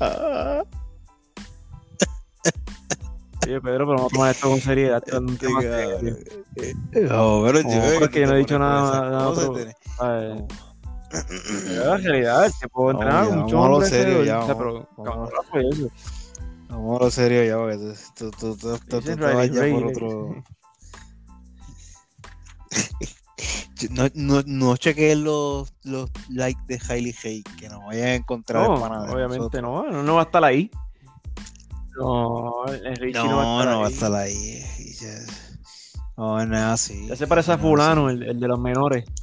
Ah, 3.48 3.50
Oye, 3.50 3.60
Pedro, 3.62 3.86
pero 3.86 3.96
vamos 3.96 4.12
a 4.12 4.14
tomar 4.14 4.30
esto 4.34 4.48
con 4.50 4.60
seriedad. 4.60 5.02
este 5.06 5.10
cabrón. 5.12 5.38
serio. 5.38 6.16
Eh, 6.56 6.74
No, 7.08 7.42
pero 7.46 7.62
No, 7.62 7.68
chico, 7.70 7.82
pero 7.82 7.92
es 7.94 7.98
tú 8.00 8.10
que 8.10 8.20
yo 8.20 8.26
no 8.26 8.34
he 8.34 8.38
dicho 8.38 8.58
nada- 8.58 9.10
nada 9.10 9.28
otro. 9.28 9.54
no. 9.54 10.46
La 11.84 11.96
realidad, 11.96 12.44
el 12.46 12.52
tipo 12.60 12.90
a 13.64 13.68
lo 13.68 13.74
hombres. 13.76 13.90
serio 13.90 14.24
ya, 14.24 14.38
vamos- 14.38 14.56
pero, 14.58 14.88
a 16.96 16.98
lo 17.04 17.10
serio 17.10 17.44
ya, 17.44 17.56
porque 17.56 17.78
tú, 18.14 18.30
tú, 18.32 18.56
tú, 18.56 18.78
tú, 18.88 19.00
te 19.00 19.14
vas 19.16 19.50
ya 19.50 19.70
por 19.72 19.84
otro. 19.86 20.44
Yo 23.80 23.88
No, 23.92 24.08
no, 24.14 24.42
no 24.44 24.76
chequeen 24.76 25.22
los, 25.24 25.72
los 25.84 26.10
likes 26.28 26.60
de 26.66 26.80
Hailey 26.88 27.14
Hay, 27.24 27.42
que 27.58 27.68
nos 27.68 27.84
vayan 27.86 28.08
a 28.08 28.14
encontrar 28.16 28.64
No, 28.68 28.74
obviamente 28.74 29.62
no, 29.62 29.84
no, 29.90 30.02
no 30.02 30.14
va 30.16 30.22
a 30.22 30.24
estar 30.24 30.44
ahí. 30.44 30.68
No, 31.98 32.64
el 32.66 32.96
Richie 32.96 33.18
no, 33.24 33.30
No, 33.30 33.36
va 33.36 33.42
a 33.42 33.60
estar 33.60 33.72
no 33.74 33.80
va 33.80 33.84
a 33.84 33.88
ahí. 33.88 33.94
estar 33.94 34.14
ahí. 34.14 34.62
ya- 35.00 35.26
No, 36.16 36.46
no 36.46 36.56
es 36.56 36.62
así. 36.62 37.06
Ya 37.08 37.16
se 37.16 37.26
parece 37.26 37.52
a 37.52 37.58
fulano, 37.58 38.08
el, 38.10 38.22
el 38.22 38.38
de 38.40 38.48
los 38.48 38.58
menores. 38.60 39.04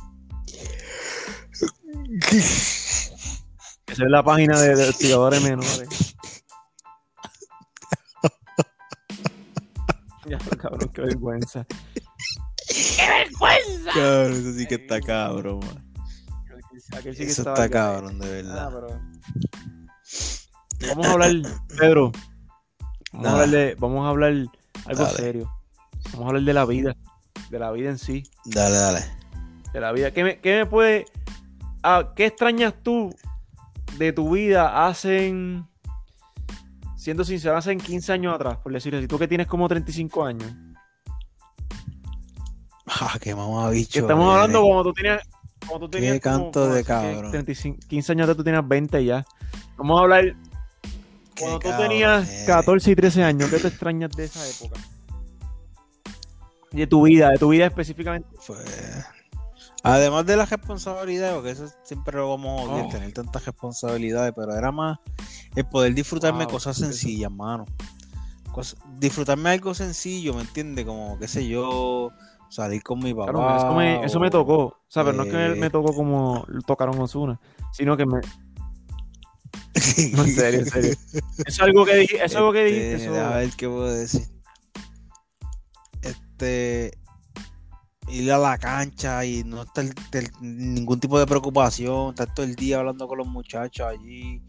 Esa 3.88 4.04
es 4.04 4.10
la 4.10 4.24
página 4.24 4.60
de, 4.60 4.76
de 4.76 4.92
tiradores 4.94 5.42
menores. 5.44 5.88
ya, 10.28 10.38
cabrón, 10.58 10.90
qué 10.94 11.02
vergüenza. 11.02 11.66
Cabrón, 13.94 14.34
eso 14.34 14.54
sí 14.58 14.66
que 14.68 14.76
está 14.76 15.00
cabrón, 15.02 15.60
man. 15.60 15.86
Aquel 16.98 17.16
sí 17.16 17.26
que 17.26 17.32
Eso 17.32 17.42
está 17.50 17.70
cabrón, 17.70 18.20
de 18.20 18.28
Ah, 18.28 18.70
verdad. 18.70 18.72
pero- 18.74 19.02
Vamos 20.90 21.08
a 21.08 21.12
hablar, 21.14 21.32
Pedro. 21.78 22.12
Vamos 23.16 23.28
a 23.28 23.32
hablar 23.34 23.50
de, 23.50 23.76
vamos 23.80 24.06
a 24.06 24.10
hablar 24.10 24.32
algo 24.32 25.04
Dale. 25.04 25.18
serio. 25.18 25.52
Vamos 26.12 26.26
a 26.26 26.28
hablar 26.30 26.44
de 26.44 26.54
la 26.54 26.66
vida, 26.66 26.96
de 27.50 27.60
la 27.60 27.72
vida 27.72 27.90
en 27.90 27.98
sí, 27.98 28.24
Dale, 28.46 28.76
dale. 28.76 29.00
de 29.74 29.80
la 29.80 29.92
vida. 29.92 30.12
¿Qué 30.12 30.24
me, 30.24 30.40
qué 30.40 30.58
me 30.60 30.66
puede, 30.66 31.06
ah, 31.84 32.12
qué 32.16 32.28
extrañas 32.28 32.74
tú 32.84 33.14
de 33.98 34.12
tu 34.14 34.32
vida 34.32 34.86
hacen, 34.88 35.66
siendo 36.96 37.24
sincero, 37.24 37.58
hacen 37.58 37.80
15 37.80 38.12
años 38.14 38.36
atrás, 38.36 38.58
por 38.58 38.72
decirlo 38.74 39.00
así, 39.00 39.08
tú 39.08 39.18
que 39.18 39.28
tienes 39.28 39.48
como 39.48 39.68
35 39.68 40.26
años? 40.26 40.52
Ah, 42.88 43.18
qué 43.20 43.34
mamabicho. 43.36 43.94
Que 43.94 44.00
estamos 44.00 44.34
hablando 44.34 44.62
cuando 44.64 44.84
tú 44.84 44.94
tenías 44.94 45.22
Como 45.66 45.80
tú 45.80 45.90
Qué 45.90 45.98
tenías 46.00 46.20
como- 46.22 46.36
canto 46.44 46.62
como 46.62 46.74
de 46.76 46.84
cabrón. 46.84 47.32
35 47.32 47.80
15 47.88 48.12
años 48.12 48.28
de 48.28 48.36
tú 48.36 48.44
tenías 48.44 48.68
20 48.68 49.04
ya. 49.04 49.26
Vamos 49.78 50.00
a 50.00 50.04
hablar. 50.04 50.36
Cuando 51.40 51.60
tú 51.60 51.70
tenías 51.78 52.30
eres. 52.30 52.46
14 52.48 52.92
y 52.92 52.96
13 52.96 53.24
años, 53.24 53.50
¿qué 53.50 53.60
te 53.60 53.68
extrañas 53.68 54.12
de 54.12 54.26
esa 54.26 54.48
época? 54.48 54.80
De 56.72 56.88
tu 56.88 57.04
vida, 57.04 57.30
de 57.30 57.38
tu 57.38 57.50
vida 57.50 57.66
específicamente. 57.68 58.28
Pues, 58.46 58.60
además 59.84 60.26
de 60.26 60.36
las 60.38 60.50
responsabilidades, 60.50 61.34
porque 61.36 61.52
eso 61.52 61.68
siempre 61.84 62.18
lo 62.18 62.30
vamos 62.30 62.70
a 62.70 62.74
Oh. 62.86 62.90
tener 62.90 63.14
tantas 63.14 63.46
responsabilidades, 63.46 64.34
pero 64.36 64.54
era 64.56 64.72
más 64.72 64.98
el 65.56 65.66
poder 65.68 65.94
disfrutarme 65.94 66.44
Wow, 66.46 66.54
cosas 66.54 66.78
eso. 66.78 66.86
sencillas, 66.88 67.32
mano. 67.32 67.66
Cos- 68.52 68.76
disfrutarme 69.00 69.50
algo 69.52 69.74
sencillo, 69.74 70.34
¿me 70.34 70.42
entiendes? 70.42 70.86
Como, 70.86 71.18
qué 71.20 71.28
sé 71.28 71.48
yo, 71.48 72.12
salir 72.50 72.82
con 72.84 73.00
mi 73.00 73.14
papá. 73.14 73.32
Claro, 73.32 73.58
eso 73.58 73.74
me, 73.74 74.06
eso 74.06 74.20
me 74.20 74.30
tocó. 74.30 74.58
O 74.66 74.78
sea, 74.88 75.04
pero 75.04 75.16
no 75.18 75.24
es 75.24 75.30
que 75.30 75.46
eh, 75.46 75.56
me 75.56 75.70
tocó 75.70 75.94
como 75.94 76.46
tocaron 76.66 77.00
Ozuna, 77.00 77.40
sino 77.72 77.96
que 77.98 78.06
me. 78.06 78.20
En 79.76 80.36
serio, 80.36 80.60
en 80.62 80.70
serio. 80.70 80.96
Es 81.46 81.60
algo 81.60 81.86
que, 81.86 81.94
dij- 82.04 82.16
eso 82.16 82.24
es 82.26 82.36
algo 82.36 82.54
que 82.54 82.64
dijiste. 82.66 82.96
Este, 82.96 83.10
déjame 83.12 83.36
ver 83.36 83.50
qué 83.58 83.68
puedo 83.68 83.92
decir. 83.94 84.22
Este. 86.02 86.98
Ir 88.08 88.32
a 88.32 88.38
la 88.38 88.58
cancha 88.60 89.26
y 89.26 89.44
no 89.44 89.64
estar 89.64 89.84
ningún 90.40 91.00
tipo 91.00 91.18
de 91.18 91.26
preocupación, 91.26 92.10
estar 92.12 92.32
todo 92.34 92.46
el 92.46 92.56
día 92.56 92.78
hablando 92.80 93.08
con 93.08 93.18
los 93.18 93.28
muchachos 93.28 93.88
allí. 93.88 94.44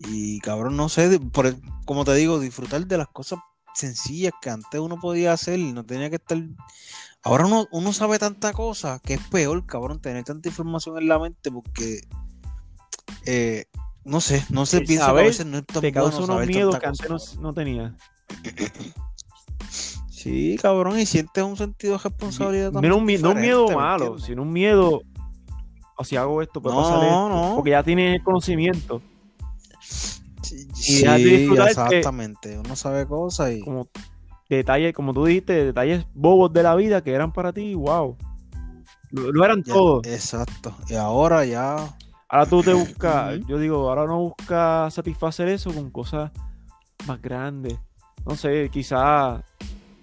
Y 0.00 0.40
cabrón, 0.40 0.76
no 0.76 0.88
sé, 0.88 1.20
por, 1.20 1.54
como 1.86 2.04
te 2.04 2.14
digo, 2.14 2.40
disfrutar 2.40 2.84
de 2.86 2.98
las 2.98 3.06
cosas 3.08 3.38
sencillas 3.74 4.32
que 4.42 4.50
antes 4.50 4.80
uno 4.80 4.98
podía 4.98 5.32
hacer 5.32 5.60
y 5.60 5.72
no 5.72 5.84
tenía 5.86 6.10
que 6.10 6.16
estar. 6.16 6.38
Ahora 7.22 7.46
uno, 7.46 7.68
uno 7.70 7.92
sabe 7.92 8.18
tanta 8.18 8.52
cosa 8.52 8.98
que 9.04 9.14
es 9.14 9.20
peor, 9.28 9.64
cabrón, 9.66 10.00
tener 10.00 10.24
tanta 10.24 10.48
información 10.48 10.98
en 10.98 11.06
la 11.06 11.18
mente 11.20 11.50
porque. 11.52 12.00
eh, 13.24 13.66
no 14.04 14.20
sé, 14.20 14.44
no 14.50 14.66
sé, 14.66 14.84
que 14.84 14.98
a 14.98 15.12
veces 15.12 15.46
no 15.46 15.58
es 15.58 15.66
tan 15.66 15.80
te 15.82 15.92
causa 15.92 16.18
bueno 16.18 16.34
unos 16.34 16.46
miedos 16.46 16.78
que 16.78 16.86
antes 16.86 17.36
no, 17.36 17.42
no 17.42 17.52
tenía. 17.54 17.94
Sí, 20.10 20.56
cabrón, 20.60 20.98
y 20.98 21.06
sientes 21.06 21.42
un 21.42 21.56
sentido 21.56 21.94
de 21.96 22.02
responsabilidad 22.02 22.72
No 22.72 22.96
un, 22.96 23.04
mi- 23.04 23.16
no 23.16 23.30
un 23.30 23.36
diferente, 23.36 23.40
miedo 23.40 23.68
¿me 23.68 23.74
malo, 23.76 24.18
sino 24.18 24.42
un 24.42 24.52
miedo. 24.52 25.00
O 25.96 26.04
si 26.04 26.16
hago 26.16 26.42
esto, 26.42 26.60
puede 26.60 26.76
pasar 26.76 27.02
esto. 27.04 27.10
No, 27.10 27.28
no. 27.50 27.54
Porque 27.56 27.70
ya 27.70 27.82
tienes 27.82 28.16
el 28.16 28.22
conocimiento. 28.22 29.00
Sí, 29.80 30.66
y 31.06 31.48
que- 31.48 31.62
exactamente. 31.68 32.58
Uno 32.58 32.76
sabe 32.76 33.06
cosas 33.06 33.52
y. 33.52 33.60
Como 33.60 33.88
detalles, 34.48 34.92
como 34.94 35.14
tú 35.14 35.24
dijiste, 35.26 35.64
detalles 35.64 36.04
bobos 36.14 36.52
de 36.52 36.62
la 36.64 36.74
vida 36.74 37.02
que 37.02 37.12
eran 37.12 37.32
para 37.32 37.52
ti, 37.52 37.74
wow. 37.74 38.16
Lo, 39.10 39.32
lo 39.32 39.44
eran 39.44 39.62
ya, 39.62 39.72
todos. 39.74 40.06
Exacto. 40.06 40.74
Y 40.88 40.94
ahora 40.94 41.44
ya. 41.44 41.96
Ahora 42.30 42.46
tú 42.46 42.62
te 42.62 42.72
buscas, 42.74 43.40
yo 43.46 43.58
digo, 43.58 43.88
ahora 43.88 44.06
no 44.06 44.18
buscas 44.20 44.94
satisfacer 44.94 45.48
eso 45.48 45.72
con 45.72 45.90
cosas 45.90 46.30
más 47.06 47.20
grandes. 47.20 47.78
No 48.24 48.36
sé, 48.36 48.68
quizás 48.70 49.42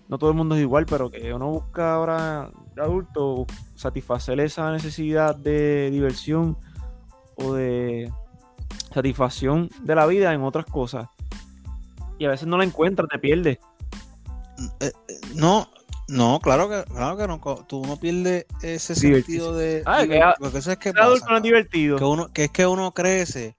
no 0.07 0.17
todo 0.17 0.29
el 0.29 0.35
mundo 0.35 0.55
es 0.55 0.61
igual, 0.61 0.85
pero 0.85 1.09
que 1.09 1.33
uno 1.33 1.49
busca 1.49 1.93
ahora 1.95 2.49
de 2.75 2.81
adulto 2.81 3.45
satisfacer 3.75 4.39
esa 4.39 4.71
necesidad 4.71 5.35
de 5.35 5.89
diversión 5.91 6.57
o 7.35 7.53
de 7.53 8.11
satisfacción 8.93 9.69
de 9.81 9.95
la 9.95 10.05
vida 10.05 10.33
en 10.33 10.41
otras 10.41 10.65
cosas. 10.65 11.07
Y 12.19 12.25
a 12.25 12.29
veces 12.29 12.47
no 12.47 12.57
la 12.57 12.63
encuentras, 12.63 13.07
te 13.09 13.19
pierdes. 13.19 13.59
eh, 14.79 14.91
eh, 15.07 15.15
no, 15.35 15.67
no, 16.07 16.39
claro 16.39 16.69
que, 16.69 16.83
claro 16.85 17.17
que 17.17 17.27
no. 17.27 17.39
Tú 17.67 17.85
no 17.85 17.97
pierdes 17.97 18.45
ese 18.61 18.95
sentido 18.95 19.55
de. 19.55 19.83
Ah, 19.85 20.05
que 20.07 20.21
porque 20.39 20.59
eso 20.59 20.71
es 20.71 20.77
que 20.77 20.93
pasa, 20.93 21.25
no 21.29 21.37
es 21.37 21.43
divertido. 21.43 21.97
que 21.97 22.03
uno, 22.03 22.31
que 22.31 22.45
es 22.45 22.51
que 22.51 22.65
uno 22.65 22.91
crece. 22.93 23.57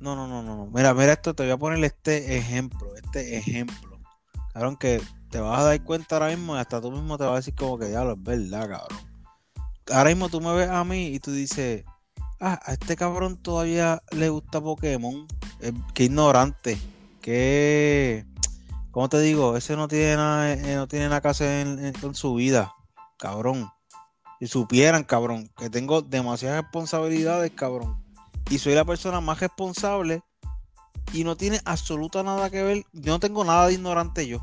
No, 0.00 0.14
no, 0.14 0.28
no, 0.28 0.42
no, 0.42 0.56
no. 0.56 0.66
Mira, 0.66 0.94
mira 0.94 1.12
esto, 1.12 1.34
te 1.34 1.42
voy 1.42 1.52
a 1.52 1.56
poner 1.56 1.82
este 1.84 2.36
ejemplo, 2.36 2.94
este 2.96 3.36
ejemplo. 3.36 3.98
Cabrón, 4.52 4.76
que 4.76 5.00
te 5.30 5.40
vas 5.40 5.60
a 5.60 5.64
dar 5.64 5.84
cuenta 5.84 6.16
ahora 6.16 6.28
mismo 6.28 6.56
y 6.56 6.58
hasta 6.58 6.80
tú 6.80 6.90
mismo 6.90 7.18
te 7.18 7.24
vas 7.24 7.32
a 7.32 7.36
decir 7.36 7.54
como 7.54 7.78
que 7.78 7.90
ya 7.90 8.04
lo 8.04 8.12
es 8.12 8.22
verdad, 8.22 8.68
cabrón. 8.68 8.98
Ahora 9.90 10.10
mismo 10.10 10.28
tú 10.28 10.40
me 10.40 10.54
ves 10.54 10.68
a 10.68 10.84
mí 10.84 11.06
y 11.08 11.18
tú 11.18 11.32
dices, 11.32 11.84
ah, 12.40 12.60
a 12.64 12.72
este 12.74 12.94
cabrón 12.96 13.36
todavía 13.36 14.02
le 14.12 14.28
gusta 14.28 14.60
Pokémon. 14.60 15.26
Eh, 15.60 15.72
qué 15.94 16.04
ignorante. 16.04 16.78
Qué... 17.20 18.24
¿Cómo 18.98 19.08
te 19.08 19.20
digo? 19.20 19.56
Ese 19.56 19.76
no 19.76 19.86
tiene 19.86 20.16
nada, 20.16 20.52
eh, 20.54 20.74
no 20.74 20.88
tiene 20.88 21.04
nada 21.04 21.20
que 21.20 21.28
hacer 21.28 21.68
en, 21.68 22.14
su 22.16 22.34
vida, 22.34 22.74
cabrón. 23.16 23.70
Si 24.40 24.48
supieran, 24.48 25.04
cabrón, 25.04 25.52
que 25.56 25.70
tengo 25.70 26.02
demasiadas 26.02 26.62
responsabilidades, 26.62 27.52
cabrón. 27.52 28.04
Y 28.50 28.58
soy 28.58 28.74
la 28.74 28.84
persona 28.84 29.20
más 29.20 29.38
responsable 29.38 30.24
y 31.12 31.22
no 31.22 31.36
tiene 31.36 31.60
absoluta 31.64 32.24
nada 32.24 32.50
que 32.50 32.60
ver. 32.64 32.86
Yo 32.92 33.12
no 33.12 33.20
tengo 33.20 33.44
nada 33.44 33.68
de 33.68 33.74
ignorante 33.74 34.26
yo. 34.26 34.40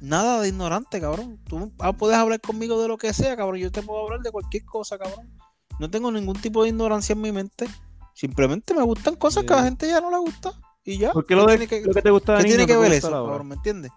Nada 0.00 0.40
de 0.40 0.50
ignorante, 0.50 1.00
cabrón. 1.00 1.40
Tú 1.48 1.72
ah, 1.80 1.92
puedes 1.92 2.16
hablar 2.16 2.40
conmigo 2.40 2.80
de 2.80 2.86
lo 2.86 2.98
que 2.98 3.12
sea, 3.12 3.36
cabrón. 3.36 3.58
Yo 3.58 3.72
te 3.72 3.82
puedo 3.82 4.04
hablar 4.04 4.20
de 4.20 4.30
cualquier 4.30 4.64
cosa, 4.64 4.96
cabrón. 4.96 5.36
No 5.80 5.90
tengo 5.90 6.12
ningún 6.12 6.40
tipo 6.40 6.62
de 6.62 6.68
ignorancia 6.68 7.14
en 7.14 7.20
mi 7.20 7.32
mente. 7.32 7.66
Simplemente 8.14 8.74
me 8.74 8.82
gustan 8.82 9.16
cosas 9.16 9.42
que 9.42 9.52
a 9.52 9.56
la 9.56 9.62
Sí. 9.62 9.68
gente 9.70 9.88
ya 9.88 10.00
no 10.00 10.08
le 10.08 10.18
gusta. 10.18 10.52
Y 10.84 10.98
ya. 10.98 11.12
Porque 11.12 11.34
lo, 11.36 11.46
de- 11.46 11.58
tiene 11.58 11.68
que- 11.68 11.86
lo 11.86 11.94
que 11.94 12.02
te 12.02 12.10
gusta 12.10 12.32
de 12.32 12.38
¿Qué 12.38 12.44
niño 12.44 12.56
tiene 12.56 12.66
que 12.66 12.72
te 12.74 12.78
ver 12.78 12.92
gusta 12.92 13.08
eso, 13.08 13.24
cabrón? 13.26 13.48
¿Me 13.48 13.54
entiendes? 13.54 13.92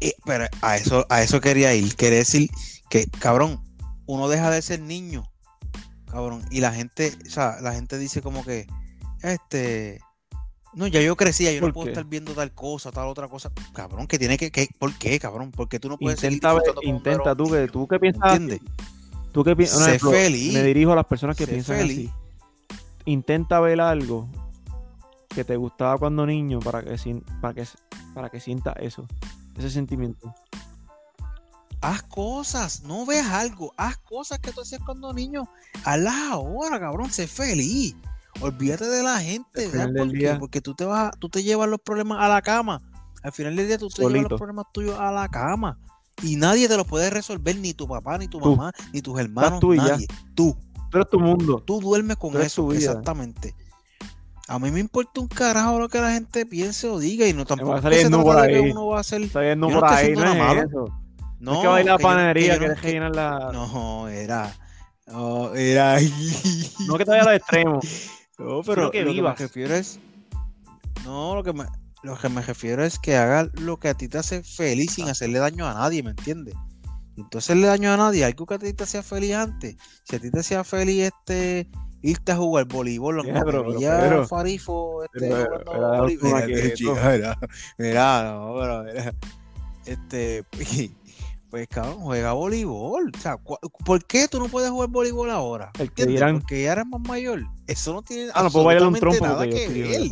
Eh, 0.00 0.14
pero 0.24 0.46
a 0.62 0.76
eso, 0.76 1.06
a 1.08 1.22
eso 1.22 1.40
quería 1.40 1.74
ir. 1.74 1.94
Quería 1.96 2.18
decir 2.18 2.50
que, 2.90 3.06
cabrón, 3.18 3.62
uno 4.06 4.28
deja 4.28 4.50
de 4.50 4.62
ser 4.62 4.80
niño, 4.80 5.24
cabrón. 6.10 6.42
Y 6.50 6.60
la 6.60 6.72
gente, 6.72 7.12
o 7.26 7.30
sea, 7.30 7.56
la 7.60 7.72
gente 7.72 7.98
dice 7.98 8.20
como 8.22 8.44
que, 8.44 8.66
este, 9.22 10.00
no, 10.74 10.86
ya 10.86 11.00
yo 11.00 11.16
crecía, 11.16 11.52
yo 11.52 11.60
no 11.60 11.66
¿Por 11.68 11.74
puedo 11.74 11.84
qué? 11.86 11.90
estar 11.92 12.04
viendo 12.04 12.32
tal 12.32 12.52
cosa, 12.52 12.92
tal 12.92 13.08
otra 13.08 13.28
cosa. 13.28 13.50
Cabrón, 13.72 14.06
que 14.06 14.18
tiene 14.18 14.36
que, 14.36 14.50
que 14.50 14.68
¿por 14.78 14.92
qué, 14.94 15.18
cabrón? 15.18 15.50
Porque 15.50 15.78
tú 15.80 15.88
no 15.88 15.96
puedes 15.98 16.22
Intenta, 16.22 16.54
un 16.54 16.62
intenta 16.82 17.34
tú 17.34 17.50
que 17.50 17.68
tú 17.68 17.86
que 17.88 17.94
¿me 17.96 18.00
piensas 18.00 18.32
¿Entiendes? 18.32 18.60
tú 19.32 19.44
que 19.44 19.54
pi- 19.56 19.62
un 19.64 19.68
Sé 19.68 19.84
ejemplo, 19.88 20.10
feliz. 20.12 20.52
me 20.54 20.62
dirijo 20.62 20.92
a 20.92 20.96
las 20.96 21.06
personas 21.06 21.36
que 21.36 21.44
Sé 21.46 21.52
piensan 21.52 21.78
feliz. 21.78 22.10
así 22.10 22.12
intenta 23.06 23.60
ver 23.60 23.80
algo 23.80 24.28
que 25.36 25.44
te 25.44 25.56
gustaba 25.56 25.98
cuando 25.98 26.24
niño 26.26 26.58
para 26.60 26.82
que 26.82 26.96
para 27.40 27.52
que 27.54 27.64
para 28.14 28.30
que 28.30 28.40
sienta 28.40 28.72
eso 28.72 29.06
ese 29.56 29.70
sentimiento 29.70 30.34
Haz 31.82 32.02
cosas, 32.04 32.82
no 32.84 33.04
veas 33.04 33.28
algo, 33.30 33.72
haz 33.76 33.98
cosas 33.98 34.38
que 34.38 34.50
tú 34.50 34.62
hacías 34.62 34.80
cuando 34.84 35.12
niño. 35.12 35.46
Hazlas 35.84 36.14
ahora, 36.30 36.80
cabrón, 36.80 37.10
sé 37.10 37.28
feliz. 37.28 37.94
Olvídate 38.40 38.86
de 38.86 39.02
la 39.02 39.20
gente, 39.20 39.70
¿sabes 39.70 39.94
por 39.94 40.10
qué? 40.10 40.16
día- 40.18 40.38
Porque 40.38 40.60
tú 40.62 40.74
te 40.74 40.86
vas, 40.86 41.12
tú 41.18 41.28
te 41.28 41.42
llevas 41.42 41.68
los 41.68 41.78
problemas 41.80 42.18
a 42.24 42.28
la 42.28 42.40
cama. 42.40 42.80
Al 43.22 43.30
final 43.30 43.54
del 43.54 43.66
día 43.68 43.76
tú 43.78 43.88
te 43.88 44.02
llevas 44.02 44.30
los 44.30 44.38
problemas 44.38 44.66
tuyos 44.72 44.98
a 44.98 45.12
la 45.12 45.28
cama. 45.28 45.78
Y 46.22 46.36
nadie 46.36 46.66
te 46.66 46.76
los 46.78 46.86
puede 46.86 47.10
resolver, 47.10 47.56
ni 47.58 47.74
tu 47.74 47.86
papá, 47.86 48.16
ni 48.16 48.26
tu 48.26 48.40
Tú. 48.40 48.56
mamá, 48.56 48.72
ni 48.92 49.02
tus 49.02 49.20
hermanos, 49.20 49.60
tú 49.60 49.74
nadie. 49.74 50.08
Tú, 50.34 50.56
tú 50.90 50.96
eres 50.96 51.10
tu 51.10 51.20
mundo 51.20 51.62
tú 51.62 51.78
duermes 51.78 52.16
con 52.16 52.40
eso, 52.40 52.72
exactamente. 52.72 53.54
A 54.48 54.58
mí 54.58 54.70
me 54.70 54.80
importa 54.80 55.20
un 55.20 55.26
carajo 55.28 55.78
lo 55.78 55.88
que 55.88 56.00
la 56.00 56.12
gente 56.12 56.46
piense 56.46 56.88
o 56.88 56.98
diga 56.98 57.26
y 57.26 57.32
no 57.32 57.44
tampoco 57.44 57.72
va 57.72 57.78
a 57.78 57.82
salir 57.82 57.98
que 57.98 58.08
trata 58.08 58.22
por 58.22 58.46
que 58.48 58.56
ahí. 58.56 58.70
uno 58.70 58.86
va 58.86 58.96
a 58.98 59.00
hacer 59.00 59.20
no 59.56 59.68
por 59.68 59.84
ahí 59.84 60.14
no 60.14 60.52
es 60.52 60.64
eso 60.66 60.88
no, 61.40 61.52
es 61.54 61.58
que 61.60 61.66
va 61.66 61.76
a 61.76 61.80
ir 61.80 61.88
a 61.90 61.92
la 61.92 61.96
que 61.98 62.02
yo- 62.02 62.08
que 62.08 62.14
panadería 62.14 62.54
no- 62.54 62.74
que 62.74 62.80
que- 62.80 63.00
la 63.00 63.50
No, 63.52 64.08
era. 64.08 64.56
No, 65.06 65.54
era. 65.54 65.98
no 66.86 66.98
que 66.98 67.04
te 67.04 67.10
vaya 67.10 67.22
al 67.24 67.36
extremo 67.36 67.80
No, 68.38 68.62
Sino 68.62 68.74
pero 68.74 68.90
que 68.90 69.02
lo 69.02 69.14
que 69.14 69.22
me 69.22 69.34
refiero 69.34 69.74
es. 69.74 69.98
No, 71.04 71.34
lo 71.34 71.42
que 71.42 71.52
me, 71.54 71.64
lo 72.02 72.18
que 72.18 72.28
me 72.28 72.42
refiero 72.42 72.84
es 72.84 72.98
que 72.98 73.16
haga 73.16 73.48
lo 73.54 73.78
que 73.78 73.88
a 73.88 73.94
ti 73.94 74.08
te 74.08 74.18
hace 74.18 74.42
feliz 74.42 74.92
sin 74.92 75.08
hacerle 75.08 75.38
daño 75.38 75.66
a 75.66 75.72
nadie, 75.74 76.02
¿me 76.02 76.10
entiendes? 76.10 76.54
Entonces 77.16 77.46
hacerle 77.50 77.66
daño 77.68 77.92
a 77.92 77.96
nadie, 77.96 78.24
algo 78.26 78.44
que 78.44 78.54
a 78.54 78.58
ti 78.58 78.72
te 78.74 78.84
hacía 78.84 79.02
feliz 79.02 79.34
antes. 79.34 79.76
Si 80.04 80.16
a 80.16 80.18
ti 80.20 80.30
te 80.30 80.40
hacía 80.40 80.64
feliz 80.64 81.04
este 81.04 81.68
irte 82.08 82.32
a 82.32 82.36
jugar 82.36 82.64
voleibol, 82.66 83.16
Ya, 83.24 83.32
aunque 83.34 83.44
pero- 83.44 83.64
pero- 83.78 84.26
Farifo 84.28 85.04
este, 85.04 85.28
pero- 85.28 85.64
pero 85.64 86.06
Mira, 86.06 87.38
mira, 87.78 88.22
no, 88.32 88.54
pero 88.60 88.84
mira, 88.84 89.14
este, 89.86 90.44
pues 91.50 91.68
cabrón, 91.68 92.00
juega 92.00 92.32
voleibol. 92.32 93.12
O 93.16 93.20
sea, 93.20 93.36
¿por 93.38 94.04
qué 94.04 94.28
tú 94.28 94.38
no 94.38 94.48
puedes 94.48 94.70
jugar 94.70 94.88
voleibol 94.88 95.30
ahora? 95.30 95.70
El 95.78 95.92
que 95.92 96.06
dirán- 96.06 96.40
Porque 96.40 96.62
ya 96.64 96.72
eres 96.72 96.86
más 96.86 97.00
mayor. 97.00 97.42
Eso 97.66 97.92
no 97.94 98.02
tiene 98.02 98.30
ah 98.34 98.42
no 98.42 98.50
puedo 98.50 98.64
bailar 98.66 98.88
un 98.88 98.94
trompo 98.94 99.24
nada 99.26 99.46
que 99.46 99.68
ver. 99.68 100.08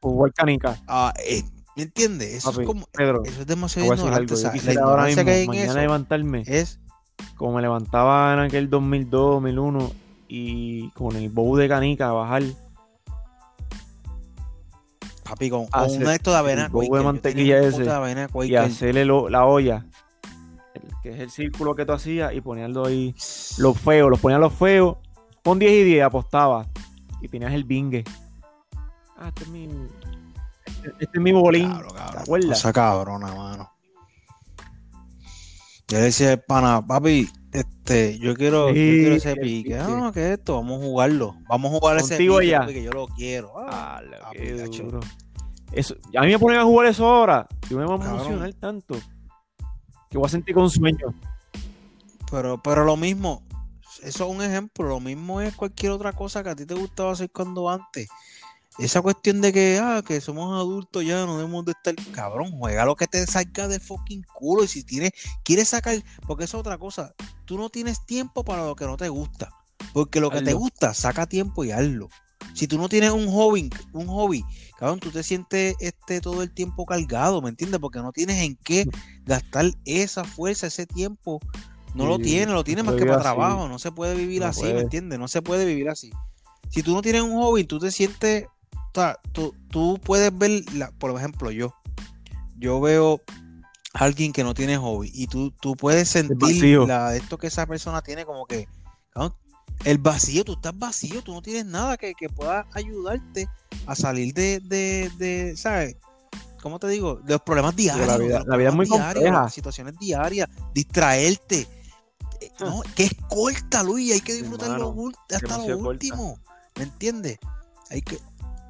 jugar 0.00 0.32
canica 0.34 0.80
Ah, 0.86 1.12
eh, 1.24 1.42
¿Me 1.76 1.82
entiendes? 1.82 2.32
Eso 2.32 2.50
Papi, 2.52 2.62
es 2.62 2.66
como. 2.66 2.86
Pedro 2.92 3.22
Eso 3.24 3.40
es 3.42 3.46
demasiado 3.46 3.92
ignorante. 3.92 4.32
o 4.32 4.36
sea, 4.36 4.50
la 4.52 4.72
ignorancia 4.72 5.24
mismo 5.24 5.26
que 5.26 5.30
hay 5.36 5.40
en 5.42 5.46
mañana 5.48 5.70
eso 5.72 5.80
levantarme 5.80 6.42
es. 6.46 6.80
como 7.36 7.52
me 7.56 7.60
levantaba 7.62 8.32
en 8.32 8.38
aquel 8.40 8.70
2002, 8.70 9.34
2001 9.34 9.92
y 10.28 10.90
con 10.90 11.14
el 11.16 11.28
bowl 11.30 11.58
de 11.58 11.68
canica 11.68 12.08
a 12.08 12.12
bajar 12.12 12.42
Papi, 15.24 15.50
con, 15.50 15.62
un 15.62 16.08
esto 16.08 16.30
de 16.30 16.36
avena 16.36 16.66
el 16.66 16.72
de 16.72 16.72
Quaker, 16.72 17.04
mantequilla 17.04 17.58
ese 17.58 17.70
pote 17.78 17.84
de 17.84 17.90
avena 17.92 18.28
y 18.44 18.54
hacerle 18.54 19.04
lo- 19.04 19.28
la 19.28 19.44
olla 19.44 19.84
el 20.74 20.82
que 21.02 21.10
es 21.10 21.20
el 21.20 21.30
círculo 21.30 21.74
que 21.74 21.84
tú 21.84 21.92
hacías, 21.92 22.32
y 22.34 22.40
poníanlo 22.40 22.86
ahí 22.86 23.14
los 23.58 23.78
feos, 23.80 24.10
los 24.10 24.20
ponían 24.20 24.40
los 24.40 24.52
feos, 24.52 24.98
con 25.42 25.58
10 25.58 25.72
y 25.72 25.82
10 25.84 26.04
apostaba, 26.04 26.66
y 27.20 27.28
tenías 27.28 27.52
el 27.54 27.64
bingue. 27.64 28.04
Ah, 29.16 29.28
este 29.28 29.44
es 29.44 29.48
mi, 29.48 29.64
este, 30.66 30.88
este 31.00 31.18
es 31.18 31.20
mi 31.20 31.32
bolín. 31.32 31.70
Claro, 31.70 31.88
¿Te 31.88 31.94
cabrón. 31.94 32.22
acuerdas? 32.22 32.48
Cosa 32.50 32.72
cabrona, 32.72 33.34
mano. 33.34 33.70
Yo 35.88 35.98
le 35.98 36.04
decía 36.04 36.36
pana, 36.36 36.84
papi, 36.86 37.28
este, 37.60 38.18
yo 38.18 38.34
quiero, 38.34 38.68
yo 38.68 38.74
Sí, 38.74 38.80
quiero 39.00 39.14
ese 39.16 39.36
pique. 39.36 39.62
pique. 39.74 39.78
Ah, 39.78 40.10
¿qué 40.12 40.32
es 40.32 40.38
esto? 40.38 40.56
Vamos 40.56 40.80
a 40.80 40.84
jugarlo. 40.84 41.36
Vamos 41.48 41.72
a 41.74 41.78
jugar 41.78 41.96
ese 41.98 42.16
pique 42.16 42.46
ya. 42.48 42.60
porque 42.64 42.82
yo 42.82 42.92
lo 42.92 43.06
quiero. 43.08 43.52
Ah, 43.56 44.00
Ah, 44.22 44.30
gacho. 44.34 44.82
duro. 44.84 45.00
Eso, 45.72 45.96
a 46.16 46.22
mí 46.22 46.28
me 46.28 46.38
ponen 46.38 46.60
a 46.60 46.64
jugar 46.64 46.86
eso 46.88 47.06
ahora. 47.06 47.46
Yo 47.68 47.76
me 47.78 47.84
voy 47.84 47.96
a 47.96 47.98
Cabrón. 47.98 48.14
emocionar 48.16 48.54
tanto 48.54 48.94
que 50.08 50.16
voy 50.18 50.26
a 50.26 50.30
sentir 50.30 50.54
con 50.54 50.70
sueño. 50.70 51.14
Pero, 52.30 52.60
pero 52.62 52.84
lo 52.84 52.96
mismo, 52.96 53.42
eso 54.02 54.24
es 54.24 54.30
un 54.36 54.42
ejemplo, 54.42 54.86
lo 54.88 55.00
mismo 55.00 55.40
es 55.40 55.54
cualquier 55.54 55.92
otra 55.92 56.12
cosa 56.12 56.42
que 56.42 56.50
a 56.50 56.56
ti 56.56 56.66
te 56.66 56.74
gustaba 56.74 57.12
hacer 57.12 57.30
cuando 57.30 57.68
antes. 57.70 58.08
Esa 58.78 59.00
cuestión 59.00 59.40
de 59.40 59.52
que, 59.52 59.78
ah, 59.82 60.02
que 60.06 60.20
somos 60.20 60.54
adultos 60.54 61.04
ya, 61.04 61.24
no 61.24 61.38
debemos 61.38 61.64
de 61.64 61.72
estar, 61.72 61.94
cabrón, 62.12 62.52
juega 62.58 62.84
lo 62.84 62.94
que 62.94 63.06
te 63.06 63.26
salga 63.26 63.68
del 63.68 63.80
fucking 63.80 64.22
culo 64.34 64.64
y 64.64 64.68
si 64.68 64.84
tienes, 64.84 65.12
quieres 65.44 65.68
sacar, 65.68 66.02
porque 66.26 66.44
eso 66.44 66.58
es 66.58 66.60
otra 66.60 66.76
cosa, 66.76 67.14
tú 67.46 67.56
no 67.56 67.70
tienes 67.70 68.04
tiempo 68.04 68.44
para 68.44 68.66
lo 68.66 68.76
que 68.76 68.84
no 68.84 68.98
te 68.98 69.08
gusta, 69.08 69.50
porque 69.94 70.20
lo 70.20 70.30
que 70.30 70.42
te 70.42 70.52
gusta, 70.52 70.92
saca 70.92 71.26
tiempo 71.26 71.64
y 71.64 71.70
hazlo. 71.70 72.08
Si 72.52 72.66
tú 72.66 72.78
no 72.78 72.88
tienes 72.88 73.10
un 73.10 73.30
hobby, 73.30 73.70
un 73.92 74.06
hobby, 74.06 74.44
cabrón, 74.78 74.98
tú 75.00 75.10
te 75.10 75.22
sientes 75.22 75.74
este 75.80 76.20
todo 76.20 76.42
el 76.42 76.50
tiempo 76.52 76.86
cargado, 76.86 77.42
¿me 77.42 77.48
entiendes? 77.50 77.80
Porque 77.80 77.98
no 77.98 78.12
tienes 78.12 78.42
en 78.42 78.56
qué 78.56 78.86
gastar 79.24 79.72
esa 79.84 80.24
fuerza, 80.24 80.66
ese 80.66 80.86
tiempo. 80.86 81.40
No 81.94 82.06
lo 82.06 82.18
tienes, 82.18 82.54
lo 82.54 82.64
tienes 82.64 82.84
no 82.84 82.92
más 82.92 82.98
que 83.00 83.06
para 83.06 83.16
así. 83.16 83.22
trabajo, 83.24 83.68
no 83.68 83.78
se 83.78 83.90
puede 83.90 84.14
vivir 84.14 84.42
No 84.42 84.48
así, 84.48 84.60
puede. 84.60 84.74
¿me 84.74 84.80
entiendes? 84.80 85.18
No 85.18 85.28
se 85.28 85.42
puede 85.42 85.64
vivir 85.64 85.88
así. 85.88 86.12
Si 86.70 86.82
tú 86.82 86.94
no 86.94 87.02
tienes 87.02 87.22
un 87.22 87.36
hobby, 87.36 87.64
tú 87.64 87.78
te 87.78 87.90
sientes, 87.90 88.46
sea, 89.00 89.18
tú, 89.32 89.54
tú 89.70 90.00
puedes 90.02 90.36
ver, 90.36 90.62
la- 90.74 90.90
por 90.92 91.16
ejemplo, 91.16 91.50
yo, 91.50 91.74
yo 92.58 92.80
veo 92.80 93.20
a 93.94 94.04
alguien 94.04 94.32
que 94.32 94.44
no 94.44 94.52
tiene 94.54 94.76
hobby 94.76 95.10
y 95.14 95.26
tú, 95.26 95.50
tú 95.52 95.74
puedes 95.76 96.08
sentir 96.08 96.78
la, 96.86 97.14
esto 97.16 97.38
que 97.38 97.46
esa 97.46 97.66
persona 97.66 98.02
tiene 98.02 98.24
como 98.24 98.46
que, 98.46 98.68
el 99.84 99.98
vacío, 99.98 100.42
tú 100.44 100.54
estás 100.54 100.76
vacío, 100.78 101.22
tú 101.22 101.34
no 101.34 101.42
tienes 101.42 101.66
nada 101.66 101.96
que, 101.98 102.14
que 102.14 102.28
pueda 102.30 102.66
ayudarte 102.72 103.46
a 103.86 103.94
salir 103.94 104.32
de, 104.32 104.60
de, 104.60 105.10
de, 105.18 105.54
¿sabes? 105.56 105.96
¿Cómo 106.62 106.78
te 106.78 106.88
digo? 106.88 107.16
De 107.16 107.34
los 107.34 107.42
problemas 107.42 107.76
diarios. 107.76 108.06
la 108.06 108.16
vida- 108.16 108.38
los 108.38 108.46
la 108.48 108.56
vida 108.56 108.68
es 108.70 108.74
muy 108.74 108.86
diarios, 108.86 109.14
compleja. 109.14 109.42
las 109.42 109.52
situaciones 109.54 109.98
diarias, 109.98 110.48
distraerte. 110.74 111.68
Eh, 112.40 112.50
No, 112.60 112.82
que 112.94 113.04
es 113.04 113.12
corta, 113.28 113.82
Luis, 113.82 114.12
hay 114.12 114.20
que 114.20 114.32
disfrutar 114.34 114.70
Hermano, 114.70 114.86
hasta 115.30 115.58
lo 115.58 115.64
corta. 115.76 115.88
último. 115.90 116.38
¿Me 116.76 116.84
entiendes? 116.84 117.38
Hay 117.90 118.00
que. 118.02 118.18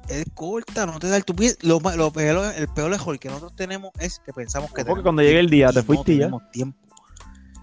Es 0.09 0.25
corta, 0.33 0.85
no 0.85 0.99
te 0.99 1.09
da 1.09 1.17
el 1.17 1.25
tu 1.25 1.33
pie- 1.35 1.57
Lo, 1.61 1.79
lo 1.95 2.11
peor, 2.11 2.53
el 2.55 2.67
peor 2.69 2.93
error 2.93 3.19
que 3.19 3.27
nosotros 3.27 3.55
tenemos 3.55 3.91
es 3.99 4.19
que 4.25 4.31
pensamos 4.33 4.71
que 4.73 4.85
Porque 4.85 5.03
cuando 5.03 5.21
llegue 5.21 5.39
el 5.39 5.49
día, 5.49 5.71
te 5.71 5.83
fuiste 5.83 6.13
y 6.13 6.17
ya. 6.17 6.25
tenemos 6.25 6.49
tiempo. 6.51 6.79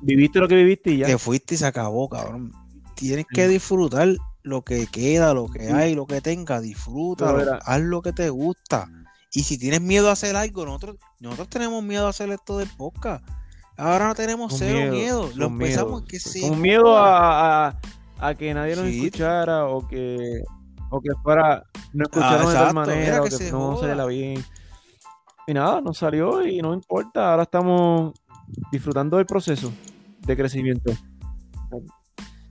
Viviste 0.03 0.39
lo 0.39 0.49
que 0.49 0.55
viviste 0.57 0.91
y 0.91 0.99
ya. 0.99 1.07
Te 1.07 1.17
fuiste 1.19 1.55
y 1.55 1.59
se 1.59 1.67
acabó, 1.67 2.09
cabrón. 2.09 2.53
Tienes 2.95 3.25
que 3.33 3.47
Sí. 3.47 3.53
disfrutar 3.55 4.09
lo 4.43 4.63
que 4.63 4.87
queda, 4.87 5.33
lo 5.33 5.49
que 5.49 5.71
hay, 5.73 5.95
lo 5.95 6.07
que 6.07 6.21
tenga, 6.21 6.61
disfruta, 6.61 7.59
haz 7.65 7.81
lo 7.81 8.03
que 8.03 8.13
te 8.13 8.29
gusta. 8.29 8.89
Y 9.33 9.43
si 9.45 9.57
tienes 9.59 9.81
miedo 9.81 10.11
a 10.11 10.13
hacer 10.13 10.37
algo, 10.37 10.65
nosotros, 10.67 10.97
nosotros 11.21 11.49
tenemos 11.49 11.83
miedo 11.83 12.07
a 12.07 12.11
hacer 12.11 12.31
esto 12.31 12.59
del 12.59 12.69
podcast. 12.77 13.27
Ahora 13.77 14.07
no 14.09 14.15
tenemos 14.15 14.51
Con 14.51 14.59
cero 14.59 14.93
miedo. 14.93 15.31
Lo 15.35 15.47
con 15.47 15.55
empezamos 15.55 16.03
miedo. 16.03 16.05
que 16.07 16.21
se 16.21 16.41
Con 16.43 16.61
miedo 16.61 16.97
a, 16.97 17.69
a- 17.69 17.81
a 18.21 18.35
que 18.35 18.55
nadie 18.55 18.77
nos 18.77 18.85
Sí. 18.87 19.07
escuchara 19.07 19.65
o 19.67 19.89
que, 19.89 20.43
o 20.95 21.01
que 21.01 21.11
fuera, 21.23 21.65
no 21.93 22.05
escucharon 22.05 22.47
de 22.49 22.55
tal 22.55 22.75
manera 22.75 23.21
o 23.21 23.25
que 23.25 23.31
que, 23.31 23.37
se 23.37 23.51
no 23.51 23.73
joda. 23.73 23.81
saliera 23.81 24.07
bien. 24.07 24.45
Y 25.47 25.55
nada, 25.55 25.81
nos 25.81 25.99
salió 25.99 26.47
y 26.47 26.63
no 26.63 26.73
importa. 26.73 27.33
Ahora 27.33 27.43
estamos 27.43 28.13
disfrutando 28.71 29.17
del 29.17 29.27
proceso 29.27 29.73
de 30.21 30.37
crecimiento. 30.37 30.93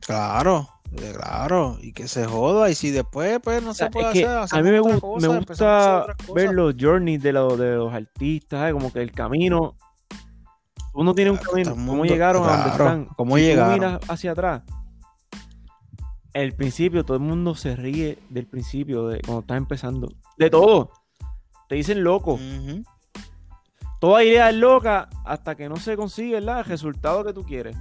Claro, 0.02 0.68
eh, 0.92 1.14
claro, 1.16 1.78
y 1.82 1.94
que 1.94 2.08
se 2.08 2.26
joda. 2.26 2.70
Y 2.70 2.76
si 2.76 2.92
después 2.92 3.40
pues 3.42 3.64
no 3.64 3.74
se 3.74 3.90
puede 3.90 4.08
es 4.08 4.14
que 4.14 4.26
hacer, 4.26 4.60
a 4.60 4.62
mí 4.62 4.72
me, 4.72 4.80
otra 4.82 5.00
cosa, 5.00 5.28
me 5.30 5.38
gusta 5.40 6.06
ver 6.36 6.54
los 6.54 6.76
journeys 6.80 7.24
de, 7.24 7.32
los 7.32 7.58
de 7.58 7.76
los 7.76 7.94
artistas, 7.94 8.60
¿sabes? 8.60 8.74
como 8.74 8.92
que 8.92 9.02
el 9.02 9.14
camino. 9.14 9.78
Uno 10.94 11.16
tiene 11.16 11.32
un 11.32 11.38
camino. 11.38 11.72
¿Cómo 11.72 12.06
llegaron 12.06 12.44
a 12.48 12.58
donde 12.58 12.70
están? 12.70 13.06
¿cómo 13.16 13.38
Si 13.38 13.42
tú 13.42 13.48
llegaron? 13.48 13.74
miras 13.74 14.00
hacia 14.10 14.32
atrás, 14.34 14.62
el 16.34 16.54
principio, 16.54 17.04
todo 17.06 17.18
el 17.18 17.24
mundo 17.24 17.56
se 17.56 17.76
ríe 17.76 18.18
del 18.30 18.48
principio, 18.48 19.08
de 19.08 19.22
cuando 19.22 19.42
estás 19.42 19.58
empezando. 19.58 20.12
De 20.38 20.50
todo. 20.50 20.92
Te 21.70 21.76
dicen 21.76 22.04
loco. 22.04 22.40
Toda 24.00 24.24
idea 24.24 24.50
es 24.50 24.56
loca 24.56 25.10
hasta 25.26 25.56
que 25.56 25.70
no 25.70 25.78
se 25.78 25.96
consigue 25.96 26.34
¿verdad? 26.34 26.60
el 26.60 26.66
resultado 26.66 27.24
que 27.24 27.34
tú 27.34 27.44
quieres. 27.44 27.78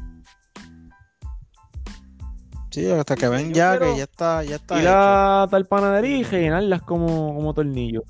Sí, 2.71 2.91
hasta 2.91 3.17
que 3.17 3.29
ven 3.29 3.53
ya 3.53 3.79
que 3.79 3.97
ya 3.97 4.05
está, 4.05 4.43
ya 4.45 4.57
está 4.57 4.77
Ir 4.77 4.83
hecho. 4.83 4.91
a 4.95 5.47
tal 5.51 5.67
panadería 5.67 6.17
y 6.19 6.25
rellenarlas 6.25 6.83
como, 6.83 7.35
como 7.35 7.53
tornillos. 7.53 8.05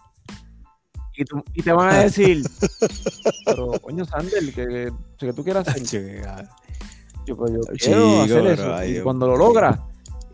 Y, 1.16 1.24
tú- 1.24 1.43
y 1.53 1.62
te 1.62 1.72
van 1.72 1.93
a 1.95 1.99
decir, 2.05 2.43
pero 3.45 3.72
coño, 3.82 4.05
Sandel, 4.05 4.55
que, 4.55 4.66
que, 4.66 4.93
que 5.18 5.32
tú 5.32 5.43
quieras 5.43 5.66
hacer. 5.66 5.82
Yo, 7.26 7.36
pues, 7.36 7.53
yo 7.53 7.61
Chico, 7.76 8.22
hacer 8.22 8.47
eso. 8.49 8.84
y 8.84 9.01
cuando 9.01 9.28
lo 9.28 9.36
logras 9.36 9.78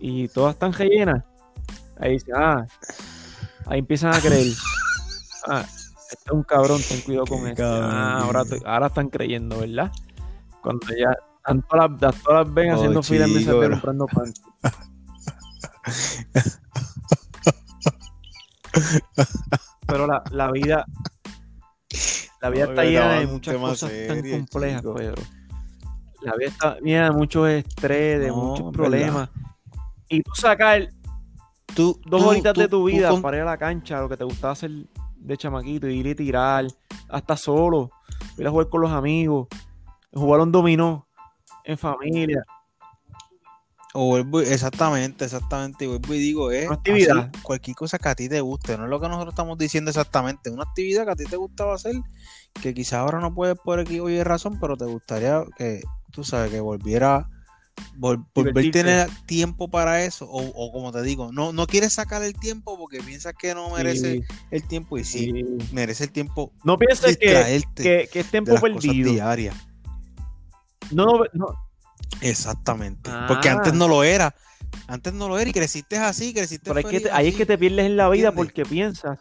y 0.00 0.28
todas 0.28 0.54
están 0.54 0.72
rellenas, 0.72 1.24
ahí 1.98 2.12
dice, 2.12 2.32
ah, 2.34 2.64
ahí 3.66 3.80
empiezan 3.80 4.14
a 4.14 4.20
creer. 4.20 4.52
Ah, 5.50 5.64
este 6.10 6.24
es 6.26 6.32
un 6.32 6.42
cabrón, 6.42 6.80
ten 6.86 7.00
cuidado 7.02 7.24
con 7.26 7.42
Qué 7.44 7.50
este. 7.50 7.62
Ah, 7.62 8.18
ahora, 8.22 8.42
ahora 8.66 8.88
están 8.88 9.08
creyendo, 9.08 9.60
¿verdad? 9.60 9.90
Cuando 10.62 10.86
ya 10.88 11.16
están 11.38 11.62
todas 11.62 11.90
las, 12.02 12.22
todas 12.22 12.44
las 12.46 12.54
ven 12.54 12.72
Oh, 12.72 12.74
haciendo 12.74 13.02
fila 13.02 13.24
en 13.24 13.34
BCP 13.34 13.70
comprando 13.70 14.06
pan. 14.06 14.34
Pero 19.86 20.06
la, 20.06 20.22
la 20.30 20.50
vida, 20.50 20.84
la 22.42 22.50
vida 22.50 22.64
No, 22.66 22.70
está 22.72 22.84
llena 22.84 23.12
de 23.20 23.26
muchas 23.26 23.56
cosas 23.56 23.92
tan 24.06 24.30
complejas, 24.30 24.80
chico. 24.82 24.94
Pedro. 24.94 25.22
La 26.20 26.34
vida 26.34 26.48
está 26.48 26.78
llena 26.80 27.04
de 27.04 27.10
mucho 27.12 27.46
estrés, 27.46 28.20
de 28.20 28.28
No, 28.28 28.36
muchos 28.36 28.72
problemas. 28.72 29.30
Y 30.08 30.22
tú 30.22 30.30
sacar 30.34 30.88
Tú, 31.74 32.00
dos 32.06 32.22
tú- 32.22 32.28
horitas 32.28 32.54
tú- 32.54 32.60
de 32.60 32.68
tu 32.68 32.84
vida 32.84 33.10
con- 33.10 33.22
para 33.22 33.36
ir 33.36 33.42
a 33.42 33.46
la 33.46 33.58
cancha, 33.58 34.00
lo 34.00 34.08
que 34.08 34.16
te 34.16 34.24
gustaba 34.24 34.52
hacer 34.54 34.70
de 35.16 35.36
chamaquito, 35.36 35.86
ir 35.88 36.06
y 36.06 36.14
tirar, 36.14 36.66
hasta 37.08 37.36
solo, 37.36 37.90
ir 38.36 38.46
a 38.46 38.50
jugar 38.50 38.68
con 38.68 38.80
los 38.80 38.90
amigos, 38.90 39.48
jugar 40.12 40.40
un 40.40 40.50
dominó 40.52 41.06
en 41.64 41.76
familia. 41.76 42.42
O 43.94 44.06
vuelvo, 44.06 44.40
exactamente, 44.40 45.24
exactamente. 45.24 45.84
Y 45.84 45.88
vuelvo 45.88 46.14
y 46.14 46.18
digo, 46.18 46.50
es 46.50 46.66
Una 46.66 46.76
actividad. 46.76 47.32
cualquier 47.42 47.74
cosa 47.76 47.98
que 47.98 48.08
a 48.08 48.14
ti 48.14 48.28
te 48.28 48.40
guste. 48.40 48.76
No 48.76 48.84
es 48.84 48.90
lo 48.90 49.00
que 49.00 49.08
nosotros 49.08 49.32
estamos 49.32 49.56
diciendo 49.58 49.90
exactamente. 49.90 50.50
Una 50.50 50.64
actividad 50.64 51.04
que 51.04 51.10
a 51.12 51.16
ti 51.16 51.24
te 51.24 51.36
gustaba 51.36 51.74
hacer, 51.74 51.94
que 52.60 52.74
quizás 52.74 52.94
ahora 53.00 53.18
no 53.20 53.34
puedes 53.34 53.58
por 53.58 53.80
aquí 53.80 53.98
oye 53.98 54.22
razón, 54.24 54.58
pero 54.60 54.76
te 54.76 54.84
gustaría 54.84 55.42
que, 55.56 55.80
tú 56.12 56.22
sabes, 56.22 56.50
que 56.50 56.60
volviera, 56.60 57.28
vol- 57.98 58.24
volver 58.34 58.68
a 58.68 58.70
tener 58.70 59.10
tiempo 59.26 59.68
para 59.68 60.04
eso. 60.04 60.26
O, 60.26 60.42
o 60.42 60.72
como 60.72 60.92
te 60.92 61.02
digo, 61.02 61.32
no, 61.32 61.52
no 61.52 61.66
quieres 61.66 61.92
sacar 61.94 62.22
el 62.22 62.34
tiempo 62.34 62.78
porque 62.78 63.00
piensas 63.02 63.34
que 63.38 63.54
no 63.54 63.70
merece 63.70 64.22
el 64.50 64.62
tiempo. 64.68 64.98
Y 64.98 65.04
sí, 65.04 65.44
merece 65.72 66.04
el 66.04 66.10
tiempo 66.12 66.52
No 66.64 66.76
pienses 66.78 67.16
que, 67.16 67.62
que, 67.74 68.08
que 68.12 68.20
es 68.20 68.26
de 68.26 68.30
tiempo 68.30 68.52
las 68.52 68.60
cosas 68.60 68.80
perdido. 68.84 69.12
diarias. 69.12 69.56
No, 70.90 71.06
no, 71.32 71.46
Exactamente. 72.20 73.10
Ah. 73.12 73.26
Porque 73.28 73.48
antes 73.48 73.72
no 73.74 73.88
lo 73.88 74.02
era. 74.02 74.34
Antes 74.86 75.12
no 75.12 75.28
lo 75.28 75.38
era 75.38 75.48
y 75.48 75.52
creciste 75.52 75.96
así, 75.98 76.32
creciste 76.34 76.72
pero 76.72 76.80
es 76.80 76.86
que 77.02 77.10
ahí 77.10 77.28
es 77.28 77.34
que 77.36 77.46
te 77.46 77.56
pierdes 77.56 77.86
en 77.86 77.96
la 77.96 78.08
vida 78.10 78.28
¿Entiendes? 78.28 78.52
porque 78.54 78.68
piensas 78.68 79.18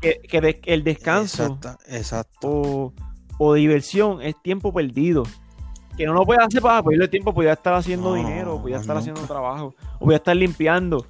que, 0.00 0.20
que 0.28 0.40
de- 0.40 0.60
el 0.66 0.84
descanso 0.84 1.44
Exacta- 1.46 1.78
exacto. 1.88 2.38
o, 2.42 2.94
o 3.38 3.54
diversión 3.54 4.20
es 4.22 4.34
tiempo 4.42 4.72
perdido. 4.74 5.22
Que 5.96 6.04
no 6.06 6.12
lo 6.12 6.24
puedes 6.26 6.44
hacer 6.44 6.60
para 6.60 6.82
perder 6.82 7.02
el 7.02 7.10
tiempo, 7.10 7.32
podía 7.32 7.52
estar 7.54 7.74
haciendo 7.74 8.10
No, 8.10 8.14
dinero, 8.16 8.60
podía 8.60 8.76
más 8.76 8.82
estar 8.82 8.96
nunca. 8.96 9.10
haciendo 9.10 9.32
trabajo, 9.32 9.74
o 9.96 10.04
podía 10.04 10.16
estar 10.18 10.36
limpiando. 10.36 11.06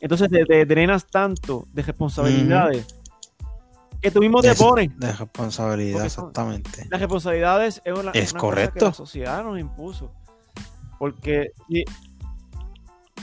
Entonces 0.00 0.28
te, 0.30 0.44
te 0.46 0.64
drenas 0.66 1.06
tanto 1.06 1.66
de 1.72 1.82
responsabilidades 1.82 2.86
que 4.00 4.10
tú 4.10 4.18
mismo 4.20 4.40
te 4.40 4.50
Eso. 4.50 4.68
pones. 4.68 4.98
De 4.98 5.12
responsabilidad, 5.12 5.92
Porque 5.92 6.06
exactamente. 6.08 6.86
Las 6.90 7.00
responsabilidades 7.00 7.80
es 7.84 7.92
una, 7.98 8.10
Es 8.10 8.32
una 8.32 8.40
cosa 8.40 8.50
correcto. 8.50 8.78
que 8.80 8.84
la 8.86 8.92
sociedad 8.94 9.44
nos 9.44 9.60
impuso. 9.60 10.10
Porque 10.98 11.52
sí, 11.68 11.84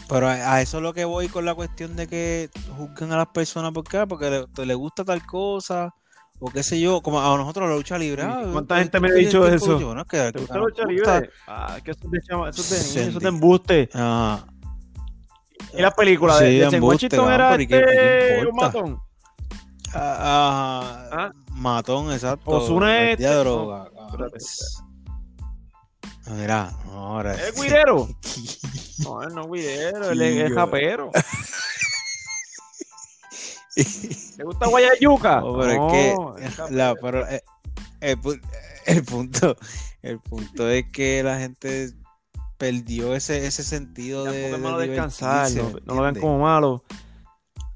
Pero 0.07 0.27
a, 0.29 0.61
eso 0.61 0.77
es 0.77 0.83
lo 0.83 0.93
que 0.93 1.03
voy 1.05 1.27
con 1.27 1.43
la 1.43 1.53
cuestión 1.53 1.95
de 1.97 2.07
que 2.07 2.49
juzgan 2.77 3.11
a 3.11 3.17
las 3.17 3.27
personas 3.27 3.71
¿por 3.73 3.83
qué? 3.83 4.05
porque 4.07 4.45
le, 4.57 4.65
le 4.65 4.73
gusta 4.73 5.03
tal 5.03 5.25
cosa 5.25 5.93
o 6.39 6.49
qué 6.49 6.63
sé 6.63 6.79
yo, 6.79 7.01
como 7.01 7.19
a 7.21 7.37
nosotros 7.37 7.69
la 7.69 7.75
lucha 7.75 7.97
libre. 7.97 8.23
ah, 8.23 8.43
¿Cuánta 8.51 8.75
¿tú- 8.75 8.79
gente 8.81 8.99
me 8.99 9.09
ha 9.09 9.13
dicho 9.13 9.41
tiempo? 9.45 9.55
eso? 9.55 9.79
Yo, 9.79 9.93
no, 9.95 10.05
que- 10.05 10.17
¿Te 10.17 10.31
que 10.33 10.39
gusta 10.39 10.55
la 10.55 10.61
lucha 10.61 10.83
libre? 10.85 11.29
Ah, 11.47 11.77
que 11.83 11.91
eso 11.91 11.99
es 12.05 12.11
de 12.11 12.21
chama, 12.21 12.49
eso 12.49 13.19
de 13.19 13.27
embuste. 13.27 13.89
Ajá. 13.93 14.45
Y 15.77 15.81
las 15.81 15.93
películas 15.93 16.37
Sí, 16.39 16.45
de, 16.45 16.69
de 16.69 16.79
Washington 16.79 17.27
va, 17.27 17.35
era 17.35 17.49
pero 17.51 17.61
¿y 17.63 17.67
qué- 17.67 17.79
este 17.79 17.91
qué 18.35 18.37
un 18.41 18.47
importa? 18.47 18.65
matón. 18.79 18.99
Ah, 19.93 21.07
Ah. 21.11 21.31
Matón, 21.51 22.11
exacto. 22.13 22.51
Ozuna 22.51 23.09
es 23.11 23.19
este- 23.19 23.33
droga. 23.35 23.89
no, 23.93 24.07
cabrón. 24.07 24.31
espérate, 24.35 24.45
Mira, 26.41 26.71
no, 26.85 26.91
ahora. 26.93 27.33
¿Es 27.33 27.59
guidero? 27.59 28.07
No, 28.99 29.23
él 29.23 29.33
no 29.33 29.41
es 29.43 29.51
guidero, 29.51 30.09
él 30.11 30.21
es, 30.21 30.49
es 30.49 30.53
japero. 30.53 31.09
¿Le 34.37 34.43
gusta 34.43 34.67
Guayayuca? 34.67 35.41
No, 35.41 35.57
pero 35.57 35.75
No, 35.75 36.37
es 36.37 36.55
que 36.55 36.73
la, 36.73 36.95
pero, 36.95 37.27
eh, 37.27 37.41
el, 38.01 38.17
pu- 38.21 38.41
el 38.85 39.03
punto 39.03 39.55
el 40.01 40.19
punto 40.19 40.69
es 40.69 40.85
que 40.91 41.21
la 41.23 41.37
gente 41.39 41.91
perdió 42.57 43.15
ese, 43.15 43.45
ese 43.45 43.63
sentido 43.63 44.23
Tampoco 44.25 44.45
de, 44.51 44.57
malo 44.57 44.77
de 44.79 44.87
descansar, 44.87 45.49
no, 45.51 45.71
no 45.85 45.95
lo 45.95 46.01
vean 46.01 46.15
como 46.15 46.39
malo. 46.39 46.83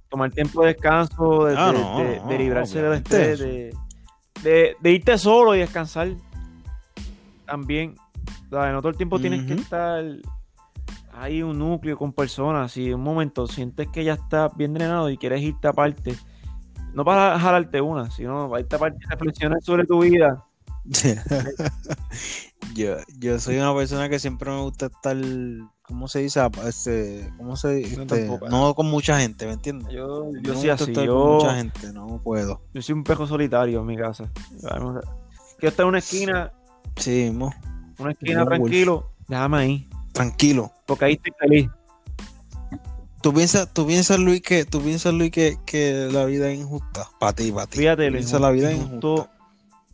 Tomar 0.09 0.31
tiempo 0.31 0.61
de 0.61 0.67
descanso, 0.73 1.45
de, 1.45 1.55
Ah, 1.57 1.71
de- 1.97 2.03
de- 2.03 2.19
de 2.27 2.37
librarse 2.37 2.81
del 2.81 2.93
estrés, 2.93 3.39
de, 3.39 4.75
de- 4.81 4.91
irte 4.91 5.17
solo 5.17 5.55
y 5.55 5.59
descansar. 5.59 6.09
También, 7.45 7.95
¿sabes? 8.49 8.73
No 8.73 8.79
todo 8.81 8.89
el 8.89 8.97
tiempo 8.97 9.19
tienes 9.19 9.45
que 9.45 9.53
Ujú. 9.53 9.61
estar 9.63 10.03
ahí 11.15 11.41
un 11.43 11.57
núcleo 11.59 11.97
con 11.97 12.13
personas. 12.13 12.71
Si 12.71 12.87
en 12.87 12.95
un 12.95 13.01
momento 13.03 13.47
sientes 13.47 13.87
que 13.89 14.03
ya 14.03 14.13
estás 14.13 14.55
bien 14.55 14.73
drenado 14.73 15.09
y 15.09 15.17
quieres 15.17 15.41
irte 15.41 15.67
aparte, 15.67 16.15
no 16.93 17.03
para 17.05 17.39
jalarte 17.39 17.81
una, 17.81 18.09
sino 18.11 18.49
para 18.49 18.61
irte 18.61 18.75
aparte 18.75 18.97
y 19.03 19.09
reflexionar 19.09 19.59
sobre 19.61 19.85
tu 19.85 20.01
vida. 20.01 20.43
yo, 22.75 22.97
yo 23.19 23.39
soy 23.39 23.57
una 23.57 23.73
persona 23.73 24.09
que 24.09 24.19
siempre 24.19 24.49
me 24.51 24.61
gusta 24.61 24.87
estar, 24.87 25.15
¿cómo 25.83 26.07
se 26.07 26.19
dice? 26.19 26.41
Este, 26.67 27.31
¿cómo 27.37 27.55
se 27.55 27.67
No, 27.95 28.03
este, 28.03 28.05
tampoco. 28.27 28.49
no 28.49 28.73
con 28.75 28.87
mucha 28.89 29.19
gente, 29.19 29.45
¿me 29.45 29.53
entiendes? 29.53 29.89
Yo, 29.93 30.29
No 30.33 30.41
yo 30.41 30.53
me 30.53 30.59
soy 30.59 30.69
así, 30.69 30.83
estar 30.91 31.05
yo, 31.05 31.15
con 31.17 31.33
mucha 31.35 31.55
gente, 31.55 31.93
no 31.93 32.19
puedo. 32.23 32.61
yo 32.73 32.81
soy 32.81 32.93
un 32.93 33.03
pejo 33.03 33.25
solitario 33.27 33.79
en 33.79 33.85
mi 33.85 33.97
casa. 33.97 34.29
Quiero 34.59 35.69
estar 35.69 35.83
en 35.83 35.87
una 35.89 35.99
esquina, 35.99 36.51
Sí, 36.97 37.31
mo, 37.33 37.51
una 37.97 38.11
esquina 38.11 38.43
wolf. 38.43 38.49
tranquilo, 38.49 39.09
déjame 39.27 39.57
ahí, 39.57 39.89
tranquilo. 40.13 40.71
porque 40.85 41.05
ahí 41.05 41.13
estoy 41.13 41.33
feliz. 41.39 41.69
¿Tú 43.21 43.33
piensas, 43.33 43.73
tú 43.73 43.87
piensas 43.87 44.19
Luis, 44.19 44.41
que, 44.41 44.65
tú 44.65 44.81
piensas, 44.81 45.13
Luis, 45.13 45.31
que, 45.31 45.57
que 45.65 46.09
la 46.11 46.25
vida 46.25 46.49
es 46.49 46.59
injusta? 46.59 47.07
Para 47.19 47.33
ti, 47.33 47.51
para 47.53 47.67
ti. 47.67 47.79
Fíjate, 47.79 48.11
piensas 48.11 48.41
la 48.41 48.51
vida 48.51 48.69
es 48.71 48.77
injusto 48.77 49.13
injusta. 49.13 49.31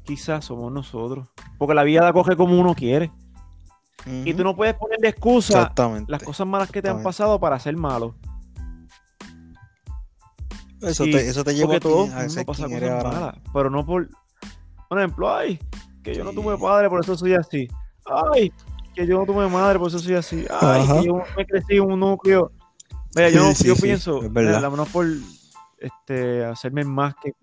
quizás 0.04 0.46
somos 0.46 0.72
nosotros, 0.72 1.28
porque 1.60 1.76
la 1.76 1.84
vida 1.84 2.02
la 2.02 2.12
coge 2.12 2.36
como 2.36 2.60
uno 2.60 2.74
quiere. 2.74 3.12
Y 4.06 4.34
tú 4.34 4.44
no 4.44 4.56
puedes 4.56 4.74
poner 4.76 4.98
de 5.00 5.10
excusa 5.10 5.74
las 6.08 6.24
cosas 6.24 6.48
malas 6.48 6.72
que 6.72 6.82
te 6.82 6.90
han 6.90 7.04
pasado 7.04 7.40
para 7.40 7.60
ser 7.60 7.76
malo. 7.76 8.16
Eso, 10.82 11.04
Sí, 11.04 11.12
te, 11.12 11.28
eso 11.28 11.44
te 11.44 11.54
lleva 11.54 11.76
a, 11.76 11.80
todo 11.80 12.06
a 12.06 12.30
ser 12.30 12.46
quien 12.46 12.72
eres 12.72 12.90
ahora. 12.90 13.12
malas, 13.12 13.36
pero 13.54 13.70
no 13.70 13.86
por, 13.86 14.10
por 14.88 14.98
ejemplo, 14.98 15.32
ay, 15.32 15.60
que 16.02 16.16
yo 16.16 16.24
no 16.24 16.32
tuve 16.32 16.58
padre, 16.58 16.90
por 16.90 17.02
eso 17.02 17.18
soy 17.18 17.34
así. 17.34 17.68
Ay, 18.06 18.52
que 18.94 19.06
yo 19.08 19.18
no 19.20 19.26
tuve 19.26 19.48
madre, 19.48 19.80
por 19.80 19.88
eso 19.90 20.00
soy 20.00 20.16
así. 20.16 20.46
Ay, 20.50 20.82
Ajá. 20.82 21.00
que 21.00 21.08
yo 21.08 21.22
me 21.38 21.46
crecí 21.46 21.78
en 21.78 21.82
un 21.92 22.00
núcleo. 22.00 22.52
Mira, 23.16 23.30
yo, 23.30 23.42
Sí, 23.42 23.48
no- 23.50 23.56
sí, 23.56 23.68
yo 23.68 23.76
sí, 23.76 23.82
pienso, 23.82 24.24
es 24.24 24.32
verdad. 24.32 24.56
a 24.58 24.62
lo 24.62 24.72
menos 24.72 24.90
por 24.90 25.06
este, 25.80 26.44
hacerme 26.46 26.84
más 26.84 27.16
que... 27.24 27.34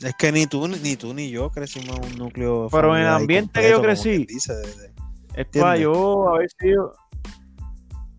Es 0.00 0.14
que 0.18 0.32
ni 0.32 0.46
tú, 0.46 0.68
ni, 0.68 0.96
tú 0.96 1.14
ni 1.14 1.30
yo 1.30 1.50
crecimos 1.50 1.96
en 1.98 2.04
un 2.04 2.18
núcleo. 2.18 2.68
Pero 2.70 2.94
en 2.96 3.02
el 3.02 3.08
ambiente 3.08 3.60
que 3.60 3.70
yo 3.70 3.80
crecí, 3.80 4.10
quien 4.10 4.26
dice, 4.26 4.54
de- 4.54 4.62
de- 4.74 4.94
Es 5.34 5.46
para 5.46 5.76
yo 5.78 6.28
haber 6.34 6.50
sido... 6.58 6.94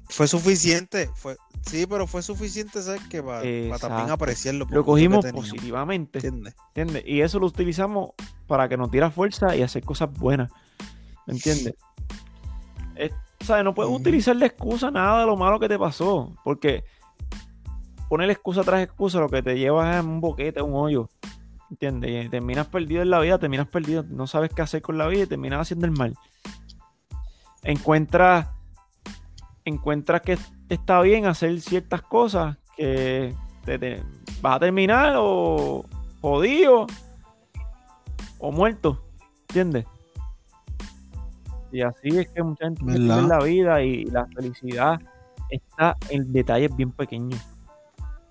Fue 0.09 0.27
suficiente. 0.27 1.09
Fue, 1.15 1.35
sí, 1.61 1.85
pero 1.87 2.07
fue 2.07 2.21
suficiente, 2.21 2.81
¿sabes? 2.81 3.01
Que 3.09 3.21
para, 3.21 3.39
también 3.41 3.71
Exacto. 3.73 4.13
apreciarlo. 4.13 4.65
Lo 4.69 4.81
que 4.83 4.85
cogimos 4.85 5.25
positivamente. 5.25 6.19
¿Entiendes? 6.19 6.55
¿Entiendes? 6.73 7.03
Y 7.05 7.21
eso 7.21 7.39
lo 7.39 7.47
utilizamos 7.47 8.11
para 8.47 8.69
que 8.69 8.77
nos 8.77 8.89
diera 8.91 9.09
fuerza 9.11 9.55
y 9.55 9.61
hacer 9.61 9.83
cosas 9.83 10.09
buenas. 10.11 10.51
¿Me 11.27 11.33
entiendes? 11.33 11.73
Es- 12.95 13.11
¿Sabes? 13.41 13.63
No 13.63 13.73
puedes 13.75 13.91
utilizar 13.93 14.35
de 14.37 14.45
excusa 14.45 14.89
nada 14.91 15.21
de 15.21 15.25
lo 15.27 15.35
malo 15.37 15.59
que 15.59 15.67
te 15.69 15.77
pasó. 15.77 16.35
Porque 16.43 16.83
poner 18.09 18.29
excusa 18.29 18.63
tras 18.63 18.81
excusa 18.83 19.19
lo 19.19 19.29
que 19.29 19.41
te 19.43 19.57
lleva 19.57 19.97
es 19.97 20.03
un 20.03 20.21
boquete, 20.21 20.61
un 20.61 20.73
hoyo. 20.75 21.09
¿Entiendes? 21.69 22.25
Y 22.25 22.29
terminas 22.29 22.67
perdido 22.67 23.01
en 23.01 23.09
la 23.09 23.19
vida, 23.19 23.39
terminas 23.39 23.67
perdido, 23.67 24.03
no 24.07 24.27
sabes 24.27 24.51
qué 24.53 24.61
hacer 24.61 24.81
con 24.81 24.97
la 24.97 25.07
vida 25.07 25.23
y 25.23 25.27
terminas 25.27 25.61
haciendo 25.61 25.85
el 25.87 25.91
mal. 25.91 26.15
Encuentras, 27.63 28.47
encuentras 29.65 30.21
que 30.21 30.37
está 30.69 31.01
bien 31.01 31.25
hacer 31.25 31.59
ciertas 31.61 32.01
cosas 32.03 32.57
que 32.77 33.35
te- 33.65 33.79
te- 33.79 34.03
vas 34.41 34.57
a 34.57 34.59
terminar 34.59 35.15
o 35.17 35.83
jodido 36.21 36.85
o 38.37 38.51
muerto, 38.51 39.03
¿entiendes? 39.49 39.85
Y 41.75 41.81
así 41.81 42.07
es 42.17 42.29
que 42.29 42.41
mucha 42.41 42.67
gente 42.67 42.81
¿Verdad? 42.85 43.23
la 43.23 43.39
vida 43.39 43.83
y 43.83 44.05
la 44.05 44.25
felicidad 44.27 44.97
está 45.49 45.93
en 46.09 46.31
detalles 46.31 46.73
bien 46.73 46.89
pequeños. 46.93 47.37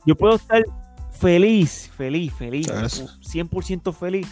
Yo 0.07 0.17
puedo 0.17 0.37
estar 0.37 0.63
feliz, 1.11 1.91
feliz, 1.95 2.33
feliz, 2.33 2.69
Eso. 2.69 3.07
100% 3.21 3.93
feliz, 3.93 4.27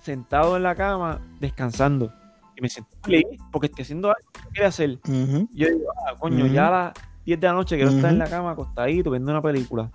sentado 0.00 0.56
en 0.56 0.64
la 0.64 0.74
cama, 0.74 1.20
descansando. 1.38 2.12
Y 2.56 2.60
me 2.60 2.68
siento 2.68 2.90
feliz 3.04 3.24
porque 3.52 3.68
estoy 3.68 3.82
haciendo 3.82 4.08
algo 4.08 4.28
que 4.32 4.40
quiero 4.50 4.66
hacer. 4.66 4.98
Yo 5.04 5.68
digo, 5.68 5.92
ah, 6.08 6.16
coño, 6.18 6.48
ya 6.48 6.66
a 6.66 6.70
las 6.70 6.94
10 7.26 7.38
de 7.38 7.46
la 7.46 7.52
noche 7.52 7.76
quiero 7.76 7.92
estar 7.92 8.10
en 8.10 8.18
la 8.18 8.28
cama 8.28 8.50
acostadito 8.50 9.12
viendo 9.12 9.30
una 9.30 9.42
película. 9.42 9.92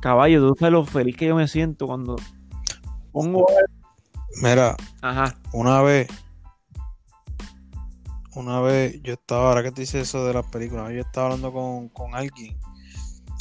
Caballo, 0.00 0.48
tú 0.48 0.54
sabes 0.58 0.72
lo 0.72 0.86
feliz 0.86 1.18
que 1.18 1.26
yo 1.26 1.36
me 1.36 1.48
siento 1.48 1.86
cuando 1.86 2.16
pongo. 3.12 3.46
Mira, 4.42 4.74
Ajá. 5.02 5.34
una 5.52 5.82
vez, 5.82 6.08
una 8.34 8.60
vez 8.60 9.00
yo 9.02 9.14
estaba, 9.14 9.48
ahora 9.48 9.62
que 9.62 9.72
te 9.72 9.82
dices 9.82 10.08
eso 10.08 10.24
de 10.26 10.34
las 10.34 10.46
películas, 10.46 10.92
yo 10.92 11.00
estaba 11.00 11.26
hablando 11.26 11.52
con, 11.52 11.88
con 11.88 12.14
alguien 12.14 12.58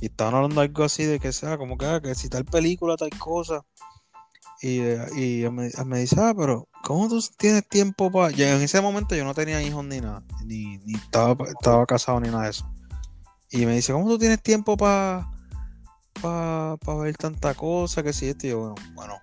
y 0.02 0.08
estaban 0.08 0.36
hablando 0.36 0.62
algo 0.62 0.84
así 0.84 1.06
de 1.06 1.20
que 1.20 1.32
sea, 1.32 1.58
como 1.58 1.78
que, 1.78 1.86
ah, 1.86 2.02
que 2.02 2.14
si 2.16 2.30
tal 2.30 2.46
película, 2.46 2.98
tal 2.98 3.10
cosa. 3.18 3.66
Y, 4.62 4.82
y 5.16 5.50
me, 5.50 5.70
me 5.86 6.00
dice, 6.00 6.16
ah, 6.20 6.34
pero 6.38 6.68
¿cómo 6.84 7.10
tú 7.10 7.22
tienes 7.38 7.68
tiempo 7.68 8.12
para...? 8.12 8.30
En 8.36 8.62
ese 8.62 8.82
momento 8.82 9.16
yo 9.16 9.24
no 9.24 9.34
tenía 9.34 9.62
hijos 9.62 9.84
ni 9.86 10.02
nada, 10.02 10.24
ni, 10.46 10.78
ni 10.80 10.96
estaba, 10.96 11.46
estaba 11.48 11.86
casado 11.86 12.20
ni 12.20 12.30
nada 12.30 12.44
de 12.44 12.50
eso. 12.52 12.70
Y 13.50 13.66
me 13.66 13.76
dice, 13.76 13.94
¿cómo 13.94 14.08
tú 14.08 14.18
tienes 14.18 14.42
tiempo 14.42 14.76
para 14.76 15.30
pa, 16.22 16.78
pa 16.84 16.96
ver 16.96 17.16
tanta 17.16 17.54
cosa? 17.54 18.04
Que 18.04 18.12
si 18.14 18.28
esto, 18.28 18.48
y 18.48 18.50
yo, 18.50 18.60
bueno, 18.60 18.76
bueno, 18.94 19.18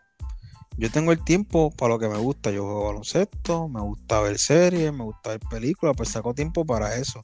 yo 0.81 0.91
tengo 0.91 1.13
el 1.13 1.23
tiempo 1.23 1.71
para 1.71 1.91
lo 1.91 1.99
que 1.99 2.09
me 2.09 2.17
gusta. 2.17 2.51
Yo 2.51 2.65
juego 2.65 2.87
baloncesto, 2.87 3.69
me 3.69 3.83
gusta 3.83 4.21
ver 4.21 4.39
series, 4.39 4.91
me 4.93 5.05
gusta 5.05 5.31
ver 5.31 5.41
películas, 5.41 5.95
pues 5.95 6.09
saco 6.09 6.33
tiempo 6.33 6.65
para 6.65 6.97
eso. 6.97 7.23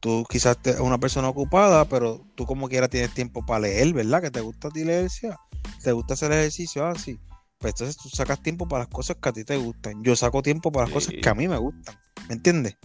Tú 0.00 0.24
quizás 0.28 0.56
eres 0.64 0.80
una 0.80 0.98
persona 0.98 1.28
ocupada, 1.28 1.84
pero 1.84 2.26
tú 2.34 2.46
como 2.46 2.68
quiera 2.68 2.88
tienes 2.88 3.12
tiempo 3.12 3.44
para 3.44 3.60
leer, 3.60 3.92
¿verdad? 3.92 4.22
Que 4.22 4.30
te 4.30 4.40
gusta 4.40 4.68
a 4.68 4.70
ti 4.70 4.84
leer, 4.84 5.10
sí, 5.10 5.26
ah, 5.26 5.38
te 5.82 5.92
gusta 5.92 6.14
hacer 6.14 6.32
ejercicio, 6.32 6.86
ah, 6.86 6.94
sí. 6.94 7.18
Pues 7.58 7.74
entonces 7.74 7.96
tú 7.98 8.08
sacas 8.08 8.42
tiempo 8.42 8.66
para 8.66 8.84
las 8.84 8.88
cosas 8.88 9.18
que 9.20 9.28
a 9.28 9.32
ti 9.32 9.44
te 9.44 9.58
gustan. 9.58 10.02
Yo 10.02 10.16
saco 10.16 10.42
tiempo 10.42 10.72
para 10.72 10.86
las 10.86 10.94
cosas 10.94 11.14
que 11.22 11.28
a 11.28 11.34
mí 11.34 11.48
me 11.48 11.58
gustan. 11.58 11.94
¿Me 12.28 12.34
entiendes? 12.34 12.76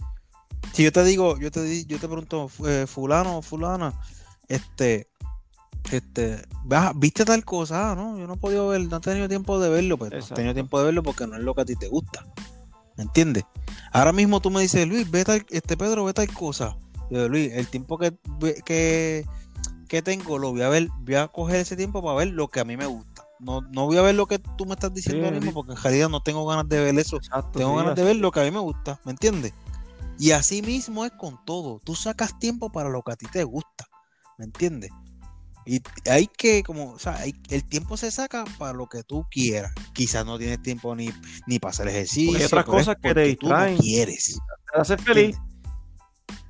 Si 0.74 0.84
yo 0.84 0.92
te 0.92 1.02
digo, 1.02 1.38
yo 1.38 1.50
te 1.50 1.84
yo 1.86 1.98
te 1.98 2.08
pregunto, 2.08 2.50
eh, 2.66 2.86
fulano 2.86 3.38
o 3.38 3.42
fulana, 3.42 3.98
este, 4.48 5.08
este, 5.90 6.42
"Ah, 6.70 6.92
¿viste 6.94 7.24
tal 7.24 7.44
cosa? 7.44 7.92
Ah, 7.92 7.94
no, 7.94 8.18
yo 8.18 8.26
no 8.26 8.34
he 8.34 8.36
podido 8.36 8.68
ver, 8.68 8.82
no 8.82 8.96
he 8.96 9.00
tenido 9.00 9.28
tiempo 9.28 9.58
de 9.58 9.68
verlo, 9.68 9.98
pero 9.98 10.18
no 10.18 10.24
he 10.24 10.28
tenido 10.28 10.54
tiempo 10.54 10.78
de 10.78 10.84
verlo 10.86 11.02
porque 11.02 11.26
no 11.26 11.36
es 11.36 11.42
lo 11.42 11.54
que 11.54 11.62
a 11.62 11.64
ti 11.64 11.76
te 11.76 11.88
gusta. 11.88 12.24
¿Me 12.96 13.04
entiendes? 13.04 13.44
Ahora 13.92 14.12
mismo 14.12 14.40
tú 14.40 14.50
me 14.50 14.60
dices, 14.60 14.86
Luis, 14.86 15.10
ve 15.10 15.24
tal, 15.24 15.44
este 15.50 15.76
Pedro, 15.76 16.04
ve 16.04 16.12
tal 16.12 16.32
cosa. 16.32 16.76
Yo 17.10 17.18
digo, 17.18 17.28
Luis, 17.28 17.52
el 17.52 17.68
tiempo 17.68 17.98
que, 17.98 18.14
que, 18.64 19.26
que 19.88 20.02
tengo 20.02 20.38
lo 20.38 20.52
voy 20.52 20.62
a 20.62 20.68
ver, 20.68 20.88
voy 21.00 21.14
a 21.16 21.28
coger 21.28 21.60
ese 21.60 21.76
tiempo 21.76 22.02
para 22.02 22.16
ver 22.16 22.28
lo 22.28 22.48
que 22.48 22.60
a 22.60 22.64
mí 22.64 22.76
me 22.76 22.86
gusta. 22.86 23.24
No, 23.38 23.60
no 23.60 23.86
voy 23.86 23.96
a 23.96 24.02
ver 24.02 24.14
lo 24.14 24.26
que 24.26 24.38
tú 24.38 24.66
me 24.66 24.74
estás 24.74 24.94
diciendo 24.94 25.22
Sí, 25.22 25.26
ahora 25.26 25.40
mismo 25.40 25.52
porque 25.52 25.72
en 25.72 25.82
realidad 25.82 26.08
no 26.08 26.22
tengo 26.22 26.46
ganas 26.46 26.68
de 26.68 26.80
ver 26.80 26.98
eso. 26.98 27.16
Exacto. 27.16 27.58
Tengo 27.58 27.72
sí, 27.72 27.76
ganas 27.78 27.96
de 27.96 28.04
ver 28.04 28.16
lo 28.16 28.30
que 28.30 28.40
a 28.40 28.44
mí 28.44 28.50
me 28.50 28.60
gusta, 28.60 29.00
¿me 29.04 29.10
entiendes? 29.12 29.52
Y 30.18 30.30
así 30.30 30.62
mismo 30.62 31.04
es 31.04 31.10
con 31.12 31.44
todo. 31.44 31.80
Tú 31.84 31.96
sacas 31.96 32.38
tiempo 32.38 32.70
para 32.70 32.88
lo 32.88 33.02
que 33.02 33.12
a 33.12 33.16
ti 33.16 33.26
te 33.26 33.42
gusta, 33.42 33.88
¿me 34.38 34.44
entiendes? 34.44 34.90
Y 35.66 35.80
hay 36.10 36.26
que, 36.26 36.62
como, 36.62 36.92
o 36.92 36.98
sea, 36.98 37.14
hay- 37.16 37.34
el 37.50 37.64
tiempo 37.64 37.96
se 37.96 38.10
saca 38.10 38.44
para 38.58 38.72
lo 38.72 38.88
que 38.88 39.02
tú 39.04 39.26
quieras. 39.30 39.72
Quizás 39.92 40.26
no 40.26 40.38
tienes 40.38 40.60
tiempo 40.62 40.94
ni, 40.96 41.10
ni 41.46 41.58
para 41.58 41.70
hacer 41.70 41.88
ejercicio. 41.88 42.36
Hay 42.38 42.44
otras 42.44 42.64
pero 42.64 42.78
es 42.78 42.84
cosas 42.86 42.96
que 42.96 43.08
te 43.08 43.14
porque 43.14 43.36
tú 43.36 43.48
no 43.48 43.54
distraen. 43.56 43.78
quieres. 43.78 44.38
Te 44.72 44.80
hace 44.80 44.96
feliz. 44.98 45.36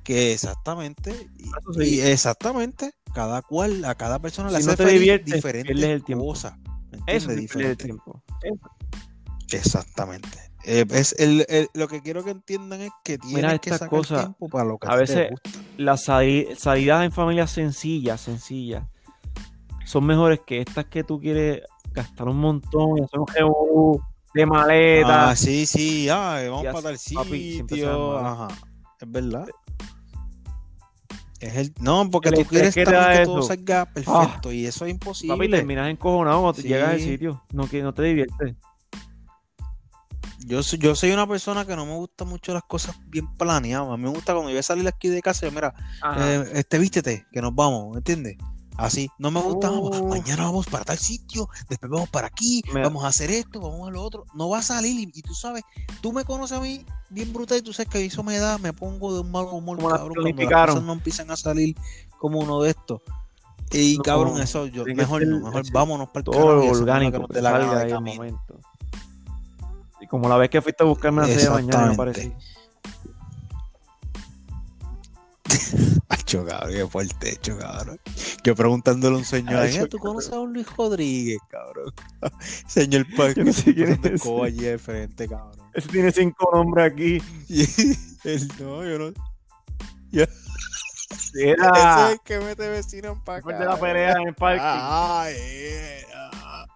Que 0.03 0.33
exactamente, 0.33 1.11
y, 1.37 1.43
Eso 1.43 1.73
sí. 1.81 1.95
y 1.95 2.01
exactamente, 2.01 2.91
cada 3.13 3.41
cual, 3.41 3.85
a 3.85 3.95
cada 3.95 4.19
persona 4.19 4.49
le 4.51 4.57
Si 4.57 4.63
hace 4.63 4.71
no 4.71 4.75
te 4.75 4.83
feliz 4.83 4.99
diviertes, 4.99 5.33
diferentes 5.33 5.75
pierdes 5.77 5.95
el 5.95 6.03
tiempo. 6.03 6.25
cosas. 6.25 6.57
¿me 6.91 6.99
Eso 7.15 7.31
es 7.31 7.47
perder 7.51 7.71
el 7.71 7.77
tiempo. 7.77 8.21
Exactamente. 9.51 10.27
Eh, 10.65 10.85
es 10.91 11.15
el, 11.19 11.45
el- 11.49 11.69
lo 11.73 11.87
que 11.87 12.01
quiero 12.01 12.23
que 12.23 12.31
entiendan 12.31 12.81
es 12.81 12.91
que 13.03 13.17
tienes 13.17 13.35
Mira, 13.35 13.57
que 13.59 13.69
sacar 13.69 13.89
cosas, 13.89 14.19
tiempo 14.21 14.49
para 14.49 14.65
lo 14.65 14.77
que 14.77 14.87
a 14.87 14.95
veces- 14.95 15.15
te 15.15 15.29
gusta. 15.29 15.49
Las 15.77 16.03
sali- 16.03 16.47
salidas 16.57 17.03
en 17.05 17.11
familias 17.11 17.51
sencillas, 17.51 18.21
sencillas, 18.21 18.83
son 19.85 20.05
mejores 20.05 20.39
que 20.45 20.61
estas 20.61 20.85
que 20.85 21.03
tú 21.03 21.19
quieres 21.19 21.61
gastar 21.91 22.27
un 22.27 22.37
montón 22.37 22.97
y 22.97 23.03
hacer 23.03 23.19
un 23.19 23.27
revolú 23.27 24.01
de 24.33 24.45
maleta. 24.45 25.29
Ah, 25.29 25.35
sí, 25.35 25.65
sí, 25.65 26.09
ah, 26.09 26.41
vamos 26.49 26.65
para 26.65 26.81
tal 26.81 26.97
papi, 27.13 27.57
sitio. 27.57 27.85
saben 28.17 28.25
Ajá, 28.25 28.47
es 28.99 29.11
verdad. 29.11 29.47
Es 31.39 31.55
el, 31.57 31.73
no, 31.81 32.09
porque 32.09 32.29
El 32.29 32.35
tú 32.35 32.45
quieres 32.45 32.73
que 32.73 32.85
también 32.85 33.19
que 33.19 33.25
todo 33.25 33.39
eso. 33.39 33.51
Ah. 33.51 33.55
salga 33.55 33.85
perfecto 33.85 34.51
y 34.53 34.65
eso 34.65 34.85
es 34.85 34.91
imposible. 34.91 35.35
Papi, 35.35 35.49
terminas 35.51 35.89
encojonado 35.89 36.41
cuando 36.41 36.61
Sí. 36.61 36.67
llegas 36.69 36.89
al 36.89 36.99
sitio. 37.01 37.43
No, 37.51 37.67
que 37.67 37.83
no 37.83 37.93
te 37.93 38.03
diviertes. 38.03 38.55
Yo 40.45 40.61
soy, 40.63 40.79
yo 40.79 40.95
soy 40.95 41.11
una 41.11 41.27
persona 41.27 41.65
que 41.65 41.75
no 41.75 41.85
me 41.85 41.95
gusta 41.95 42.25
mucho 42.25 42.53
las 42.53 42.63
cosas 42.63 42.95
bien 43.07 43.27
planeadas. 43.35 43.89
A 43.89 43.97
mí 43.97 44.03
me 44.03 44.09
gusta 44.09 44.33
cuando 44.33 44.49
yo 44.49 44.53
voy 44.55 44.59
a 44.59 44.63
salir 44.63 44.87
aquí 44.87 45.07
de 45.09 45.21
casa, 45.21 45.49
mira, 45.51 45.73
Ajá. 46.01 46.33
eh, 46.33 46.49
este, 46.55 46.79
vístete, 46.79 47.25
que 47.31 47.41
nos 47.41 47.53
vamos, 47.55 47.91
¿me 47.91 47.97
entiendes? 47.97 48.37
Así, 48.75 49.07
no 49.19 49.29
me 49.29 49.39
gusta, 49.39 49.69
Oh. 49.71 50.07
mañana 50.07 50.45
vamos 50.45 50.65
para 50.65 50.83
tal 50.83 50.97
sitio, 50.97 51.47
después 51.69 51.91
vamos 51.91 52.09
para 52.09 52.27
aquí, 52.27 52.63
Me- 52.73 52.81
vamos 52.81 53.03
a 53.03 53.07
hacer 53.07 53.29
esto, 53.29 53.59
vamos 53.61 53.87
a 53.87 53.91
lo 53.91 54.01
otro. 54.03 54.25
No 54.33 54.49
va 54.49 54.59
a 54.59 54.63
salir 54.63 54.99
y, 54.99 55.11
y 55.13 55.21
tú 55.21 55.35
sabes, 55.35 55.63
tú 56.01 56.11
me 56.11 56.25
conoces 56.25 56.57
a 56.57 56.61
mí 56.61 56.83
bien 57.09 57.31
brutal 57.31 57.59
y 57.59 57.61
tú 57.61 57.71
sabes 57.71 57.89
que 57.91 58.03
eso 58.03 58.23
me 58.23 58.37
da, 58.39 58.57
me 58.57 58.73
pongo 58.73 59.13
de 59.13 59.21
un 59.21 59.31
mal 59.31 59.45
humor, 59.45 59.77
Como 59.77 59.89
cabrón, 59.89 60.13
cuando 60.15 60.41
las 60.49 60.67
cosas 60.69 60.83
no 60.83 60.93
empiezan 60.93 61.29
a 61.29 61.37
salir 61.37 61.75
como 62.17 62.39
uno 62.39 62.61
de 62.61 62.71
estos. 62.71 63.01
Y 63.71 63.97
No, 63.97 64.03
cabrón, 64.03 64.41
eso 64.41 64.65
yo, 64.67 64.85
mejor 64.85 65.25
no, 65.25 65.39
mejor 65.39 65.63
vámonos 65.71 66.07
para 66.07 66.19
el 66.19 66.23
todo 66.25 66.63
orgánico, 66.71 67.27
que 67.27 67.33
dé 67.35 67.41
la 67.41 67.51
salga 67.51 67.75
de 67.85 67.93
ahí 67.93 67.99
momento. 68.01 68.59
Y 70.01 70.07
como 70.07 70.27
la 70.29 70.37
vez 70.37 70.49
que 70.49 70.61
fuiste 70.61 70.83
a 70.83 70.87
buscarme 70.87 71.19
a 71.21 71.27
las 71.27 71.29
seis 71.31 71.43
de 71.43 71.49
la 71.49 71.55
mañana, 71.55 71.87
me 71.87 71.95
parece. 71.95 72.35
Acho, 76.39 76.45
cabrón, 76.45 76.73
qué 76.73 76.87
fuerte 76.87 77.29
hecho, 77.33 77.57
cabrón. 77.57 77.99
Yo 78.43 78.55
preguntándole 78.55 79.15
a 79.15 79.19
un 79.19 79.25
señor, 79.25 79.55
"Ay, 79.57 79.79
¿tú 79.89 79.97
conoces 79.99 80.33
a 80.33 80.39
un 80.39 80.53
Luis 80.53 80.67
Rodríguez, 80.75 81.37
cabrón? 81.49 81.93
señor 82.67 83.05
Parque, 83.15 83.41
Yo 83.41 83.45
no 83.45 83.53
sé 83.53 83.73
quién 83.75 83.99
es 84.03 84.25
allí 84.25 84.61
de 84.63 84.77
frente, 84.79 85.27
cabrón. 85.27 85.59
Ese 85.73 85.87
tiene 85.89 86.11
cinco 86.11 86.49
nombres 86.53 86.91
aquí. 86.91 87.21
Él, 88.23 88.47
no, 88.59 88.83
yo 88.83 88.99
no. 88.99 89.13
Era 91.35 91.69
Ese 91.69 92.05
es 92.05 92.11
el 92.13 92.19
que 92.23 92.39
mete 92.39 92.69
vecinos 92.69 93.17
para 93.25 93.39
acá. 93.39 93.59
de 93.59 93.65
la 93.65 93.79
pelea 93.79 94.13
en 94.21 94.27
el 94.29 94.35
parque. 94.35 94.61
Ah. 94.63 95.27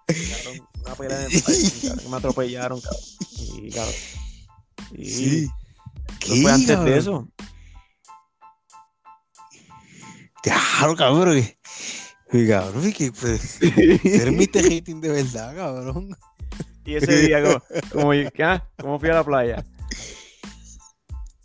Cabrón, 0.08 0.68
una 0.86 0.96
pelea 0.96 1.20
en 1.26 1.32
el 1.32 1.42
parque, 1.42 1.72
cabrón, 1.82 2.00
que 2.04 2.10
me 2.10 2.18
atropellaron, 2.18 2.82
cabrón. 2.82 3.02
Y, 3.64 3.72
cabrón. 3.72 3.94
Y 4.94 5.06
Sí. 5.06 5.50
eso 6.22 6.36
fue 6.42 6.52
antes 6.52 6.68
cabrón? 6.68 6.86
de 6.86 6.98
eso. 6.98 7.28
Claro, 10.48 10.96
cabrón. 10.96 11.36
que- 12.32 12.48
cabrón, 12.48 12.92
que 12.94 13.12
pues, 13.12 13.42
ser 14.04 14.32
mi 14.32 14.46
hating 14.46 15.02
de 15.02 15.10
verdad, 15.10 15.56
cabrón. 15.56 16.16
Y 16.86 16.96
ese 16.96 17.22
día, 17.22 17.42
como, 17.44 17.62
como, 17.92 18.12
ah? 18.44 18.64
¿Cómo 18.80 19.00
fui 19.00 19.10
a 19.10 19.14
la 19.16 19.24
playa? 19.24 19.66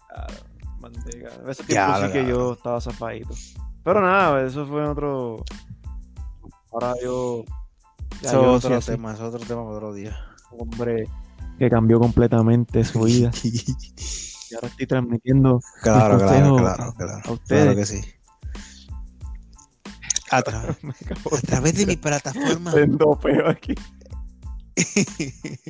Claro, 0.09 0.35
manteca. 0.81 1.29
Ese 1.49 1.65
tiempo 1.65 1.73
Ya, 1.99 2.07
sí 2.07 2.13
que 2.13 2.27
yo 2.27 2.53
estaba 2.53 2.81
zafadito. 2.81 3.35
Pero 3.85 4.01
nada, 4.01 4.47
eso 4.47 4.67
fue 4.67 4.87
otro. 4.87 5.45
Ahora 6.73 6.95
yo. 7.03 7.45
Eso 8.23 8.33
yo 8.43 8.53
otro 8.53 8.77
así. 8.77 8.93
tema, 8.93 9.13
es 9.15 9.21
otro 9.21 9.41
tema 9.41 9.65
para 9.65 9.77
otro 9.77 9.95
día. 9.95 10.17
Hombre 10.51 11.09
que 11.59 11.71
cambió 11.71 11.99
completamente 12.01 12.85
su 12.85 13.01
vida. 13.03 13.31
Y 14.51 14.55
ahora 14.55 14.69
estoy 14.69 14.87
transmitiendo 14.87 15.61
Claro, 15.83 16.19
claro, 16.19 16.57
claro, 16.57 16.85
a- 16.85 16.95
claro. 16.95 17.23
a 17.25 17.33
ustedes. 17.33 17.63
Claro 17.63 17.75
que 17.77 17.87
sí. 17.87 18.03
A, 20.33 20.43
tra- 20.43 20.77
a 21.39 21.41
través 21.43 21.75
de 21.75 21.87
mi 21.87 21.97
plataforma. 21.97 22.73
aquí. 23.49 23.75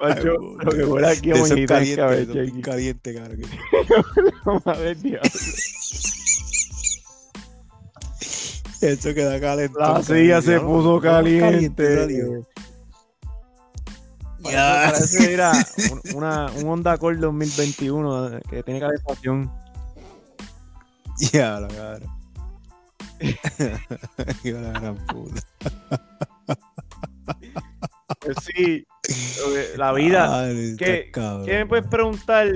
Macho, 0.00 0.34
lo 0.62 0.70
que 0.72 0.84
fuera 0.84 1.10
aquí 1.10 1.30
de 1.30 1.34
esos 1.38 1.50
aquí. 2.52 2.60
caliente, 2.62 3.14
cabrón. 3.14 3.40
Madre. 4.64 4.96
Eso 8.82 9.14
queda 9.14 9.40
caliente. 9.40 9.78
La 9.78 10.02
silla 10.02 10.42
se 10.42 10.60
puso 10.60 11.00
caliente. 11.00 12.06
Dios. 12.06 12.46
Parece, 14.42 14.52
Ya. 14.56 14.90
parece, 14.92 15.28
mira, 15.28 15.52
un- 15.90 16.02
una, 16.16 16.52
un 16.52 16.68
Honda 16.68 16.92
Accord 16.92 17.18
2021 17.18 18.40
que 18.48 18.62
tiene 18.62 18.80
calefacción. 18.80 19.50
Ya, 21.32 21.60
la 21.60 21.68
cabrón. 21.68 22.10
Hijo 24.44 24.58
la 24.60 24.70
gran 24.72 24.96
puta. 25.06 25.40
Pues 28.20 28.36
sí, 28.44 28.86
que- 29.02 29.76
la 29.78 29.92
vida. 29.92 30.40
Ay, 30.44 30.70
está 30.70 30.84
¿Qué- 30.84 31.10
cabrón. 31.12 31.46
¿Qué 31.46 31.52
me 31.58 31.66
puedes 31.66 31.86
preguntar? 31.86 32.46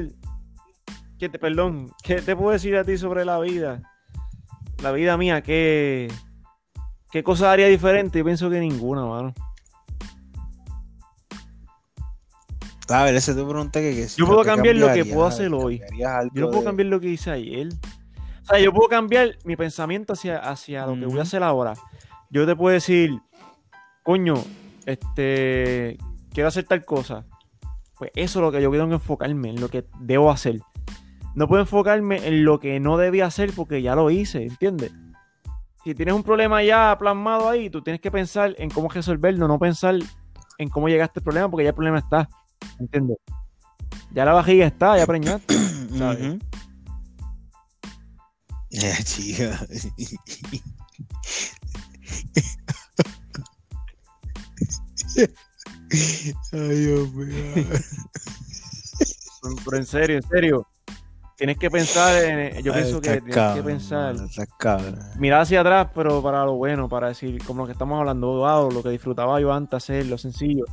¿Qué 1.18 1.28
te, 1.28 1.38
perdón, 1.38 1.92
¿qué 2.02 2.16
te 2.22 2.34
puedo 2.34 2.50
decir 2.52 2.76
a 2.76 2.84
ti 2.84 2.96
sobre 2.98 3.24
la 3.24 3.38
vida? 3.40 3.82
La 4.82 4.90
vida 4.92 5.16
mía, 5.18 5.42
¿qué, 5.42 6.10
qué 7.10 7.22
cosa 7.22 7.52
haría 7.52 7.66
diferente? 7.66 8.18
Yo 8.18 8.24
pienso 8.24 8.48
que 8.48 8.58
ninguna, 8.60 9.04
mano. 9.04 9.34
A 12.88 13.04
ver, 13.04 13.14
ese 13.14 13.34
te 13.34 13.44
pregunté 13.44 13.80
que, 13.82 13.94
que 14.02 14.08
Yo 14.16 14.26
puedo 14.26 14.40
¿qué 14.42 14.46
cambiar 14.48 14.76
lo 14.76 14.92
que 14.92 15.04
puedo 15.04 15.26
hacer 15.26 15.52
hoy. 15.54 15.78
¿Cambiarías 15.78 16.10
algo 16.12 16.34
Yo 16.34 16.40
no 16.42 16.46
puedo 16.48 16.60
de- 16.62 16.66
cambiar 16.66 16.86
lo 16.88 17.00
que 17.00 17.08
hice 17.08 17.30
ayer. 17.30 17.68
Sea, 18.50 18.60
yo 18.60 18.72
puedo 18.72 18.88
cambiar 18.88 19.36
mi 19.44 19.56
pensamiento 19.56 20.14
hacia, 20.14 20.38
hacia 20.38 20.86
lo 20.86 20.94
que 20.94 21.06
voy 21.06 21.18
a 21.18 21.22
hacer 21.22 21.42
ahora. 21.42 21.74
Yo 22.30 22.46
te 22.46 22.56
puedo 22.56 22.74
decir, 22.74 23.20
coño, 24.02 24.34
este, 24.86 25.98
quiero 26.32 26.48
hacer 26.48 26.64
tal 26.64 26.84
cosa. 26.84 27.24
Pues 27.98 28.10
eso 28.14 28.38
es 28.38 28.42
lo 28.42 28.52
que 28.52 28.62
yo 28.62 28.70
que 28.70 28.78
enfocarme, 28.78 29.50
en 29.50 29.60
lo 29.60 29.68
que 29.68 29.84
debo 30.00 30.30
hacer. 30.30 30.60
No 31.34 31.46
puedo 31.46 31.62
enfocarme 31.62 32.26
en 32.26 32.44
lo 32.44 32.58
que 32.58 32.80
no 32.80 32.96
debía 32.96 33.26
hacer 33.26 33.52
porque 33.54 33.82
ya 33.82 33.94
lo 33.94 34.10
hice, 34.10 34.42
¿entiendes? 34.42 34.92
Si 35.84 35.94
tienes 35.94 36.14
un 36.14 36.22
problema 36.22 36.62
ya 36.62 36.96
plasmado 36.98 37.48
ahí, 37.48 37.70
tú 37.70 37.82
tienes 37.82 38.00
que 38.00 38.10
pensar 38.10 38.54
en 38.58 38.70
cómo 38.70 38.88
resolverlo, 38.88 39.46
no 39.48 39.58
pensar 39.58 39.96
en 40.58 40.68
cómo 40.68 40.88
llegaste 40.88 41.20
al 41.20 41.24
problema 41.24 41.50
porque 41.50 41.64
ya 41.64 41.70
el 41.70 41.74
problema 41.74 41.98
está, 41.98 42.28
¿entiendes? 42.78 43.18
Ya 44.12 44.24
la 44.24 44.32
vajilla 44.32 44.66
está, 44.66 44.98
ya 44.98 45.06
preñaste. 45.06 45.54
¿sabes? 45.98 46.38
Eh, 48.72 48.94
chica. 49.04 49.58
Ay, 56.52 56.76
Dios 56.86 57.12
mío. 57.12 57.64
Pero 59.64 59.76
en 59.76 59.86
serio, 59.86 60.16
en 60.16 60.22
serio. 60.28 60.66
Tienes 61.36 61.56
que 61.56 61.70
pensar 61.70 62.22
en. 62.22 62.62
Yo 62.62 62.72
Ay, 62.74 62.82
pienso 62.82 63.00
que 63.00 63.12
tienes 63.16 63.34
cabrón, 63.34 63.56
que 63.56 63.62
pensar. 63.70 64.16
Mirar 65.18 65.40
hacia 65.40 65.60
atrás, 65.62 65.88
pero 65.94 66.22
para 66.22 66.44
lo 66.44 66.56
bueno, 66.56 66.86
para 66.88 67.08
decir, 67.08 67.42
como 67.44 67.62
lo 67.62 67.66
que 67.66 67.72
estamos 67.72 67.98
hablando, 67.98 68.26
wow, 68.28 68.70
lo 68.70 68.82
que 68.82 68.90
disfrutaba 68.90 69.40
yo 69.40 69.50
antes 69.52 69.78
hacer, 69.78 70.04
lo 70.06 70.18
sencillo. 70.18 70.64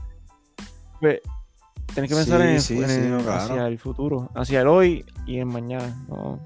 Pues, 0.99 1.21
tienes 1.93 2.09
que 2.11 2.15
pensar 2.17 2.41
Sí, 2.41 2.47
en, 2.47 2.61
sí, 2.61 2.77
en 2.83 2.89
sí, 2.89 2.95
el- 2.95 3.11
no, 3.11 3.23
claro. 3.23 3.41
hacia 3.43 3.67
el 3.67 3.79
futuro, 3.79 4.29
hacia 4.35 4.61
el 4.61 4.67
hoy 4.67 5.05
y 5.25 5.39
en 5.39 5.47
mañana. 5.47 6.03
No, 6.09 6.43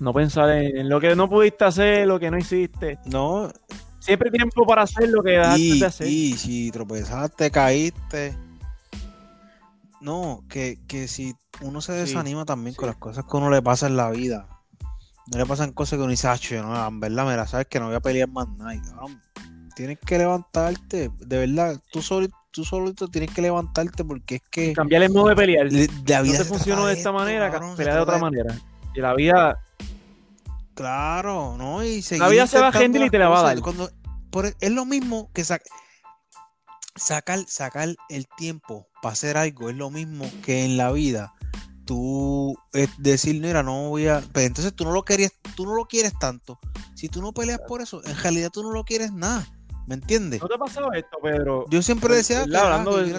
no 0.00 0.12
pensar 0.12 0.50
en, 0.50 0.88
lo 0.88 1.00
que 1.00 1.14
no 1.16 1.28
pudiste 1.28 1.64
hacer, 1.64 2.06
lo 2.06 2.18
que 2.18 2.30
no 2.30 2.38
hiciste. 2.38 2.98
No, 3.06 3.50
Siempre 3.98 4.28
hay 4.30 4.36
tiempo 4.38 4.64
para 4.66 4.82
hacer 4.82 5.08
lo 5.08 5.22
que 5.22 5.30
dejaste 5.30 5.74
de 5.80 5.86
hacer. 5.86 6.06
y 6.06 6.32
si 6.36 6.70
tropezaste, 6.70 7.50
caíste. 7.50 8.36
No, 10.00 10.44
que, 10.48 10.78
que 10.86 11.08
si 11.08 11.34
uno 11.62 11.80
se 11.80 11.92
Sí, 11.94 11.98
desanima 12.00 12.44
también 12.44 12.74
sí. 12.74 12.78
con 12.78 12.86
las 12.88 12.96
cosas 12.96 13.24
que 13.24 13.36
uno 13.36 13.50
le 13.50 13.62
pasa 13.62 13.86
en 13.86 13.96
la 13.96 14.10
vida. 14.10 14.46
No 15.32 15.38
le 15.38 15.46
pasan 15.46 15.72
cosas 15.72 15.96
que 15.96 16.02
uno 16.02 16.10
dice, 16.10 16.28
"Acho, 16.28 16.62
no, 16.62 16.86
en 16.86 17.00
verdad, 17.00 17.26
mira, 17.26 17.46
sabes 17.48 17.66
que 17.66 17.80
no 17.80 17.86
voy 17.86 17.96
a 17.96 18.00
pelear 18.00 18.28
más 18.28 18.46
nada. 18.50 18.80
cabrón, 18.80 19.20
tienes 19.74 19.98
que 19.98 20.18
levantarte, 20.18 21.10
de 21.18 21.38
verdad, 21.38 21.80
tú 21.90 22.00
solo, 22.00 22.28
tú 22.52 22.64
solito 22.64 23.08
tienes 23.08 23.32
que 23.32 23.42
levantarte 23.42 24.04
porque 24.04 24.36
es 24.36 24.42
que 24.48 24.72
Cambiar 24.72 25.02
el 25.02 25.10
modo 25.12 25.30
de 25.30 25.36
pelear. 25.36 25.66
le- 25.72 25.88
la 26.06 26.18
no 26.18 26.22
vida 26.24 26.38
te 26.38 26.44
se 26.44 26.44
funcionó 26.44 26.86
de 26.86 26.92
esta 26.92 27.08
esto, 27.10 27.12
manera, 27.12 27.50
cabrón, 27.50 27.70
se 27.72 27.78
pelea 27.78 27.96
de 27.96 28.00
otra 28.02 28.18
manera. 28.18 28.54
Y 28.96 29.00
la 29.00 29.14
vida 29.14 29.60
Claro, 30.74 31.56
¿no? 31.56 31.82
Y 31.84 32.02
La 32.18 32.28
vida 32.28 32.46
se 32.46 32.58
va 32.60 32.68
a 32.68 32.84
y 32.84 33.10
te 33.10 33.18
la 33.18 33.28
va 33.30 33.40
a 33.40 33.42
dar. 33.44 33.60
Cuando- 33.60 33.90
por- 34.30 34.54
es 34.60 34.70
lo 34.70 34.84
mismo 34.84 35.30
que 35.32 35.42
sa- 35.42 35.60
sacar, 36.94 37.40
sacar 37.48 37.88
el 38.10 38.26
tiempo 38.36 38.86
para 39.00 39.14
hacer 39.14 39.36
algo, 39.38 39.70
es 39.70 39.76
lo 39.76 39.90
mismo 39.90 40.30
que 40.44 40.64
en 40.66 40.76
la 40.76 40.92
vida 40.92 41.32
tú 41.86 42.58
eh, 42.74 42.88
decir, 42.98 43.40
mira, 43.40 43.62
no 43.62 43.88
voy 43.88 44.08
a. 44.08 44.22
Pero 44.32 44.46
entonces 44.48 44.74
tú 44.74 44.84
no 44.84 44.90
lo 44.92 45.02
querías, 45.04 45.32
tú 45.54 45.64
no 45.64 45.74
lo 45.74 45.86
quieres 45.86 46.12
tanto. 46.18 46.58
Si 46.94 47.08
tú 47.08 47.22
no 47.22 47.32
peleas 47.32 47.60
por 47.66 47.80
eso, 47.80 48.04
en 48.04 48.16
realidad 48.18 48.50
tú 48.52 48.62
no 48.62 48.72
lo 48.72 48.84
quieres 48.84 49.12
nada. 49.12 49.46
¿Me 49.86 49.94
entiendes? 49.94 50.42
¿No 50.42 50.48
te 50.48 50.54
ha 50.56 50.58
pasado 50.58 50.92
esto, 50.92 51.16
Pedro? 51.22 51.64
Yo 51.70 51.80
siempre 51.80 52.16
decía 52.16 52.44
que, 52.44 52.50
ah, 52.56 52.78
que 52.96 53.02
de- 53.06 53.12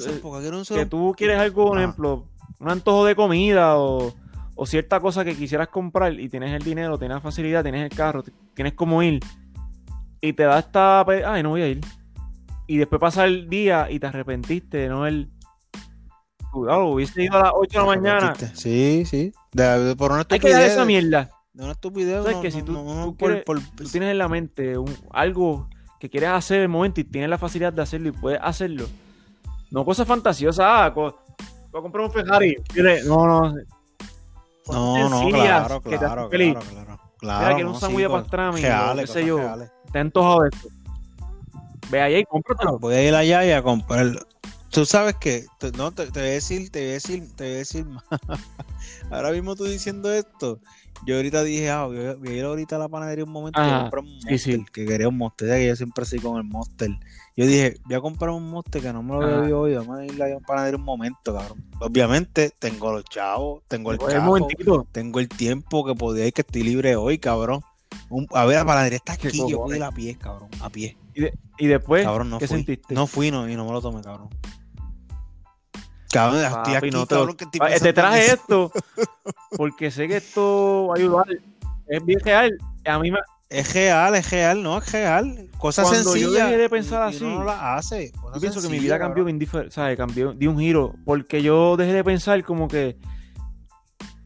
que 0.76 0.86
tú 0.86 1.14
quieres 1.18 1.40
algo, 1.40 1.68
por 1.68 1.78
ejemplo, 1.80 2.28
un 2.60 2.70
antojo 2.70 3.06
de 3.06 3.16
comida 3.16 3.78
o, 3.78 4.14
o 4.58 4.66
cierta 4.66 5.00
cosa 5.00 5.24
que 5.24 5.36
quisieras 5.36 5.68
comprar 5.70 6.20
y 6.20 6.28
tienes 6.30 6.52
el 6.54 6.64
dinero, 6.64 6.98
tienes 6.98 7.16
la 7.16 7.22
facilidad, 7.22 7.64
tienes 7.64 7.90
el 7.90 7.96
carro, 7.96 8.24
tienes 8.54 8.74
cómo 8.74 9.02
ir 9.04 9.20
y 10.20 10.34
te 10.34 10.44
da 10.44 10.60
esta, 10.60 11.02
ay, 11.02 11.44
no 11.44 11.50
voy 11.50 11.62
a 11.62 11.68
ir. 11.68 11.82
Y 12.68 12.78
después 12.78 13.00
pasa 13.00 13.24
el 13.26 13.48
día 13.50 13.88
y 13.90 14.00
te 14.00 14.08
arrepentiste 14.08 14.78
de 14.78 14.90
no 14.90 15.02
haber... 15.04 15.28
Cuidado, 16.52 16.86
hubiese 16.88 17.24
ido 17.24 17.38
a 17.38 17.44
las 17.44 17.52
8 17.56 17.70
de 17.72 17.78
la 17.80 17.86
mañana. 17.86 18.36
Sí, 18.54 19.04
sí. 19.06 19.32
De- 19.54 19.96
por 19.98 20.12
una 20.12 20.26
Hay 20.30 20.40
que 20.40 20.50
dar 20.52 20.64
esa 20.64 20.86
mierda. 20.86 21.30
de 21.54 21.64
una 21.64 21.74
estupidez. 21.74 22.22
¿Sabes 22.24 22.36
no- 22.38 22.42
que 22.42 22.52
si 22.52 22.62
tú- 22.64 22.72
no- 22.72 22.84
no 22.84 23.06
tú 23.06 23.16
por- 23.18 23.28
quieres- 23.30 23.46
por- 23.46 23.60
Tú 23.60 23.84
tienes 23.84 24.12
en 24.12 24.18
la 24.18 24.28
mente 24.28 24.78
un- 24.78 24.96
algo 25.12 25.70
que 26.00 26.10
quieres 26.10 26.30
hacer 26.30 26.58
en 26.58 26.64
el 26.64 26.70
momento 26.70 27.00
y 27.02 27.04
tienes 27.04 27.30
la 27.30 27.38
facilidad 27.38 27.74
de 27.74 27.82
hacerlo 27.82 28.10
y 28.10 28.12
puedes 28.12 28.40
hacerlo. 28.42 28.86
No 29.72 29.84
cosas 29.86 30.08
fantasiosas. 30.08 30.66
Ah, 30.68 30.92
co- 30.94 31.20
voy 31.72 31.80
a 31.80 31.82
comprar 31.82 32.06
un 32.06 32.12
Ferrari. 32.12 32.56
No, 33.06 33.26
no. 33.28 33.54
No, 34.70 35.10
no, 35.10 35.30
claro, 35.30 35.82
que 35.82 35.98
claro, 35.98 36.30
claro, 36.30 36.60
claro. 36.60 37.00
Claro, 37.20 37.56
un 37.58 37.74
no, 37.74 37.80
con- 38.10 38.22
pastrami, 38.22 38.60
o 38.60 38.64
reales, 38.64 39.12
qué 39.12 39.20
sé 39.22 39.30
cosas 39.30 39.60
yo. 39.60 39.70
ha 39.94 40.00
antojado 40.00 40.42
de 40.42 40.50
esto. 40.50 40.68
Ve 41.90 42.02
allá 42.02 42.20
y 42.20 42.24
cómpratelo. 42.26 42.80
Voy 42.80 42.96
a 42.96 43.08
ir 43.08 43.16
allá 43.16 43.46
y 43.46 43.52
a 43.52 43.62
comprarlo. 43.64 44.20
Tú 44.70 44.86
sabes 44.86 45.16
que, 45.16 45.46
no, 45.78 45.92
te, 45.92 46.12
te 46.12 46.20
voy 46.20 46.30
a 46.30 46.34
decir, 46.34 46.70
te 46.70 46.80
voy 46.82 46.90
a 46.90 46.94
decir, 46.94 47.36
te 47.36 47.44
voy 47.46 47.54
a 47.54 47.58
decir 47.58 47.86
más. 47.86 48.04
Ahora 49.12 49.32
mismo 49.32 49.56
tú 49.56 49.64
diciendo 49.64 50.14
esto, 50.14 50.60
yo 51.06 51.16
ahorita 51.16 51.44
dije, 51.44 51.70
ah, 51.70 51.86
voy 51.86 52.30
a, 52.30 52.34
ir 52.34 52.44
ahorita 52.44 52.76
a 52.76 52.80
la 52.80 52.90
panadería 52.90 53.24
un 53.24 53.32
momento 53.32 53.62
y 53.62 53.70
comprar 53.70 54.04
un 54.04 54.12
monster, 54.12 54.40
sí. 54.40 54.66
que 54.72 54.86
quería 54.86 55.08
un 55.08 55.18
monster, 55.18 55.48
ya 55.48 55.56
que 55.56 55.68
yo 55.68 55.76
siempre 55.76 56.06
soy 56.06 56.20
con 56.20 56.38
el 56.38 56.44
monster. 56.44 56.90
Yo 57.38 57.46
dije, 57.46 57.78
voy 57.86 57.96
a 57.96 58.02
comprar 58.02 58.32
un 58.32 58.50
monster 58.50 58.82
que 58.82 58.92
no 58.92 59.04
me 59.04 59.14
lo 59.14 59.22
había 59.24 59.56
hoy, 59.56 59.76
vamos 59.76 60.00
a 60.00 60.04
ir 60.06 60.22
a 60.24 60.40
panadería 60.40 60.78
un 60.80 60.84
momento, 60.84 61.36
cabrón. 61.36 61.64
Obviamente, 61.80 62.52
tengo 62.58 62.92
los 62.92 63.04
chavos, 63.06 63.62
tengo 63.68 63.92
el 63.92 64.00
carro, 64.00 64.48
tengo 64.92 65.20
el 65.20 65.30
tiempo 65.30 65.86
que 65.86 65.94
podía 65.94 66.26
ir, 66.26 66.34
que 66.34 66.42
estoy 66.42 66.64
libre 66.64 66.96
hoy, 66.96 67.20
cabrón. 67.20 67.62
Un- 68.10 68.28
a 68.34 68.44
ver, 68.46 68.58
la 68.58 68.66
panadería 68.66 68.98
está 68.98 69.14
aquí, 69.14 69.30
yo 69.48 69.62
pude 69.62 69.78
ir 69.78 69.84
a 69.84 69.92
pie, 69.92 70.18
cabrón, 70.18 70.50
a 70.60 70.70
pie. 70.72 70.98
Y 71.60 71.68
después, 71.68 72.04
Cabrón, 72.04 72.32
no 72.32 72.40
¿qué 72.40 72.48
fui. 72.48 72.58
sentiste? 72.58 72.94
No 72.96 73.06
fui 73.06 73.30
no, 73.30 73.48
y 73.48 73.56
no 73.56 73.66
me 73.66 73.72
lo 73.72 73.82
tomé, 73.82 74.02
cabrón. 74.02 74.30
Cabrón, 76.12 76.40
estoy 76.44 76.74
aquí, 76.76 76.90
no 76.92 77.06
te 77.06 77.16
cabrón, 77.16 77.36
que 77.38 77.44
estoy 77.44 77.60
Ah, 77.64 77.70
Te 77.80 77.94
traje 77.94 78.26
eso. 78.26 78.34
esto 78.36 78.72
porque 79.58 79.92
sé 79.92 80.08
que 80.08 80.18
esto 80.18 80.88
va 80.88 80.96
a 80.96 80.98
ayudar. 80.98 81.26
Es 81.88 82.04
bien 82.04 82.20
real. 82.22 82.58
A 82.86 82.98
mí 83.00 83.12
me, 83.12 83.20
Es 83.50 83.74
real, 83.74 84.14
es 84.16 84.30
real, 84.30 84.62
no, 84.62 84.78
es 84.78 84.92
real. 84.92 85.50
Cosas 85.58 85.88
Cuando 85.88 86.18
yo 86.18 86.32
dejé 86.32 86.58
de 86.58 86.70
pensar 86.70 87.02
así, 87.02 87.24
no 87.24 87.44
las 87.46 87.60
hace. 87.62 88.12
Yo 88.34 88.42
pienso 88.42 88.62
que 88.62 88.68
mi 88.68 88.80
vida 88.80 89.00
cambió 89.00 89.24
bien 89.24 89.40
diferente, 89.40 89.74
¿sabes? 89.74 89.96
Cambió, 89.96 90.34
di 90.34 90.48
un 90.48 90.60
giro, 90.60 90.94
porque 91.06 91.42
yo 91.42 91.78
dejé 91.78 91.94
de 91.94 92.04
pensar 92.04 92.44
como 92.44 92.68
que, 92.68 92.98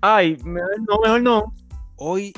ay, 0.01 0.38
mejor 0.43 0.72
no, 0.88 0.99
mejor 1.03 1.22
no. 1.22 1.53
Hoy, 1.97 2.34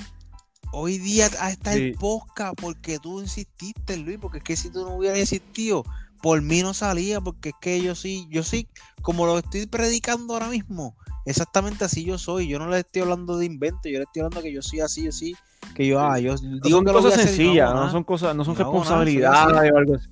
hoy 0.74 0.98
día 0.98 1.28
está 1.28 1.74
Sí. 1.74 1.84
el 1.84 1.94
podcast 1.96 2.56
porque 2.60 3.00
tú 3.00 3.22
insististe, 3.22 3.96
Luis, 3.96 4.18
porque 4.20 4.40
es 4.40 4.44
que 4.44 4.56
si 4.58 4.70
tú 4.70 4.84
no 4.84 4.96
hubieras 4.96 5.20
insistido, 5.20 5.86
por 6.22 6.42
mí 6.42 6.62
no 6.64 6.74
salía, 6.74 7.22
porque 7.22 7.50
es 7.50 7.56
que 7.62 7.82
yo 7.82 7.96
sí, 7.96 8.28
yo 8.30 8.44
sí, 8.44 8.68
como 9.02 9.26
lo 9.26 9.40
estoy 9.40 9.68
predicando 9.68 10.34
ahora 10.34 10.50
mismo, 10.50 10.98
exactamente 11.26 11.86
así 11.86 12.04
yo 12.04 12.18
soy. 12.18 12.50
Yo 12.50 12.60
no 12.60 12.68
le 12.68 12.80
estoy 12.80 13.04
hablando 13.04 13.38
de 13.38 13.46
invento, 13.46 13.88
yo 13.88 14.00
le 14.00 14.04
estoy 14.04 14.22
hablando 14.22 14.42
que 14.42 14.52
yo 14.52 14.62
soy 14.62 14.82
así, 14.82 15.08
así, 15.08 15.36
que 15.74 15.88
yo, 15.88 16.00
ah, 16.00 16.20
yo 16.20 16.36
digo 16.38 16.84
que 16.84 16.92
cosas 16.92 17.18
no 17.18 17.24
sencillas, 17.24 17.74
no, 17.74 17.90
son 17.92 18.04
cosas, 18.04 18.36
no 18.36 18.46
son 18.46 18.54
No 18.56 18.60
responsabilidades 18.64 19.72
o 19.72 19.78
algo 19.78 19.96
así. 19.96 20.08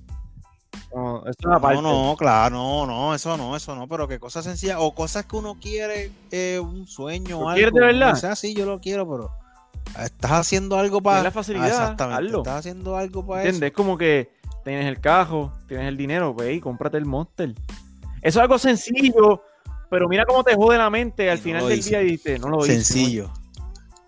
No, 0.94 1.24
eso. 1.26 1.82
No, 1.82 2.16
claro, 2.18 2.54
no, 2.54 2.86
no, 2.86 3.14
eso 3.14 3.36
no, 3.36 3.56
eso 3.56 3.74
no, 3.74 3.88
pero 3.88 4.06
que 4.06 4.18
cosas 4.18 4.44
sencillas 4.44 4.76
o 4.78 4.94
cosas 4.94 5.24
que 5.24 5.36
uno 5.36 5.56
quiere, 5.60 6.10
eh, 6.30 6.60
un 6.62 6.86
sueño, 6.86 7.40
¿Lo 7.40 7.48
algo. 7.48 7.54
quieres 7.54 7.74
de 7.74 7.80
verdad? 7.80 8.12
O 8.12 8.16
sea, 8.16 8.36
sí, 8.36 8.54
yo 8.54 8.66
lo 8.66 8.78
quiero, 8.80 9.08
pero 9.08 9.30
estás 10.04 10.32
haciendo 10.32 10.76
algo 10.76 11.00
para. 11.00 11.22
La 11.22 11.30
facilidad, 11.30 11.66
exactamente, 11.68 12.26
hazlo. 12.26 12.38
estás 12.38 12.58
haciendo 12.58 12.96
algo 12.96 13.26
para 13.26 13.42
¿Entiendes? 13.42 13.70
Es 13.70 13.76
como 13.76 13.96
que 13.96 14.32
tienes 14.64 14.86
el 14.86 15.00
cajo, 15.00 15.52
tienes 15.66 15.88
el 15.88 15.96
dinero, 15.96 16.34
ve 16.34 16.54
y 16.54 16.60
cómprate 16.60 16.98
el 16.98 17.06
Monster. 17.06 17.54
Eso 18.20 18.38
es 18.38 18.42
algo 18.42 18.58
sencillo, 18.58 19.42
pero 19.90 20.08
mira 20.08 20.26
cómo 20.26 20.44
te 20.44 20.54
jode 20.54 20.76
la 20.76 20.90
mente 20.90 21.30
al 21.30 21.38
Y 21.38 21.40
final 21.40 21.68
del 21.68 21.82
día 21.82 22.02
y 22.02 22.06
dices, 22.12 22.38
no 22.38 22.48
lo 22.48 22.58
eso. 22.64 22.72
hice. 22.72 22.84
Sencillo. 22.84 23.30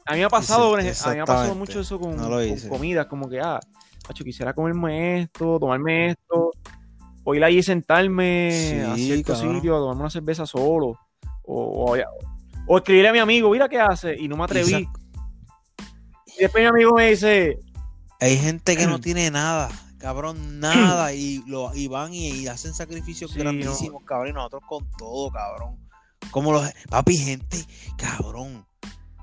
A 0.06 0.12
mí 0.12 0.18
me 0.18 0.24
ha 0.24 0.28
pasado, 0.28 0.74
a 0.74 0.78
mí 0.78 0.84
me 0.84 1.20
ha 1.20 1.24
pasado 1.24 1.54
mucho 1.54 1.80
eso 1.80 1.98
con, 1.98 2.16
No 2.16 2.28
con 2.28 2.68
comidas, 2.68 3.06
como 3.06 3.28
que, 3.28 3.40
ah, 3.40 3.58
macho, 4.06 4.22
quisiera 4.22 4.52
comerme 4.52 5.22
esto, 5.22 5.58
tomarme 5.58 6.10
esto, 6.10 6.50
o 7.24 7.34
ir 7.34 7.42
allí 7.42 7.58
y 7.58 7.62
sentarme 7.62 8.82
a 8.82 8.96
cierto 8.96 9.32
cabrón. 9.32 9.56
sitio 9.56 9.76
a 9.76 9.78
tomarme 9.78 10.00
una 10.02 10.10
cerveza 10.10 10.44
solo, 10.46 10.98
o, 11.42 11.94
o, 11.94 11.96
o 12.66 12.76
escribirle 12.76 13.08
a 13.08 13.12
mi 13.12 13.18
amigo, 13.18 13.50
mira 13.50 13.68
qué 13.68 13.80
hace, 13.80 14.14
y 14.14 14.28
no 14.28 14.36
me 14.36 14.44
atreví. 14.44 14.74
Exacto. 14.74 15.00
Y 16.26 16.42
después 16.42 16.62
mi 16.62 16.68
amigo 16.68 16.92
me 16.94 17.10
dice, 17.10 17.58
Hay 18.20 18.36
gente 18.36 18.76
que 18.76 18.86
no 18.86 19.00
tiene 19.00 19.30
nada, 19.30 19.70
cabrón, 19.96 20.60
nada, 20.60 21.14
y, 21.14 21.42
lo, 21.46 21.74
y 21.74 21.88
van 21.88 22.12
y, 22.12 22.28
y 22.28 22.46
hacen 22.46 22.74
sacrificios 22.74 23.30
Sí, 23.30 23.38
grandísimos, 23.38 24.04
cabrón, 24.04 24.28
y 24.28 24.32
nosotros 24.32 24.62
con 24.68 24.86
todo, 24.98 25.30
cabrón. 25.30 25.78
Como 26.30 26.52
los, 26.52 26.70
papi, 26.90 27.16
gente, 27.16 27.64
cabrón, 27.96 28.66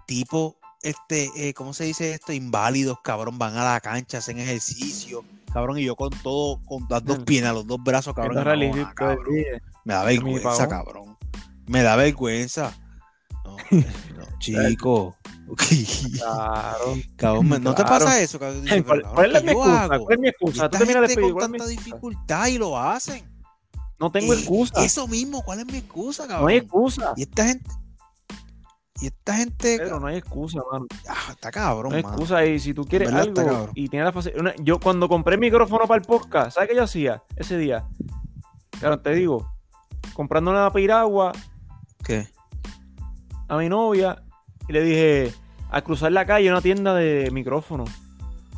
tipo, 0.07 0.57
este, 0.84 1.29
eh, 1.36 1.53
¿cómo 1.53 1.73
se 1.73 1.86
dice 1.86 2.13
esto? 2.13 2.34
Inválidos, 2.34 2.97
cabrón, 3.03 3.38
van 3.38 3.57
a 3.57 3.63
la 3.63 3.79
cancha, 3.79 4.17
hacen 4.19 4.39
ejercicio, 4.39 5.23
cabrón, 5.53 5.77
y 5.79 5.84
yo 5.84 5.95
con 5.95 6.09
todo, 6.23 6.61
con 6.65 6.86
las 6.89 7.03
dos 7.03 7.19
piernas, 7.19 7.53
los 7.53 7.67
dos 7.67 7.84
brazos, 7.84 8.13
cabrón, 8.13 8.38
"Esto 8.38 8.39
es 8.39 8.45
no, 8.45 8.51
realista, 8.51 8.89
ah, 8.89 8.93
cabrón. 8.95 9.25
me 9.86 9.93
da 9.93 10.03
vergüenza, 10.03 10.67
cabrón, 10.67 11.17
me 11.67 11.84
da 11.84 11.95
vergüenza. 11.95 12.73
No, 13.43 13.55
chico. 14.39 15.15
claro. 16.17 16.95
Cabrón, 17.15 17.49
¿no 17.61 17.75
te 17.75 17.84
pasa 17.84 18.19
eso? 18.21 18.39
Cabrón? 18.39 18.61
Dices, 18.63 18.84
¿Cuál, 18.84 19.36
es 19.36 19.43
mi 19.43 19.49
¿qué 19.49 19.53
yo 19.53 19.59
excusa? 19.59 19.88
¿Cuál 19.99 20.13
es 20.13 20.19
mi 20.19 20.27
excusa? 20.29 20.69
Tú 20.69 20.77
de 21.01 21.15
pedir, 21.15 21.21
con 21.21 21.34
¿cuál 21.34 21.43
es 21.45 21.49
mi 21.51 21.57
tanta 21.57 21.69
dificultad 21.69 22.47
y 22.47 22.57
lo 22.57 22.79
hacen. 22.79 23.29
No 23.99 24.11
tengo 24.11 24.34
Eh, 24.34 24.38
excusa. 24.38 24.84
Eso 24.84 25.07
mismo, 25.07 25.43
¿cuál 25.43 25.59
es 25.59 25.65
mi 25.65 25.77
excusa, 25.77 26.23
cabrón? 26.27 26.41
No 26.43 26.47
hay 26.47 26.57
excusa. 26.57 27.13
Y 27.15 27.23
esta 27.23 27.45
gente. 27.45 27.69
Y 29.01 29.07
esta 29.07 29.35
gente. 29.35 29.79
Pedro, 29.79 29.99
no 29.99 30.07
hay 30.07 30.17
excusa, 30.17 30.59
mano. 30.71 30.85
ah, 31.09 31.31
está 31.31 31.51
cabrón, 31.51 31.91
No 31.91 31.97
hay 31.97 32.03
mano. 32.03 32.15
excusa. 32.15 32.45
Y 32.45 32.59
si 32.59 32.73
tú 32.73 32.85
quieres 32.85 33.11
algo 33.11 33.69
y 33.73 33.89
tienes 33.89 34.05
la 34.05 34.11
facilidad. 34.11 34.53
Yo 34.59 34.79
cuando 34.79 35.09
compré 35.09 35.35
el 35.35 35.41
micrófono 35.41 35.87
para 35.87 35.99
el 35.99 36.05
podcast, 36.07 36.53
¿sabes 36.53 36.69
qué 36.69 36.75
yo 36.75 36.83
hacía 36.83 37.23
ese 37.35 37.57
día? 37.57 37.87
Claro, 38.79 38.99
te 38.99 39.13
digo, 39.15 39.51
comprando 40.13 40.51
una 40.51 40.71
piragua 40.71 41.31
¿Qué? 42.03 42.27
a 43.47 43.57
mi 43.57 43.69
novia 43.69 44.21
y 44.67 44.73
le 44.73 44.83
dije, 44.83 45.33
al 45.71 45.83
cruzar 45.83 46.11
la 46.11 46.25
calle, 46.25 46.49
una 46.49 46.61
tienda 46.61 46.93
de 46.93 47.29
micrófono, 47.31 47.85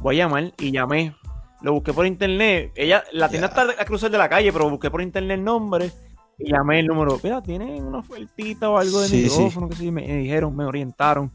voy 0.01 0.19
a 0.19 0.25
llamar 0.25 0.53
y 0.59 0.71
llamé. 0.71 1.15
Lo 1.61 1.71
busqué 1.71 1.93
por 1.93 2.05
internet. 2.05 2.73
Ella, 2.75 3.03
la 3.13 3.29
tienda 3.29 3.47
está 3.47 3.61
a 3.79 3.85
cruzar 3.85 4.11
de 4.11 4.17
la 4.17 4.27
calle, 4.27 4.51
pero 4.51 4.69
busqué 4.69 4.91
por 4.91 5.01
internet 5.01 5.37
el 5.39 5.43
nombre 5.45 5.91
y 6.37 6.51
llamé 6.51 6.79
el 6.79 6.87
número. 6.87 7.19
Mira, 7.23 7.41
tienen 7.41 7.83
una 7.83 7.99
ofertita 7.99 8.69
o 8.69 8.77
algo 8.77 9.01
de 9.01 9.07
Sí, 9.07 9.29
sí. 9.29 9.37
micrófono 9.37 9.69
que 9.69 9.75
sí, 9.75 9.91
me 9.91 10.01
dijeron, 10.17 10.55
me 10.55 10.65
orientaron. 10.65 11.31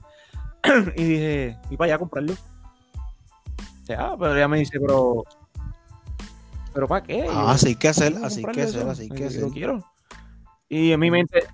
y 0.96 1.04
dije, 1.04 1.58
y 1.70 1.76
para 1.76 1.86
allá 1.86 1.94
a 1.96 1.98
comprarlo. 1.98 2.32
O 2.32 3.86
sea, 3.86 4.16
pero 4.18 4.36
ella 4.36 4.48
me 4.48 4.58
dice, 4.58 4.78
pero. 4.80 5.24
¿Pero 6.74 6.86
para 6.86 7.02
qué? 7.02 7.26
Ah, 7.28 7.52
así 7.52 7.74
que 7.74 7.88
hacer, 7.88 8.12
¿cómo 8.12 8.26
así 8.26 8.44
que 8.44 8.62
hacer, 8.62 8.88
así 8.88 9.08
que 9.08 9.24
hacer. 9.24 9.42
Lo 9.42 9.50
quiero. 9.50 9.84
Y 10.68 10.92
en 10.92 11.00
mi 11.00 11.10
mente, 11.10 11.44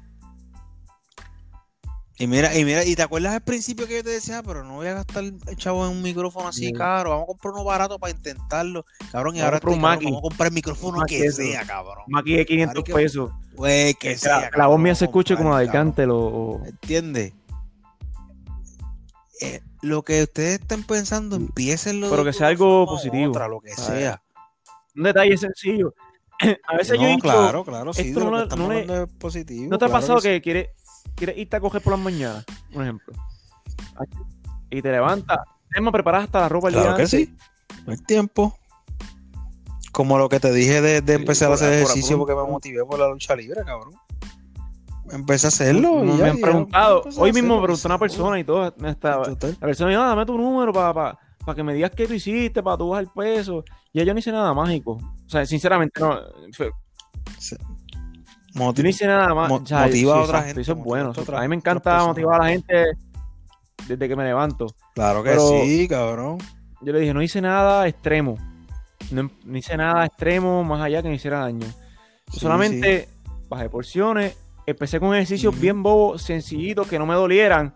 Y 2.24 2.26
mira, 2.26 2.56
y 2.58 2.64
mira, 2.64 2.84
¿y 2.84 2.96
te 2.96 3.02
acuerdas 3.02 3.34
al 3.34 3.42
principio 3.42 3.86
que 3.86 3.96
yo 3.96 4.02
te 4.02 4.08
decía, 4.10 4.38
"Ah, 4.38 4.42
pero 4.42 4.64
no 4.64 4.76
voy 4.76 4.86
a 4.86 4.94
gastar 4.94 5.24
el 5.24 5.56
chavo 5.56 5.84
en 5.84 5.92
un 5.92 6.00
micrófono 6.02 6.48
así 6.48 6.68
Sí. 6.68 6.72
caro, 6.72 7.10
vamos 7.10 7.24
a 7.24 7.26
comprar 7.26 7.52
uno 7.52 7.64
barato 7.64 7.98
para 7.98 8.12
intentarlo, 8.12 8.86
cabrón, 9.12 9.36
y 9.36 9.40
Vamos 9.40 9.44
ahora 9.44 9.56
estoy, 9.58 9.74
cabrón, 9.74 10.04
vamos 10.04 10.18
a 10.18 10.22
comprar 10.22 10.46
el 10.48 10.54
micrófono 10.54 11.02
que 11.06 11.26
eso. 11.26 11.36
sea, 11.42 11.66
cabrón. 11.66 12.04
más 12.08 12.22
aquí 12.22 12.34
de 12.36 12.46
500 12.46 12.76
Marico, 12.82 12.96
pesos. 12.96 13.30
Güey, 13.54 13.92
que 13.94 14.08
Que 14.10 14.16
sea. 14.18 14.40
la, 14.40 14.50
que 14.50 14.58
la 14.58 14.66
voz 14.68 14.80
mía 14.80 14.94
se 14.94 15.04
escuche 15.04 15.36
como 15.36 15.50
la 15.50 15.56
cabrón. 15.66 15.72
Cantel 15.72 16.08
o, 16.12 16.60
¿Entiendes? 16.64 17.34
Eh, 19.40 19.60
lo 19.82 20.02
que 20.02 20.22
ustedes 20.22 20.60
estén 20.60 20.82
pensando, 20.84 21.36
empiecenlo. 21.36 22.08
Pero 22.08 22.24
de 22.24 22.30
que 22.30 22.38
sea 22.38 22.46
algo 22.48 22.86
positivo. 22.86 23.30
Otra, 23.30 23.48
lo 23.48 23.60
que 23.60 23.74
sea. 23.74 24.22
un 24.96 25.02
detalle 25.02 25.36
sencillo. 25.36 25.92
A 26.68 26.76
veces 26.76 26.96
yo 26.96 27.02
no, 27.02 27.08
dicho, 27.08 27.20
claro, 27.22 27.64
claro, 27.64 27.92
sí, 27.92 28.08
esto 28.08 28.20
de 28.20 28.26
lo 28.26 28.30
no 28.46 28.68
que 28.68 28.74
le- 28.74 28.86
no 28.86 29.06
positivo. 29.18 29.68
¿no 29.70 29.78
te 29.78 29.84
ha 29.84 29.88
pasado 29.88 30.20
sí. 30.20 30.28
que 30.28 30.40
quieres, 30.40 30.68
quieres 31.14 31.38
irte 31.38 31.56
a 31.56 31.60
coger 31.60 31.82
por 31.82 31.92
las 31.92 32.00
mañanas, 32.00 32.44
por 32.72 32.82
ejemplo? 32.82 33.14
Y 34.70 34.82
te 34.82 34.90
levantas, 34.90 35.38
más, 35.80 35.92
preparas 35.92 36.24
hasta 36.24 36.40
la 36.40 36.48
ropa 36.48 36.68
el 36.68 36.74
Claro 36.74 36.88
día 36.88 36.96
que 36.96 37.02
antes. 37.02 37.10
sí. 37.10 37.36
No 37.86 37.92
hay 37.92 37.98
tiempo. 37.98 38.56
Como 39.92 40.18
lo 40.18 40.28
que 40.28 40.40
te 40.40 40.50
dije 40.52 40.80
de, 40.80 41.14
empezar 41.14 41.50
a 41.50 41.54
hacer 41.54 41.68
por- 41.68 41.76
ejercicio 41.76 42.18
por- 42.18 42.26
porque 42.28 42.42
me 42.42 42.50
motivé 42.50 42.84
por 42.84 42.98
la 42.98 43.08
lucha 43.08 43.36
libre, 43.36 43.62
cabrón. 43.64 43.94
empecé 45.12 45.46
a 45.46 45.48
hacerlo. 45.48 46.02
No 46.02 46.14
y 46.14 46.18
ya, 46.18 46.24
me 46.24 46.30
han 46.30 46.40
preguntado. 46.40 47.02
Hoy 47.16 47.32
mismo 47.32 47.56
me 47.56 47.62
preguntó 47.64 47.86
una 47.88 47.98
persona 47.98 48.38
y 48.40 48.44
todo. 48.44 48.74
estaba- 48.84 49.24
Total. 49.26 49.52
la 49.60 49.66
persona 49.66 49.86
me 49.88 49.92
dijo, 49.92 50.02
"Ah, 50.02 50.08
dame 50.08 50.26
tu 50.26 50.36
número 50.36 50.72
para 50.72 51.16
que 51.54 51.62
me 51.62 51.74
digas 51.74 51.90
qué 51.94 52.06
tú 52.08 52.14
hiciste, 52.14 52.62
para 52.62 52.76
tú 52.78 52.88
bajar 52.88 53.12
peso. 53.14 53.62
Y 53.92 54.04
yo 54.04 54.12
no 54.12 54.18
hice 54.18 54.32
nada 54.32 54.52
mágico. 54.54 54.92
O 54.92 55.28
sea, 55.28 55.46
sinceramente, 55.46 56.00
no. 56.00 56.18
fue- 56.56 56.72
Moti- 58.54 58.76
Yo 58.78 58.82
no 58.84 58.88
hice 58.88 59.06
nada 59.06 59.34
más. 59.34 59.48
Mo- 59.48 59.56
o 59.56 59.66
sea, 59.66 59.86
motiva 59.86 60.14
a 60.14 60.16
otra 60.22 60.24
exacto, 60.38 60.46
gente, 60.46 60.60
Eso 60.62 60.72
es 60.72 60.78
bueno. 60.78 61.12
a 61.36 61.40
mí 61.42 61.48
me 61.48 61.56
encanta 61.56 62.04
motivar 62.06 62.40
a 62.40 62.44
la 62.44 62.50
gente 62.50 62.84
desde 63.88 64.08
que 64.08 64.16
me 64.16 64.24
levanto. 64.24 64.66
Claro 64.94 65.22
que 65.22 65.30
Pero- 65.30 65.48
sí, 65.62 65.88
cabrón. 65.88 66.38
Yo 66.80 66.92
le 66.92 67.00
dije, 67.00 67.14
no 67.14 67.22
hice 67.22 67.40
nada 67.40 67.86
extremo. 67.88 68.36
No, 69.10 69.30
no 69.44 69.58
hice 69.58 69.76
nada 69.76 70.06
extremo 70.06 70.62
más 70.64 70.80
allá 70.82 71.02
que 71.02 71.08
me 71.08 71.14
hiciera 71.16 71.40
daño. 71.40 71.66
Sí, 72.30 72.40
solamente 72.40 73.08
bajé 73.48 73.68
porciones, 73.68 74.36
empecé 74.66 74.98
con 75.00 75.14
ejercicios 75.14 75.58
bien 75.58 75.82
bobos, 75.82 76.22
sencillitos, 76.22 76.86
que 76.86 76.98
no 76.98 77.06
me 77.06 77.14
dolieran. 77.14 77.74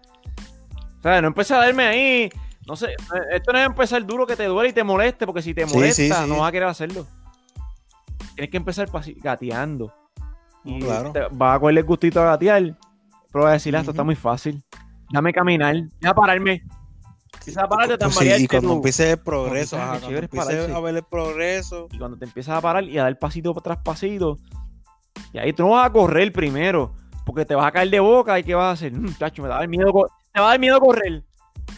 O 0.98 1.02
sea, 1.02 1.20
no 1.20 1.28
empecé 1.28 1.54
a 1.54 1.58
darme 1.58 1.86
ahí. 1.86 2.30
No 2.66 2.76
sé, 2.76 2.88
esto 3.32 3.52
no 3.52 3.58
es 3.58 3.66
empezar 3.66 4.04
duro 4.06 4.26
que 4.26 4.36
te 4.36 4.44
duele 4.44 4.70
y 4.70 4.72
te 4.72 4.84
moleste, 4.84 5.24
porque 5.26 5.42
si 5.42 5.54
te 5.54 5.64
molesta, 5.66 6.26
no 6.26 6.38
vas 6.38 6.48
a 6.48 6.52
querer 6.52 6.68
hacerlo. 6.68 7.06
Tienes 8.34 8.50
que 8.50 8.56
empezar 8.56 8.88
gateando. 9.22 9.92
Y 10.68 10.80
claro. 10.80 11.12
vas 11.32 11.56
a 11.56 11.60
cogerle 11.60 11.80
el 11.80 11.86
gustito 11.86 12.20
a 12.20 12.24
gatear, 12.26 12.76
pero 13.32 13.44
vas 13.44 13.50
a 13.50 13.52
decir, 13.54 13.74
"Ah, 13.76 13.80
esto 13.80 13.90
está 13.92 14.04
muy 14.04 14.14
fácil. 14.16 14.62
Dame 15.10 15.32
caminar, 15.32 15.74
ya 16.00 16.14
pararme. 16.14 16.62
A 17.56 17.66
pararte, 17.68 17.96
Pues 17.98 18.14
sí, 18.16 18.30
y 18.44 18.46
cuando 18.46 18.68
tú. 18.70 18.74
empieces 18.76 19.10
el 19.12 19.18
progreso, 19.18 19.76
ajá, 19.76 20.00
cuando 20.00 20.18
empieces 20.18 20.70
a 20.70 20.80
ver 20.80 20.96
el 20.96 21.02
progreso, 21.04 21.88
Y 21.90 21.98
cuando 21.98 22.18
te 22.18 22.24
empiezas 22.26 22.56
a 22.58 22.60
parar 22.60 22.84
y 22.84 22.98
a 22.98 23.04
dar 23.04 23.18
pasito 23.18 23.54
tras 23.54 23.78
pasito, 23.78 24.36
y 25.32 25.38
ahí 25.38 25.52
tú 25.54 25.62
no 25.62 25.70
vas 25.70 25.86
a 25.86 25.92
correr 25.92 26.30
primero, 26.32 26.94
porque 27.24 27.46
te 27.46 27.54
vas 27.54 27.66
a 27.66 27.72
caer 27.72 27.88
de 27.90 28.00
boca 28.00 28.38
y 28.38 28.44
¿qué 28.44 28.54
vas 28.54 28.66
a 28.66 28.70
hacer? 28.72 28.92
Mm, 28.92 29.14
chacho, 29.18 29.42
me 29.42 29.48
da 29.48 29.62
el 29.62 29.68
miedo, 29.68 29.90
te 30.32 30.40
va 30.40 30.46
a 30.48 30.50
dar 30.50 30.60
miedo 30.60 30.78
correr. 30.80 31.24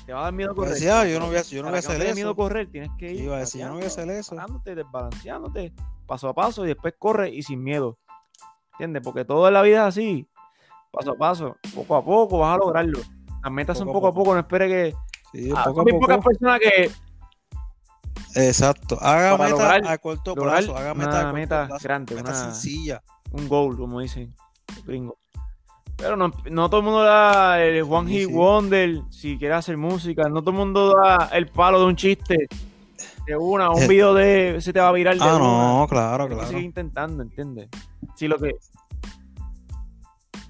Te 0.07 0.12
va 0.12 0.20
a 0.20 0.24
dar 0.24 0.32
miedo 0.32 0.55
correr. 0.57 0.74
decía, 0.74 1.07
yo 1.07 1.20
no 1.20 1.26
voy 1.26 1.36
a, 1.36 1.43
yo 1.43 1.62
no 1.62 1.68
voy 1.68 1.78
a 1.78 1.82
no 1.82 1.88
hacer 1.88 1.99
dé 1.99 2.14
miedo 2.14 2.30
eso. 2.30 2.36
correr, 2.36 2.68
tienes 2.70 2.91
que 2.99 3.12
ir. 3.12 3.20
Iba 3.22 3.36
a 3.36 3.41
decir, 3.41 3.61
yo 3.61 3.68
no 3.68 3.74
voy 3.74 3.84
a 3.84 3.86
hacer 3.86 4.11
eso. 4.11 4.34
parándote, 4.34 4.74
desbalanceándote, 4.74 5.72
paso 6.07 6.28
a 6.28 6.34
paso, 6.34 6.64
y 6.64 6.68
después 6.68 6.95
corre 6.99 7.30
y 7.30 7.43
sin 7.45 7.62
miedo. 7.62 7.99
¿Entiendes? 8.81 9.03
Porque 9.05 9.26
todo 9.26 9.47
en 9.47 9.53
la 9.53 9.61
vida 9.61 9.83
es 9.83 9.89
así, 9.89 10.26
paso 10.91 11.11
a 11.12 11.14
paso, 11.14 11.57
poco 11.74 11.97
a 11.97 12.03
poco 12.03 12.39
vas 12.39 12.55
a 12.55 12.59
lograrlo. 12.59 12.99
Las 13.45 13.53
metas 13.53 13.76
son 13.76 13.89
Poco 13.89 13.99
a 13.99 14.01
poco 14.01 14.09
a 14.09 14.12
poco. 14.12 14.24
poco, 14.24 14.35
no 14.35 14.41
espere 14.41 14.68
que. 14.68 14.95
Sí, 15.33 15.51
Ah, 15.55 15.64
poco 15.66 15.83
a 15.83 15.85
poco. 15.85 16.01
pocas 16.01 16.18
personas 16.24 16.61
que 16.61 16.91
Exacto. 18.37 18.97
Haga 19.01 19.37
Para 19.37 19.51
meta 19.51 19.62
lograr- 19.81 19.87
a 19.87 19.99
corto 19.99 20.35
plazo. 20.35 20.74
Haga 20.76 20.93
una 20.93 21.33
meta 21.33 21.66
plazo. 21.66 21.83
grande, 21.83 22.14
una- 22.14 22.35
sencilla. 22.35 23.03
un 23.33 23.49
goal, 23.49 23.76
como 23.76 24.01
dicen 24.01 24.35
los 24.74 24.85
gringos. 24.87 25.14
Pero 25.97 26.16
no, 26.16 26.33
no 26.51 26.68
todo 26.70 26.81
el 26.81 26.85
mundo 26.87 27.03
da 27.03 27.62
el 27.62 27.83
One 27.83 28.11
Sí, 28.11 28.24
sí. 28.24 28.33
Wonder 28.33 29.03
si 29.11 29.37
quiere 29.39 29.55
hacer 29.55 29.76
música. 29.76 30.28
No 30.31 30.41
todo 30.41 30.51
el 30.53 30.57
mundo 30.57 30.95
da 30.97 31.28
el 31.33 31.47
palo 31.49 31.78
de 31.81 31.85
un 31.87 31.97
chiste 31.97 32.49
de 33.26 33.37
una, 33.37 33.70
un 33.70 33.83
Eh. 33.83 33.89
video 33.89 34.14
de 34.14 34.57
se 34.61 34.72
te 34.72 34.81
va 34.81 34.89
a 34.89 34.93
virar 34.93 35.14
de 35.16 35.22
Ah, 35.22 35.37
una. 35.37 35.39
no, 35.81 35.87
claro, 35.89 36.24
Tienes 36.24 36.39
claro. 36.39 36.49
seguir 36.51 36.64
intentando, 36.64 37.22
¿entiendes? 37.22 37.68
Sí, 38.21 38.29
lo 38.29 38.39
que. 38.39 38.51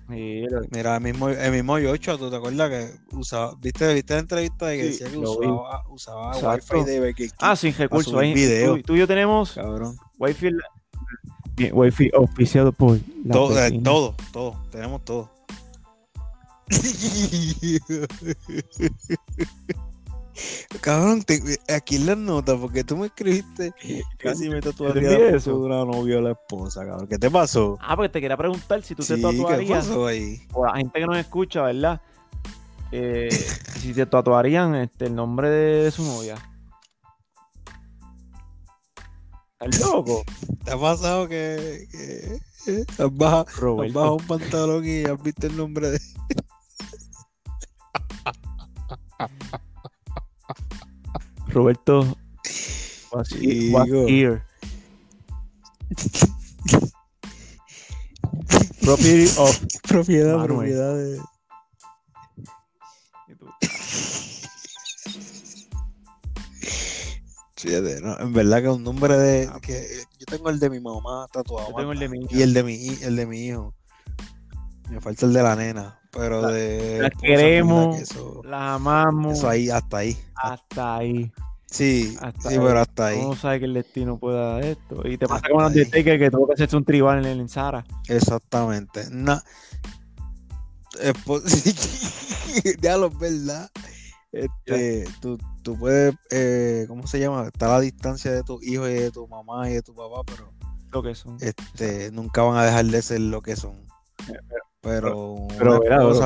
Sí, 0.09 0.43
lo- 0.51 0.61
Mira, 0.73 0.97
el 0.97 1.03
mismo, 1.03 1.29
el 1.29 1.53
mismo 1.53 1.79
Yocho, 1.79 2.19
¿tú 2.19 2.29
te 2.29 2.35
acuerdas 2.35 2.69
que 2.69 2.91
usaba, 3.17 3.55
viste, 3.61 3.95
viste 3.95 4.13
la 4.15 4.19
entrevista 4.19 4.67
de 4.67 4.77
que 4.77 4.83
Sí, 4.83 4.89
decía 4.89 5.09
que 5.09 5.19
usaba, 5.19 5.85
usaba 5.89 6.35
Exacto. 6.35 6.79
Wi-Fi 6.81 6.91
de 6.99 7.15
King? 7.15 7.29
Ah, 7.39 7.55
sin 7.55 7.73
recursos. 7.73 8.13
Ahí, 8.15 8.35
video. 8.35 8.75
Tú, 8.79 8.83
tú 8.83 8.97
y 8.97 8.99
yo 8.99 9.07
tenemos 9.07 9.53
Cabrón. 9.53 9.97
Wi-Fi. 10.19 10.51
Bien, 11.55 11.71
Wi-Fi 11.73 12.11
auspiciado 12.13 12.73
por 12.73 12.99
la 13.25 13.35
Todo, 13.35 13.65
eh, 13.65 13.81
todo, 13.85 14.17
todo, 14.33 14.61
tenemos 14.73 15.05
todo. 15.05 15.31
Cabrón, 20.81 21.23
te- 21.23 21.59
aquí 21.75 21.97
en 21.97 22.07
las 22.07 22.17
notas, 22.19 22.59
porque 22.59 22.85
tú 22.85 22.97
me 22.97 23.07
escribiste 23.07 23.73
casi 24.19 24.49
me 24.49 24.61
tatuaría 24.61 25.29
eso. 25.29 25.59
una 25.59 25.85
novia 25.85 26.19
o 26.19 26.21
la 26.21 26.33
esposa, 26.33 26.85
cabrón. 26.87 27.07
¿Qué 27.09 27.19
te 27.19 27.31
pasó? 27.31 27.77
Ah, 27.81 27.97
porque 27.97 28.09
te 28.09 28.21
quería 28.21 28.37
preguntar 28.37 28.83
si 28.83 28.95
tú 28.95 29.03
Sí, 29.03 29.15
te 29.15 29.17
¿qué 29.21 29.23
tatuarías. 29.23 29.87
pasó 29.87 30.07
ahí? 30.07 30.41
o 30.53 30.65
la 30.67 30.75
gente 30.77 30.99
que 31.01 31.07
nos 31.07 31.17
escucha, 31.19 31.63
¿verdad? 31.63 32.01
Eh, 32.93 33.29
si 33.81 33.93
te 33.95 34.07
tatuarían 34.07 34.75
este, 34.75 35.07
el 35.07 35.15
nombre 35.15 35.49
de, 35.51 35.91
su 35.91 36.03
novia. 36.05 36.37
¿Estás 39.61 39.81
loco? 39.81 40.25
¿Te 40.65 40.73
ha 40.73 40.79
pasado 40.79 41.29
que, 41.29 41.87
que 41.91 42.41
eh, 42.73 42.85
has 42.99 43.17
bajado, 43.17 43.47
has 43.49 43.57
Roberto. 43.57 43.95
bajado 43.99 44.17
un 44.17 44.27
pantalón 44.27 44.85
y 44.87 45.05
has 45.05 45.23
visto 45.23 45.47
el 45.47 45.57
nombre 45.57 45.91
de... 45.91 46.01
Roberto 51.53 52.17
was, 53.13 53.29
Sí, 53.29 53.71
was 53.73 53.87
digo. 53.87 54.07
here. 54.09 54.43
Property 58.83 59.27
of. 59.39 59.59
propiedad, 59.83 60.37
Manuel. 60.37 60.49
propiedad 60.59 60.95
de... 60.97 61.21
Fíjate, 67.57 68.01
no, 68.01 68.19
en 68.19 68.33
verdad 68.33 68.63
que 68.63 68.69
un 68.71 68.83
nombre 68.83 69.17
de... 69.19 69.49
Ah. 69.53 69.61
que 69.61 69.87
yo 70.19 70.27
tengo 70.27 70.49
el 70.49 70.59
de 70.59 70.71
mi 70.71 70.81
mamá 70.81 71.27
tatuado. 71.31 71.69
Yo 71.71 71.77
tengo 71.77 71.93
el 71.93 71.99
de 71.99 72.09
mi 72.09 72.19
hija. 72.25 72.29
Y 72.37 72.43
el 72.43 72.55
de 72.55 72.63
mi, 72.65 72.89
el 73.03 73.17
de 73.17 73.27
mi 73.27 73.47
hijo. 73.47 73.75
Me 74.89 75.01
falta 75.01 75.27
el 75.27 75.33
de 75.35 75.43
la 75.43 75.57
nena. 75.57 76.00
Pero 76.13 76.43
de... 76.49 76.99
la 77.01 77.07
esposa, 77.09 77.27
queremos. 77.27 77.87
¿verdad? 77.87 77.97
Que 77.97 78.03
Eso, 78.03 78.43
La 78.45 78.75
amamos. 78.75 79.39
eso 79.39 79.49
ahí, 79.49 79.71
hasta 79.71 79.97
ahí. 79.99 80.17
Hasta 80.35 80.97
ahí. 80.97 81.33
Sí, 81.67 82.17
Hasta 82.21 82.49
sí, 82.51 82.57
ahí. 82.57 82.61
pero 82.67 82.81
hasta 82.81 83.07
ahí. 83.07 83.21
Uno 83.21 83.37
sabe 83.37 83.61
que 83.61 83.65
el 83.67 83.75
destino 83.75 84.19
puede 84.19 84.39
dar 84.41 84.65
esto. 84.65 85.07
Y 85.07 85.17
te 85.19 85.29
pasa 85.29 85.47
como 85.49 85.61
el. 85.61 85.67
Undertaker 85.69 86.19
que 86.19 86.31
tuvo 86.31 86.49
que 86.49 86.55
hacerse 86.55 86.77
un 86.77 86.85
tribal 86.85 87.25
en 87.25 87.41
el 87.41 87.49
Sara. 87.49 87.85
Exactamente. 88.09 89.05
Espo- 91.01 91.43
Diablo, 92.81 93.07
es 93.13 93.19
verdad. 93.19 93.71
Este, 94.33 95.05
tú, 95.21 95.39
tú 95.63 95.77
puedes, 95.79 96.15
eh, 96.31 96.85
¿cómo 96.89 97.07
se 97.07 97.19
llama? 97.21 97.47
Está 97.47 97.67
a 97.67 97.75
la 97.75 97.81
distancia 97.81 98.31
de 98.33 98.43
tu 98.43 98.61
hijo 98.63 98.89
y 98.89 98.95
de 98.95 99.11
tu 99.11 99.27
mamá 99.29 99.69
y 99.71 99.75
de 99.75 99.83
tu 99.83 99.95
papá, 99.95 100.23
pero 100.25 100.53
Lo 100.93 101.03
que 101.03 101.15
son. 101.15 101.37
este, 101.41 102.11
nunca 102.13 102.43
van 102.43 102.57
a 102.59 102.65
dejar 102.65 102.85
de 102.87 103.03
ser 103.03 103.21
lo 103.21 103.43
que 103.43 103.57
son. 103.57 103.85
Pero, 104.27 104.41
pero, 104.81 105.47
pero, 105.59 105.81
bendito, 105.81 106.21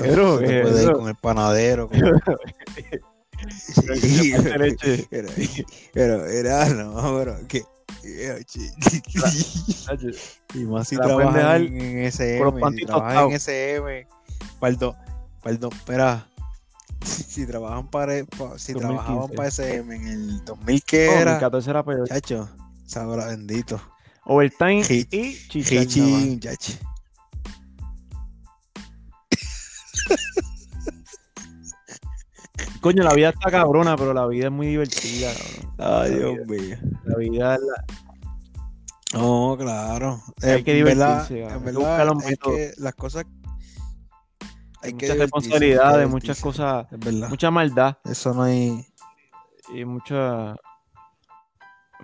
pero, 0.00 0.34
tú 0.34 0.38
te 0.40 0.46
¿qué 0.46 0.60
puedes 0.62 0.76
es 0.76 0.82
ir 0.84 0.88
eso? 0.90 0.98
con 0.98 1.08
el 1.08 1.14
panadero. 1.16 1.88
con- 1.88 1.98
Sí, 4.00 4.32
pero, 5.10 5.28
pero, 5.92 6.26
era, 6.26 6.68
no, 6.70 7.18
pero, 7.18 7.36
que, 7.48 7.62
y 10.54 10.58
más 10.64 10.88
si 10.88 10.96
trabajan 10.96 11.62
en, 11.64 11.80
en 11.80 11.98
SM, 12.06 12.38
si 12.78 12.86
trabajan 12.86 13.30
en 13.30 13.32
SM, 13.32 14.06
perdón, 14.60 14.94
perdón, 15.42 15.70
espera, 15.74 16.26
si 17.04 17.46
trabajan 17.46 17.88
para, 17.88 18.24
pa- 18.24 18.58
si 18.58 18.72
2015. 18.72 18.74
trabajaban 18.78 19.28
para 19.36 19.48
SM 19.48 19.94
en 19.96 20.06
el 20.08 20.44
2000 20.44 20.82
que 20.84 21.04
era, 21.06 21.38
2014 21.38 21.70
era 21.70 21.84
peor. 21.84 22.08
chacho, 22.08 22.48
sabrá 22.86 23.26
bendito, 23.26 23.80
Overtime 24.24 24.82
Hit- 24.82 25.08
y 25.12 25.36
chichar 25.48 25.86
Coño, 32.86 33.02
la 33.02 33.14
vida 33.14 33.30
está 33.30 33.50
cabrona, 33.50 33.96
pero 33.96 34.14
la 34.14 34.28
vida 34.28 34.44
es 34.46 34.52
muy 34.52 34.68
divertida, 34.68 35.32
cabrón. 35.34 35.74
Ay, 36.04 36.10
La 36.12 36.16
Dios 36.18 36.46
mío. 36.46 36.76
La 37.04 37.16
vida 37.16 37.54
es 37.56 37.60
la- 37.60 39.18
No, 39.18 39.56
claro. 39.58 40.22
Hay 40.40 40.62
que 40.62 40.78
en 40.78 40.84
verdad, 40.84 41.28
divertirse, 41.28 41.42
en 41.42 41.50
Hay 41.52 41.58
que 41.58 41.64
verdad, 41.80 42.14
métodos. 42.14 42.56
que, 42.56 42.72
las 42.78 42.94
cosas 42.94 43.24
hay 43.24 43.30
hay 44.82 44.92
que 44.92 44.94
muchas 45.06 45.10
que 45.16 45.22
responsabilidades, 45.22 46.08
muchas 46.08 46.40
cosas, 46.40 46.86
Es 46.92 46.98
verdad. 47.00 47.28
mucha 47.28 47.50
maldad 47.50 47.96
Eso 48.04 48.32
no 48.34 48.42
hay. 48.44 48.86
y 49.74 49.84
mucha 49.84 50.54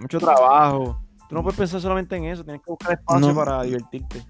mucho 0.01 0.19
trabajo. 0.19 1.01
Tú 1.29 1.35
no 1.37 1.45
puedes 1.45 1.59
pensar 1.61 1.81
solamente 1.81 2.17
en 2.17 2.25
eso, 2.25 2.43
tienes 2.43 2.61
que 2.61 2.71
buscar 2.73 2.95
espacio 2.95 3.29
No. 3.29 3.35
para 3.37 3.63
divertirte. 3.63 4.25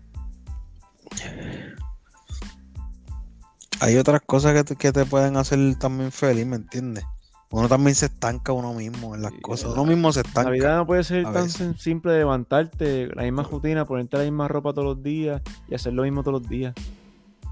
Hay 3.83 3.97
otras 3.97 4.21
cosas 4.25 4.55
que 4.55 4.65
te, 4.65 4.77
que 4.77 4.93
te 4.93 5.05
pueden 5.05 5.37
hacer 5.37 5.59
también 5.79 6.13
feliz, 6.13 6.47
¿me 6.47 6.57
entiendes? 6.57 7.05
Uno 7.51 7.69
también 7.69 7.95
se 7.95 8.07
estanca 8.07 8.53
uno 8.53 8.73
mismo 8.73 9.15
en 9.15 9.23
las 9.23 9.33
Sí, 9.33 9.41
cosas. 9.41 9.67
la- 9.69 9.73
Uno 9.75 9.85
mismo 9.85 10.13
se 10.13 10.23
La 10.23 10.29
estanca. 10.29 10.51
vida 10.51 10.77
no 10.77 10.87
puede 10.87 11.05
ser 11.05 11.25
tan 11.25 11.35
veces. 11.35 11.81
simple 11.81 12.13
de 12.13 12.19
levantarte, 12.19 13.09
la 13.15 13.25
misma 13.25 13.43
rutina, 13.43 13.85
ponerte 13.85 14.17
la 14.17 14.23
misma 14.23 14.49
ropa 14.49 14.73
todos 14.73 14.85
los 14.97 15.03
días 15.03 15.43
y 15.69 15.75
hacer 15.75 15.93
lo 15.93 16.05
mismo 16.05 16.23
todos 16.23 16.41
los 16.41 16.49
días. 16.49 16.75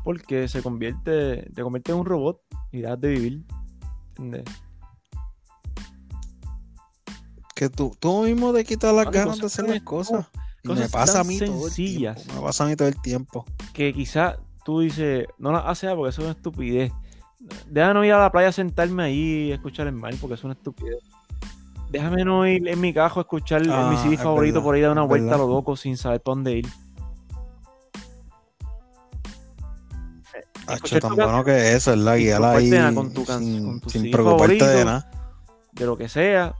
Porque 0.04 0.48
se 0.48 0.62
convierte, 0.62 1.50
te 1.54 1.62
convierte 1.62 1.92
en 1.92 1.98
un 1.98 2.06
robot 2.06 2.40
y 2.72 2.80
dejas 2.80 3.00
de 3.00 3.08
vivir. 3.08 3.42
¿Entiendes? 4.16 4.44
Que 7.54 7.68
tú, 7.68 7.94
tú 7.98 8.22
mismo 8.22 8.52
te 8.54 8.64
quitas 8.64 8.94
las 8.94 9.06
Vale, 9.06 9.18
ganas 9.18 9.38
de 9.38 9.46
hacer 9.46 9.68
las 9.68 9.82
cosas. 9.82 10.26
Y 10.62 10.68
me 10.68 10.88
pasa 10.88 11.20
a 11.20 11.24
mí 11.24 11.38
todo 11.38 11.66
el 11.68 11.74
tiempo. 11.74 12.20
Me 12.34 12.40
pasa 12.40 12.64
a 12.64 12.66
mí 12.68 12.76
todo 12.76 12.88
el 12.88 13.00
tiempo. 13.02 13.44
que 13.74 13.92
quizás 13.92 14.36
tú 14.70 14.80
dices, 14.80 15.26
no 15.38 15.50
las 15.50 15.66
haces 15.66 15.92
porque 15.94 16.10
eso 16.10 16.22
es 16.22 16.26
una 16.26 16.36
estupidez. 16.36 16.92
Déjame 17.66 18.06
ir 18.06 18.12
a 18.12 18.20
la 18.20 18.30
playa 18.30 18.48
a 18.50 18.52
sentarme 18.52 19.02
ahí 19.02 19.48
y 19.48 19.52
escuchar 19.52 19.88
el 19.88 19.94
mar 19.94 20.14
porque 20.20 20.34
es 20.34 20.44
una 20.44 20.52
estupidez. 20.52 20.98
Déjame 21.90 22.24
no 22.24 22.46
ir 22.46 22.68
en 22.68 22.80
mi 22.80 22.94
cajo 22.94 23.18
a 23.18 23.22
escuchar 23.22 23.62
Ah, 23.68 23.90
mi 23.90 23.96
CD 23.96 24.14
es 24.14 24.22
favorito 24.22 24.54
verdad, 24.54 24.64
por 24.64 24.74
ahí 24.76 24.80
dar 24.80 24.92
una 24.92 25.02
vuelta 25.02 25.34
a 25.34 25.38
verdad. 25.38 25.48
lo 25.48 25.54
loco 25.54 25.74
sin 25.74 25.96
saber 25.96 26.20
para 26.22 26.36
dónde 26.36 26.58
ir. 26.58 26.66
Hacho, 30.68 31.00
tan 31.00 31.16
bueno 31.16 31.42
que 31.42 31.72
eso, 31.72 31.92
es 31.92 32.20
y 32.20 32.24
guiar 32.26 32.44
ahí 32.44 32.94
con 32.94 33.12
tu 33.12 33.24
sin, 33.24 33.64
con 33.64 33.80
tu 33.80 33.90
sin 33.90 34.02
CD 34.02 34.12
preocuparte 34.12 34.64
de 34.64 34.84
nada. 34.84 35.10
de 35.72 35.86
lo 35.86 35.96
que 35.96 36.08
sea. 36.08 36.54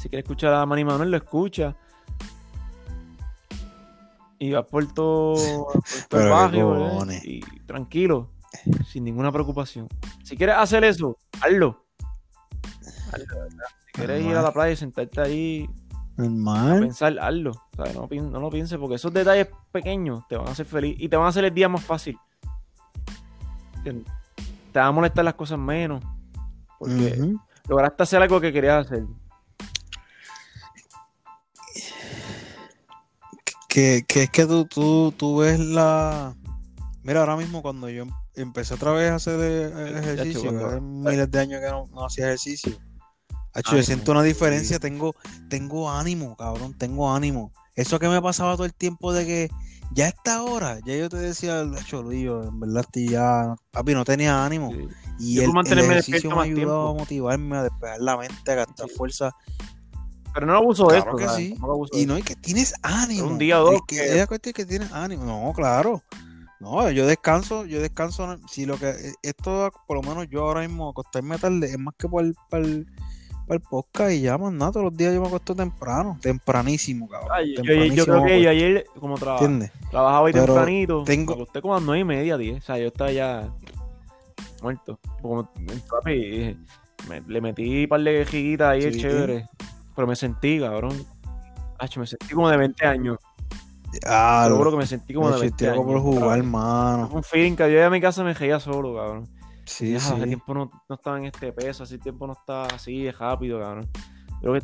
Si 0.00 0.08
quieres 0.08 0.24
escuchar 0.24 0.52
a 0.54 0.66
Manny 0.66 0.84
Manuel, 0.84 1.12
lo 1.12 1.18
escucha. 1.18 1.76
Y 4.42 4.50
vas 4.50 4.66
por 4.66 4.92
todo, 4.92 5.36
por 5.36 5.82
todo 6.08 6.20
el 6.20 6.28
barrio, 6.28 7.08
¿eh? 7.08 7.20
y 7.22 7.40
tranquilo, 7.60 8.28
sin 8.88 9.04
ninguna 9.04 9.30
preocupación. 9.30 9.86
Si 10.24 10.36
quieres 10.36 10.56
hacer 10.56 10.82
eso, 10.82 11.16
hazlo. 11.40 11.84
Hazlo, 13.12 13.38
¿verdad? 13.38 13.64
Si 13.86 13.92
quieres 13.92 14.24
ir 14.26 14.34
a 14.34 14.42
la 14.42 14.52
playa 14.52 14.72
y 14.72 14.76
sentarte 14.76 15.20
ahí 15.20 15.70
a 16.18 16.22
Normal. 16.22 16.80
pensar, 16.80 17.16
hazlo. 17.20 17.52
O 17.52 17.84
sea, 17.84 17.92
no, 17.92 18.08
no 18.30 18.40
lo 18.40 18.50
pienses 18.50 18.78
porque 18.80 18.96
esos 18.96 19.12
detalles 19.12 19.46
pequeños 19.70 20.26
te 20.28 20.36
van 20.36 20.48
a 20.48 20.50
hacer 20.50 20.66
feliz 20.66 20.96
y 20.98 21.08
te 21.08 21.16
van 21.16 21.26
a 21.26 21.28
hacer 21.28 21.44
el 21.44 21.54
día 21.54 21.68
más 21.68 21.84
fácil. 21.84 22.18
¿Entiendes? 23.76 24.12
Te 24.72 24.78
van 24.80 24.88
a 24.88 24.92
molestar 24.92 25.24
las 25.24 25.34
cosas 25.34 25.60
menos. 25.60 26.02
Porque 26.80 27.36
lograste 27.68 28.02
hacer 28.02 28.20
algo 28.20 28.40
que 28.40 28.52
querías 28.52 28.86
hacer. 28.86 29.04
Que, 33.72 34.04
que 34.06 34.24
es 34.24 34.30
que 34.30 34.44
tú, 34.44 34.66
tú, 34.66 35.14
tú 35.16 35.38
ves 35.38 35.58
la. 35.58 36.36
Mira, 37.02 37.20
ahora 37.20 37.36
mismo 37.36 37.62
cuando 37.62 37.88
yo 37.88 38.02
em- 38.02 38.10
empecé 38.34 38.74
otra 38.74 38.92
vez 38.92 39.10
a 39.10 39.14
hacer 39.14 39.40
eh, 39.40 39.98
ejercicio, 39.98 40.66
hace 40.66 40.80
miles 40.80 41.30
de 41.30 41.40
años 41.40 41.60
que 41.62 41.70
no, 41.70 41.86
no 41.90 42.04
hacía 42.04 42.26
ejercicio. 42.26 42.72
Hacho, 43.54 43.70
yo 43.70 43.76
Ánimo, 43.78 43.82
siento 43.82 44.12
una 44.12 44.22
sí. 44.22 44.28
diferencia, 44.28 44.78
tengo, 44.78 45.14
tengo 45.48 45.90
ánimo, 45.90 46.36
cabrón, 46.36 46.76
tengo 46.76 47.14
ánimo. 47.14 47.50
Eso 47.74 47.98
que 47.98 48.08
me 48.08 48.20
pasaba 48.20 48.56
todo 48.56 48.66
el 48.66 48.74
tiempo 48.74 49.12
de 49.14 49.24
que 49.24 49.48
ya 49.94 50.04
a 50.04 50.08
esta 50.08 50.42
hora, 50.42 50.78
ya 50.84 50.94
yo 50.94 51.08
te 51.08 51.16
decía, 51.16 51.64
yo 51.90 52.42
en 52.44 52.60
verdad 52.60 52.84
estoy 52.86 53.08
ya, 53.08 53.54
papi, 53.70 53.94
no 53.94 54.04
tenía 54.04 54.44
ánimo. 54.44 54.70
Sí. 54.70 54.88
Y 55.18 55.34
Yo 55.36 55.44
el, 55.44 55.72
el 55.72 55.78
ejercicio 55.78 56.34
me 56.34 56.42
ayudaba 56.42 56.90
a 56.90 56.94
motivarme, 56.94 57.56
a 57.56 57.62
despejar 57.64 58.00
la 58.00 58.16
mente, 58.18 58.52
a 58.52 58.54
gastar 58.54 58.88
Sí. 58.88 58.94
fuerza. 58.96 59.30
Pero 60.34 60.46
no 60.46 60.56
abuso 60.56 60.84
de 60.86 60.96
Claro 61.02 61.04
esto. 61.10 61.16
que 61.16 61.24
¿sabes? 61.24 61.36
sí. 61.38 61.50
Tampoco 61.52 61.72
abuso 61.72 61.98
Y 61.98 62.06
no 62.06 62.16
es 62.16 62.24
que 62.24 62.34
tienes 62.36 62.74
ánimo. 62.82 63.26
Un 63.28 63.38
día 63.38 63.60
o 63.60 63.64
dos 63.64 63.74
Es 63.74 63.80
que 63.86 63.96
que- 63.96 64.48
es 64.48 64.54
que 64.54 64.66
tienes 64.66 64.92
ánimo. 64.92 65.24
No, 65.24 65.52
claro. 65.54 66.02
No, 66.60 66.88
yo 66.90 67.06
descanso, 67.06 67.66
yo 67.66 67.80
descanso. 67.80 68.26
no- 68.26 68.48
Si 68.48 68.66
lo 68.66 68.78
que 68.78 68.94
esto, 69.22 69.70
por 69.86 69.96
lo 69.96 70.02
menos 70.08 70.28
yo 70.30 70.42
ahora 70.46 70.60
mismo 70.60 70.90
acostarme 70.90 71.36
tarde, 71.38 71.66
es 71.66 71.78
más 71.78 71.94
que 71.98 72.08
para 72.08 72.26
el, 72.26 72.34
para 72.48 72.64
el, 72.64 72.86
para 73.48 73.54
el 73.56 73.60
podcast 73.60 74.12
y 74.12 74.20
ya 74.20 74.38
más 74.38 74.52
nada. 74.52 74.70
Todos 74.70 74.84
los 74.84 74.96
días 74.96 75.12
yo 75.12 75.20
me 75.20 75.26
acuesto 75.26 75.56
temprano, 75.56 76.16
tempranísimo, 76.22 77.08
cabrón. 77.08 77.30
Ay, 77.34 77.56
yo, 77.56 77.62
yo- 77.62 77.62
yo 77.62 77.64
tempranísimo 77.64 78.04
creo 78.04 78.24
que 78.26 78.42
yo 78.42 78.50
ayer, 78.50 78.86
como 79.00 79.16
traba- 79.18 79.40
trabajaba 79.90 80.20
hoy 80.22 80.32
Pero 80.32 80.46
tempranito, 80.46 81.02
tengo- 81.04 81.34
me 81.36 81.42
acosté 81.42 81.60
como 81.60 81.74
a 81.74 81.78
las 81.78 81.84
nueve 81.86 82.00
y 82.00 82.04
media, 82.04 82.36
10. 82.38 82.62
O 82.62 82.64
sea, 82.64 82.78
yo 82.78 82.86
estaba 82.86 83.10
ya 83.10 83.52
muerto. 84.62 84.98
Como, 85.20 85.48
papi, 85.90 86.56
me- 87.08 87.20
le 87.26 87.40
metí 87.40 87.82
un 87.82 87.88
par 87.88 88.00
de 88.02 88.24
quejitas 88.24 88.68
ahí, 88.68 88.92
Sí. 88.92 89.00
chévere. 89.00 89.46
Pero 89.94 90.06
me 90.06 90.16
sentí, 90.16 90.58
cabrón. 90.60 91.04
Acho, 91.78 92.00
me 92.00 92.06
sentí 92.06 92.34
como 92.34 92.48
de 92.50 92.56
20 92.56 92.86
años. 92.86 93.18
Ah, 94.06 94.44
Seguro 94.48 94.70
que 94.70 94.76
me 94.78 94.86
sentí 94.86 95.12
como 95.12 95.30
de 95.30 95.38
20 95.40 95.64
estoy 95.64 95.68
años. 95.68 95.84
por 95.84 96.00
jugar, 96.00 96.28
vez. 96.30 96.38
hermano. 96.38 97.10
Un 97.12 97.22
feeling 97.22 97.56
que 97.56 97.64
yo 97.64 97.76
iba 97.76 97.86
a 97.86 97.90
mi 97.90 98.00
casa 98.00 98.24
me 98.24 98.32
reía 98.32 98.58
solo, 98.58 98.94
cabrón. 98.96 99.28
Sí, 99.66 99.92
Ya, 99.92 100.00
sí. 100.00 100.12
Hace 100.14 100.26
tiempo 100.26 100.54
no, 100.54 100.70
no 100.88 100.94
estaba 100.94 101.18
en 101.18 101.26
este 101.26 101.52
peso, 101.52 101.82
hace 101.82 101.98
tiempo 101.98 102.26
no 102.26 102.32
estaba 102.32 102.66
así 102.66 103.02
de 103.04 103.12
rápido, 103.12 103.60
cabrón. 103.60 103.88
Creo 104.40 104.54
que- 104.54 104.60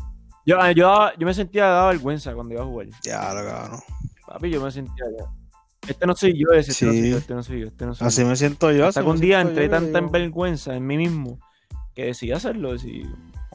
yo, 0.46 0.56
yo, 0.72 0.86
daba- 0.88 1.12
yo 1.18 1.26
me 1.26 1.34
sentía 1.34 1.66
daba 1.66 1.88
vergüenza 1.90 2.32
cuando 2.34 2.54
iba 2.54 2.62
a 2.62 2.66
jugar. 2.66 2.86
Ya, 3.02 3.34
lo 3.34 3.44
cabrón. 3.46 3.80
Papi, 4.26 4.50
yo 4.50 4.62
me 4.62 4.70
sentía 4.70 5.04
ya. 5.18 5.24
Este 5.86 6.06
no 6.06 6.14
soy 6.16 6.32
yo, 6.38 6.50
ese, 6.52 6.72
este 6.72 6.84
no 6.86 6.92
soy 6.92 7.10
yo, 7.10 7.16
este 7.18 7.34
no 7.34 7.42
soy 7.42 7.60
yo, 7.60 7.66
este 7.66 7.86
no 7.86 7.94
soy 7.94 8.06
Así 8.08 8.22
yo. 8.22 8.28
me 8.28 8.36
siento 8.36 8.72
yo. 8.72 8.86
Hasta 8.86 9.02
que 9.02 9.08
un 9.08 9.20
día 9.20 9.40
entré 9.40 9.68
tanta 9.68 9.98
en 9.98 10.10
vergüenza 10.10 10.74
en 10.74 10.86
mí 10.86 10.96
mismo 10.96 11.38
que 11.94 12.06
decidí 12.06 12.32
hacerlo. 12.32 12.72
Decidí, 12.72 13.06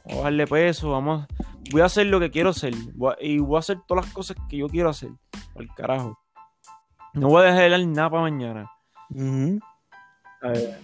vamos 0.04 0.14
a 0.14 0.16
bajarle 0.18 0.46
peso, 0.46 0.90
vamos. 0.90 1.26
Voy 1.70 1.80
a 1.80 1.86
hacer 1.86 2.06
lo 2.06 2.20
que 2.20 2.30
quiero 2.30 2.50
hacer. 2.50 2.74
voy 2.94 3.12
a- 3.12 3.22
y 3.24 3.38
voy 3.38 3.56
a 3.56 3.60
hacer 3.60 3.78
todas 3.86 4.04
las 4.04 4.14
cosas 4.14 4.36
que 4.48 4.58
yo 4.58 4.68
quiero 4.68 4.88
hacer. 4.90 5.10
Al 5.58 5.68
carajo. 5.74 6.18
No 7.14 7.28
voy 7.28 7.44
a 7.46 7.52
dejar 7.54 7.80
nada 7.86 8.10
para 8.10 8.22
mañana. 8.22 8.70
Ujú. 9.10 9.60
Eh, 10.42 10.78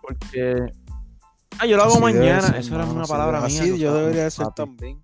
porque. 0.00 0.72
Ah, 1.58 1.66
yo 1.66 1.76
lo 1.76 1.82
hago 1.82 1.92
Así 1.94 2.00
mañana. 2.02 2.40
ser, 2.42 2.56
Eso 2.56 2.74
era 2.76 2.84
una 2.86 3.04
palabra 3.04 3.38
mía. 3.40 3.46
Así 3.46 3.78
yo 3.78 3.94
debería 3.94 4.28
papi. 4.30 4.54
también. 4.54 5.02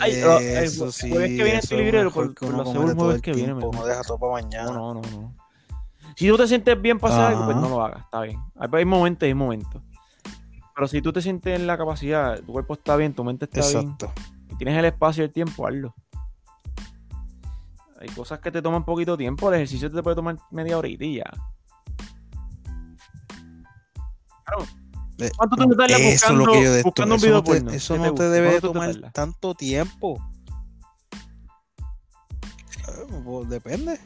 Ay, 0.00 0.12
Eso 0.12 0.86
el 0.86 0.92
sí, 0.92 1.08
jueves 1.10 1.28
que 1.30 1.42
viene 1.44 1.58
estoy 1.58 1.78
libre, 1.78 2.10
por- 2.10 2.34
que 2.34 2.46
por 2.46 2.54
lo 2.54 2.64
seguro 2.66 2.90
el 2.90 2.94
jueves 2.96 3.16
el 3.16 3.22
que 3.22 3.32
viene, 3.32 3.46
tiempo, 3.48 3.70
mejor. 3.72 3.86
no 3.86 3.86
deja 3.86 4.02
todo 4.02 4.18
para 4.18 4.32
mañana. 4.32 4.70
No, 4.70 4.94
no, 4.94 5.00
no, 5.02 5.20
no. 5.20 5.36
Si 6.16 6.28
tú 6.28 6.36
te 6.36 6.46
sientes 6.46 6.80
bien 6.80 6.98
para 6.98 7.14
hacer 7.14 7.26
algo, 7.26 7.44
pues 7.46 7.56
no 7.56 7.68
lo 7.68 7.82
hagas, 7.82 8.00
está 8.04 8.20
bien. 8.22 8.38
Hay, 8.56 8.68
hay 8.72 8.84
momentos 8.84 9.22
y 9.24 9.26
hay 9.26 9.34
momentos. 9.34 9.82
Pero 10.78 10.86
si 10.86 11.02
tú 11.02 11.12
te 11.12 11.20
sientes 11.20 11.58
en 11.58 11.66
la 11.66 11.76
capacidad, 11.76 12.38
tu 12.38 12.52
cuerpo 12.52 12.74
está 12.74 12.94
bien, 12.94 13.12
tu 13.12 13.24
mente 13.24 13.46
está 13.46 13.66
bien, 13.66 13.90
Exacto. 13.94 14.12
y 14.48 14.54
tienes 14.58 14.78
el 14.78 14.84
espacio 14.84 15.24
y 15.24 15.26
el 15.26 15.32
tiempo, 15.32 15.66
hazlo. 15.66 15.92
Hay 18.00 18.06
cosas 18.10 18.38
que 18.38 18.52
te 18.52 18.62
toman 18.62 18.84
poquito 18.84 19.16
tiempo, 19.16 19.48
el 19.48 19.56
ejercicio 19.56 19.90
te 19.90 20.00
puede 20.04 20.14
tomar 20.14 20.36
media 20.52 20.78
horita 20.78 21.04
y 21.04 21.16
ya. 21.16 21.24
Eh, 25.18 25.30
¿Cuánto 25.36 25.56
tú 25.56 25.68
te 25.68 25.74
tardas 25.74 25.98
Eso 26.00 26.26
es 26.26 26.30
lo 26.30 26.36
buscando- 26.46 26.52
que 26.52 26.62
yo 26.62 26.82
buscando 26.84 27.14
un 27.16 27.18
Eso 27.18 27.26
video 27.26 27.36
no 27.38 27.42
te, 27.42 27.50
porno? 27.54 27.70
eso 27.72 27.94
¿Qué 27.94 28.00
no 28.00 28.14
te 28.14 28.22
debe 28.28 28.46
de 28.46 28.60
¿Cuánto 28.60 28.68
te 28.68 28.72
tomar 28.94 29.12
tanto 29.12 29.54
tiempo. 29.56 30.22
Eh, 32.86 33.06
pues, 33.24 33.48
depende. 33.48 34.00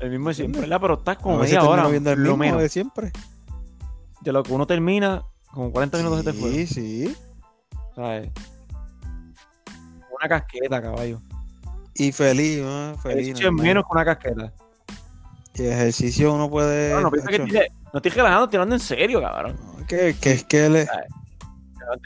El 0.00 0.10
mismo 0.10 0.28
de 0.28 0.34
siempre. 0.34 0.60
¿verdad? 0.60 0.78
Pero 0.78 0.98
estás 0.98 1.16
como 1.16 1.38
media 1.38 1.62
hora, 1.64 1.88
viendo 1.88 2.12
el 2.12 2.18
lo 2.18 2.32
mismo 2.32 2.36
menos. 2.36 2.60
de 2.60 2.68
siempre. 2.68 3.12
De 4.20 4.30
lo 4.30 4.42
que 4.42 4.52
uno 4.52 4.66
termina, 4.66 5.24
como 5.52 5.72
40 5.72 5.98
minutos 5.98 6.18
se 6.18 6.24
te 6.24 6.32
fueron. 6.32 6.54
Sí, 6.54 6.66
sí. 6.66 7.16
¿sabes? 7.94 8.30
Una 10.10 10.28
casqueta, 10.28 10.80
caballo. 10.80 11.20
Y 11.94 12.12
feliz, 12.12 12.62
¿no? 12.62 12.96
Feliz. 12.98 13.18
Ejercicio 13.18 13.48
es 13.48 13.54
menos 13.54 13.84
que 13.84 13.88
una 13.92 14.04
casqueta. 14.04 14.52
Y 15.54 15.66
ejercicio 15.66 16.34
uno 16.34 16.48
puede. 16.48 16.90
No, 16.92 17.00
no 17.00 17.10
piensa 17.10 17.28
que 17.28 17.36
estoy, 17.36 17.60
no 17.92 17.96
estoy 17.98 18.10
relajando, 18.12 18.44
estoy 18.44 18.56
hablando 18.58 18.74
en 18.76 18.80
serio, 18.80 19.20
cabrón. 19.20 19.56
no, 19.78 19.86
que, 19.86 20.14
que 20.20 20.32
es 20.32 20.44
que 20.44 20.68
le. 20.68 20.82
Estoy 20.82 20.98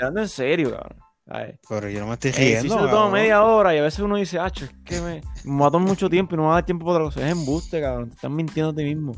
hablando 0.01 0.20
en 0.20 0.28
serio, 0.28 0.70
cabrón. 0.70 1.02
¿sabes? 1.27 1.59
Pero 1.69 1.89
yo 1.89 2.01
no 2.01 2.06
me 2.06 2.14
estoy 2.14 2.32
riendo. 2.32 2.74
toma 2.74 2.86
cabrón. 2.86 3.12
media 3.12 3.43
hora 3.43 3.74
y 3.74 3.78
a 3.78 3.82
veces 3.82 4.01
uno 4.01 4.16
dice, 4.16 4.39
ah, 4.39 4.47
es 4.55 4.70
que 4.85 5.01
me, 5.01 5.23
me 5.44 5.70
tomar 5.70 5.89
mucho 5.89 6.09
tiempo 6.09 6.35
y 6.35 6.36
no 6.36 6.44
me 6.44 6.48
va 6.48 6.55
a 6.55 6.56
dar 6.56 6.66
tiempo 6.66 6.85
para 6.86 6.97
otra 6.97 7.05
cosa. 7.06 7.27
Es 7.27 7.32
embuste, 7.32 7.81
cabrón. 7.81 8.09
Te 8.09 8.14
estás 8.14 8.31
mintiendo 8.31 8.70
a 8.70 8.74
ti 8.74 8.85
mismo. 8.85 9.12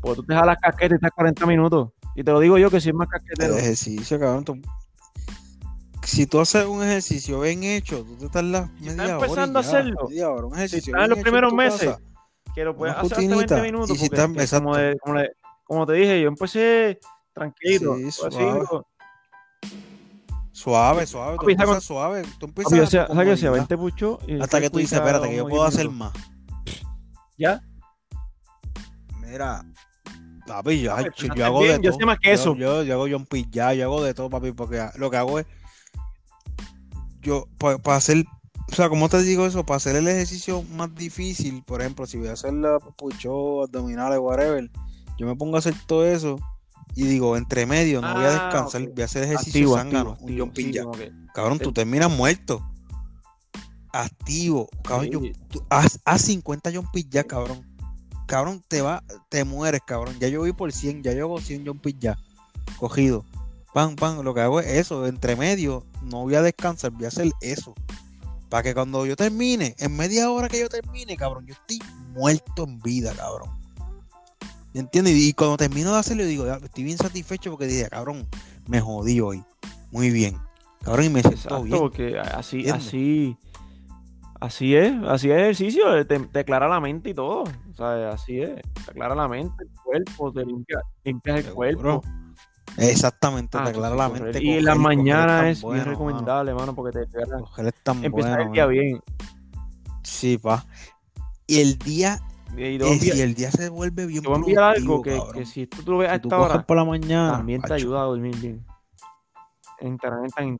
Porque 0.00 0.16
tú 0.16 0.22
te 0.24 0.34
jalas 0.34 0.58
casqueta 0.60 0.94
y 0.94 0.96
estás 0.96 1.10
40 1.12 1.46
minutos. 1.46 1.90
Y 2.14 2.24
te 2.24 2.32
lo 2.32 2.40
digo 2.40 2.58
yo 2.58 2.70
que 2.70 2.80
si 2.80 2.88
es 2.90 2.94
más 2.94 3.06
El 3.06 3.20
casquetero. 3.20 3.56
ejercicio, 3.56 4.18
cabrón. 4.18 4.44
tú- 4.44 4.60
Si 6.02 6.26
tú 6.26 6.40
haces 6.40 6.66
un 6.66 6.82
ejercicio 6.82 7.40
bien 7.40 7.62
hecho, 7.62 8.02
tú 8.04 8.16
te 8.16 8.28
tardas 8.28 8.68
Si 8.78 8.84
media 8.86 8.90
estás 8.90 9.06
hora. 9.06 9.18
y 9.18 9.22
empezando 9.22 9.58
a 9.58 9.62
ya, 9.62 9.68
hacerlo, 9.68 10.08
media 10.08 10.30
hora, 10.30 10.46
un 10.46 10.54
ejercicio 10.54 10.92
estás 10.94 11.04
en 11.04 11.10
los 11.10 11.18
primeros 11.20 11.52
meses, 11.52 11.80
casa, 11.90 12.00
que 12.54 12.64
lo 12.64 12.76
puedes 12.76 12.96
hacer 12.96 13.04
hasta 13.04 13.16
20 13.18 13.34
rutinita, 13.34 13.62
minutos. 13.62 13.90
y 13.90 13.96
si 13.98 14.04
estás- 14.06 14.30
es 14.36 14.50
como, 14.50 14.76
de- 14.76 14.98
como, 14.98 15.14
le- 15.16 15.32
como 15.64 15.86
te 15.86 15.92
dije, 15.92 16.20
yo 16.22 16.28
empecé 16.28 16.98
tranquilo. 17.32 17.96
Sí, 17.96 18.08
así, 18.08 18.12
suave. 18.12 18.44
digo, 18.60 18.86
Suave, 20.52 21.06
suave. 21.06 21.32
Tú 21.36 21.36
Papi, 21.42 21.52
¿sabes 21.54 21.60
empiezas 21.68 21.84
suave. 21.84 22.22
Tú 22.38 22.46
empiezas 22.46 22.70
con 22.70 22.78
¿sabes 22.78 22.90
qué 22.90 22.98
hacía? 22.98 23.06
comodidad, 23.06 23.52
20 23.52 23.76
puchos. 23.78 24.18
y 24.26 24.40
Hasta 24.40 24.60
que 24.60 24.68
tú 24.70 24.78
dices, 24.78 24.98
espérate, 24.98 25.28
que 25.30 25.36
yo 25.36 25.48
puedo 25.48 25.62
10 25.64 25.74
hacer 25.74 25.90
más. 25.90 26.12
¿Ya? 27.38 27.62
Mira, 29.20 29.64
papi, 30.54 30.80
yo, 30.80 30.90
Papi, 30.96 31.28
yo, 31.36 31.46
hago 31.46 31.60
bien, 31.62 31.80
de 31.80 31.86
yo 31.86 31.90
todo. 31.90 32.00
sé 32.00 32.06
más 32.06 32.18
que 32.18 32.32
eso. 32.32 32.54
Yo, 32.56 32.82
yo 32.82 32.94
hago 32.94 33.08
jumping 33.08 33.50
ya, 33.50 33.72
yo 33.74 33.84
hago 33.84 34.02
de 34.02 34.14
todo, 34.14 34.28
papi, 34.30 34.52
porque 34.52 34.84
lo 34.96 35.10
que 35.10 35.16
hago 35.16 35.38
es. 35.38 35.46
Yo, 37.22 37.46
para 37.58 37.96
hacer. 37.96 38.24
O 38.70 38.74
sea, 38.74 38.88
¿cómo 38.88 39.08
te 39.08 39.20
digo 39.22 39.46
eso? 39.46 39.64
Para 39.66 39.78
hacer 39.78 39.96
el 39.96 40.06
ejercicio 40.06 40.62
más 40.62 40.94
difícil, 40.94 41.62
por 41.64 41.80
ejemplo, 41.80 42.06
si 42.06 42.18
voy 42.18 42.28
a 42.28 42.32
hacer 42.34 42.52
la 42.54 42.78
pucho, 42.78 43.64
abdominales, 43.64 44.18
whatever, 44.20 44.70
yo 45.18 45.26
me 45.26 45.34
pongo 45.34 45.56
a 45.56 45.58
hacer 45.58 45.74
todo 45.86 46.06
eso 46.06 46.38
y 46.94 47.04
digo, 47.04 47.36
entre 47.36 47.66
medio, 47.66 48.00
no 48.00 48.14
voy 48.14 48.24
a 48.24 48.28
Ah, 48.28 48.44
descansar, 48.44 48.82
voy 48.88 49.02
a 49.02 49.04
hacer 49.06 49.24
ejercicio 49.24 49.60
Activo, 49.60 49.76
zángano, 49.76 50.10
activo, 50.12 50.44
un 50.44 50.72
ya. 50.72 50.82
como 50.84 50.94
que- 50.96 51.12
Cabrón, 51.34 51.58
tú 51.58 51.72
terminas 51.72 52.10
muerto. 52.10 52.64
Activo. 53.92 54.68
Cabrón, 54.84 55.10
yo- 55.10 55.20
tú- 55.48 55.64
haz, 55.68 55.98
haz 56.04 56.22
50 56.22 56.72
jumping 56.72 57.08
ya, 57.10 57.24
cabrón. 57.24 57.66
Cabrón, 58.30 58.62
te 58.68 58.80
va, 58.80 59.02
te 59.28 59.42
mueres, 59.42 59.80
cabrón. 59.84 60.14
Ya 60.20 60.28
yo 60.28 60.38
voy 60.38 60.52
por 60.52 60.70
100, 60.70 61.02
ya 61.02 61.12
yo 61.12 61.24
hago 61.24 61.40
100 61.40 61.66
jumping 61.66 61.98
ya. 61.98 62.16
Cogido. 62.78 63.24
Pam, 63.74 63.96
pam. 63.96 64.22
Lo 64.22 64.32
que 64.32 64.40
hago 64.40 64.60
es 64.60 64.68
eso. 64.68 65.04
Entre 65.08 65.34
medio, 65.34 65.84
no 66.04 66.22
voy 66.22 66.36
a 66.36 66.42
descansar, 66.42 66.92
voy 66.92 67.06
a 67.06 67.08
hacer 67.08 67.28
eso. 67.40 67.74
Para 68.48 68.62
que 68.62 68.72
cuando 68.72 69.04
yo 69.04 69.16
termine, 69.16 69.74
en 69.80 69.96
media 69.96 70.30
hora 70.30 70.48
que 70.48 70.60
yo 70.60 70.68
termine, 70.68 71.16
cabrón, 71.16 71.44
yo 71.44 71.54
estoy 71.54 71.80
muerto 72.12 72.62
en 72.62 72.78
vida, 72.78 73.12
cabrón. 73.16 73.50
¿Entiendes? 74.74 75.16
Y 75.16 75.32
cuando 75.32 75.56
termino 75.56 75.92
de 75.92 75.98
hacerlo, 75.98 76.24
digo, 76.24 76.46
estoy 76.46 76.84
bien 76.84 76.98
satisfecho 76.98 77.50
porque 77.50 77.66
dije, 77.66 77.88
cabrón, 77.88 78.28
me 78.68 78.80
jodí 78.80 79.20
hoy. 79.20 79.42
Muy 79.90 80.10
bien. 80.10 80.38
Cabrón, 80.84 81.06
y 81.06 81.08
me 81.08 81.22
siento 81.22 81.36
Exacto, 81.36 81.64
bien. 81.64 81.78
porque 81.80 82.16
así, 82.16 82.58
¿Entiendes? 82.58 82.86
así, 82.86 83.36
así 84.38 84.76
es, 84.76 84.92
así 85.08 85.30
es 85.30 85.34
el 85.34 85.40
ejercicio, 85.40 86.06
te, 86.06 86.20
te 86.20 86.38
aclara 86.38 86.68
la 86.68 86.78
mente 86.78 87.10
y 87.10 87.14
todo. 87.14 87.42
Sea, 87.80 88.10
así 88.10 88.42
es, 88.42 88.60
te 88.84 88.90
aclara 88.90 89.14
la 89.14 89.26
mente, 89.26 89.64
el 89.64 89.70
cuerpo, 89.82 90.30
te 90.30 90.44
limpia, 90.44 90.82
limpias 91.02 91.38
el 91.38 91.44
Seguro. 91.44 91.56
cuerpo. 91.56 92.02
Exactamente, 92.76 93.56
Ah, 93.56 93.64
te 93.64 93.70
sí, 93.70 93.76
aclara 93.76 93.96
la 93.96 94.08
correr. 94.08 94.22
mente. 94.24 94.44
Y 94.44 94.50
en 94.58 94.64
las 94.66 94.76
mañanas 94.76 95.46
es 95.46 95.64
bien 95.64 95.84
recomendable, 95.86 96.52
mano, 96.52 96.74
porque 96.74 96.98
te 96.98 97.04
aclara- 97.06 97.38
bueno, 98.10 98.36
el 98.36 98.52
día 98.52 98.64
mano. 98.66 98.68
bien. 98.68 99.00
Sí, 100.02 100.36
pa. 100.36 100.66
Y 101.46 101.60
el 101.60 101.78
día, 101.78 102.20
Y 102.54 102.62
enviar- 102.64 102.98
si 103.14 103.20
el 103.22 103.34
día 103.34 103.50
se 103.50 103.70
vuelve 103.70 104.04
bien 104.04 104.22
te 104.22 104.28
voy 104.28 104.36
a 104.36 104.40
enviar 104.40 104.62
algo 104.64 105.00
que, 105.00 105.18
que 105.32 105.46
si 105.46 105.66
tú, 105.66 105.90
lo 105.90 105.96
ves 105.98 106.10
a 106.10 106.16
Si 106.16 106.20
esta 106.22 106.38
hora, 106.38 106.66
por 106.66 106.76
la 106.76 106.84
mañana, 106.84 107.38
también 107.38 107.62
te 107.62 107.72
ayuda 107.72 108.02
a 108.02 108.04
dormir 108.04 108.36
bien. 108.36 108.66
En 109.78 109.88
Internet 109.88 110.32
en 110.36 110.58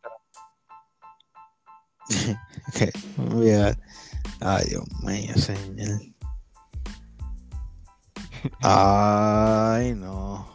mira. 3.19 3.77
Ay, 4.41 4.65
Dios 4.71 4.85
mío, 5.05 5.35
señor. 5.37 6.01
Ay, 8.63 9.95
no. 9.95 10.47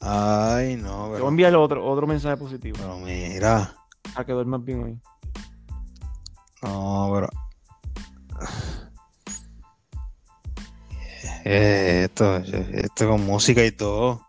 Ay, 0.00 0.76
no, 0.76 0.88
Te 0.90 0.96
voy 0.98 1.08
a 1.08 1.12
pero, 1.14 1.28
enviar 1.28 1.54
otro, 1.56 1.84
otro 1.84 2.06
mensaje 2.06 2.36
positivo 2.36 2.76
pero 2.78 2.98
mira. 2.98 3.74
a 4.14 4.24
que 4.24 4.32
duermas 4.32 4.64
bien 4.64 4.82
hoy. 4.84 5.00
No, 6.62 7.10
pero. 7.12 7.28
Eh, 11.44 12.04
Esto, 12.04 12.36
esto 12.36 13.08
con 13.08 13.24
música 13.24 13.64
y 13.64 13.70
todo. 13.72 14.20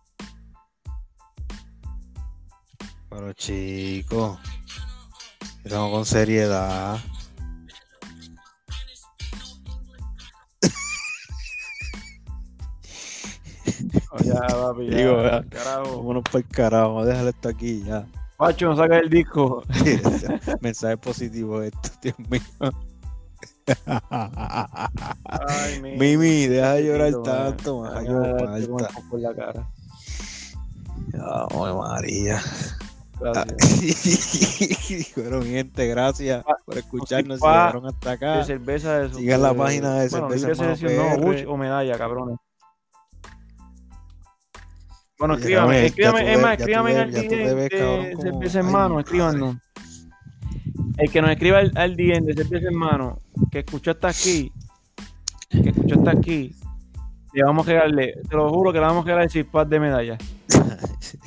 Pero 3.09 3.33
chico, 3.33 4.39
estamos 5.63 5.91
con 5.91 6.05
seriedad. 6.05 6.99
Ya, 14.23 14.39
papi, 14.47 14.89
ya, 14.89 14.97
Digo, 14.97 15.23
ya. 15.23 15.43
carajo. 15.49 15.97
Vámonos 15.97 16.23
por 16.31 16.41
el 16.41 16.47
carajo, 16.47 17.05
dejar 17.05 17.27
esto 17.27 17.49
aquí 17.49 17.83
ya. 17.83 18.05
Pacho, 18.37 18.67
no 18.67 18.75
saca 18.77 18.99
el 18.99 19.09
disco. 19.09 19.63
Mensaje 20.61 20.97
positivo 20.97 21.61
esto, 21.61 21.89
Dios 22.01 22.15
mío. 22.29 22.41
Ay, 25.25 25.81
mi- 25.81 25.97
Mimi, 25.97 26.47
deja 26.47 26.73
de 26.73 26.83
llorar 26.85 27.11
man. 27.11 27.23
tanto, 27.23 27.81
me 27.81 27.89
Ay, 27.89 28.05
yo 28.05 28.77
en 28.77 29.21
la 29.23 29.35
cara. 29.35 29.67
Ay, 31.13 31.73
María. 31.73 32.41
Gracias. 33.19 33.57
Bueno, 35.15 35.39
mi 35.39 35.47
gente, 35.49 35.87
gracias 35.87 36.45
Ah, 36.47 36.53
por 36.63 36.77
escucharnos. 36.77 37.39
Si 37.39 37.45
llegaron 37.45 37.85
hasta 37.87 38.11
acá. 38.11 38.37
De 38.37 38.43
cerveza 38.45 38.99
de 38.99 39.13
Sigan 39.13 39.41
la 39.41 39.53
página 39.53 39.95
de 40.01 40.09
bueno, 40.09 40.29
Cerveza 40.29 40.63
no. 41.15 41.17
Bush 41.17 41.43
o 41.47 41.57
medalla, 41.57 41.97
cabrones. 41.97 42.37
Bueno, 45.19 45.33
escríbame, 45.35 45.85
escríbame, 45.87 46.33
es 46.33 46.41
más, 46.41 46.57
escríbame 46.59 46.91
en 47.01 47.11
tú 47.11 47.17
DM 47.21 47.29
de 48.51 48.59
Hermano, 48.59 48.95
mi 48.95 49.01
escríbanos. 49.01 49.57
El 50.97 51.11
que 51.11 51.21
nos 51.21 51.31
escriba 51.31 51.59
al, 51.59 51.71
al 51.75 51.95
DM 51.95 52.25
de 52.25 52.33
Cerveza 52.35 52.67
Hermano, 52.67 53.19
que 53.51 53.59
escuchó 53.59 53.91
hasta 53.91 54.09
aquí, 54.09 54.51
que 55.49 55.69
escuchó 55.69 55.95
hasta 55.95 56.11
aquí, 56.11 56.55
le 57.33 57.43
vamos 57.43 57.67
a 57.67 57.71
regalarle, 57.71 58.13
te 58.29 58.35
lo 58.35 58.49
juro 58.49 58.71
que 58.71 58.79
le 58.79 58.85
vamos 58.85 59.03
a 59.03 59.05
regalar 59.05 59.23
el 59.25 59.29
chipad 59.31 59.65
de 59.67 59.79
medalla. 59.79 60.17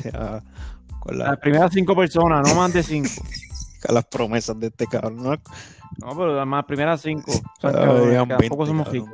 Ya, 0.05 0.43
con, 1.01 1.19
Las 1.19 1.29
la- 1.31 1.37
primeras 1.37 1.73
cinco 1.73 1.97
personas, 1.97 2.49
no 2.49 2.55
más 2.55 2.73
de 2.73 2.83
cinco. 2.85 3.11
con 3.87 3.95
las 3.95 4.05
promesas 4.07 4.59
de 4.61 4.69
este 4.69 4.87
cabrón. 4.87 5.17
¿no? 5.17 5.31
No, 5.33 6.17
pero 6.17 6.35
las 6.37 6.47
más 6.47 6.65
primeras 6.65 7.01
cinco. 7.01 7.33
Son 7.61 7.71
Ah, 7.71 7.73
cabrones, 7.81 8.09
digan 8.11 8.25
que 8.29 8.35
20, 8.35 8.49
tampoco 8.49 8.67
somos 8.67 8.89
ricos. 8.89 9.11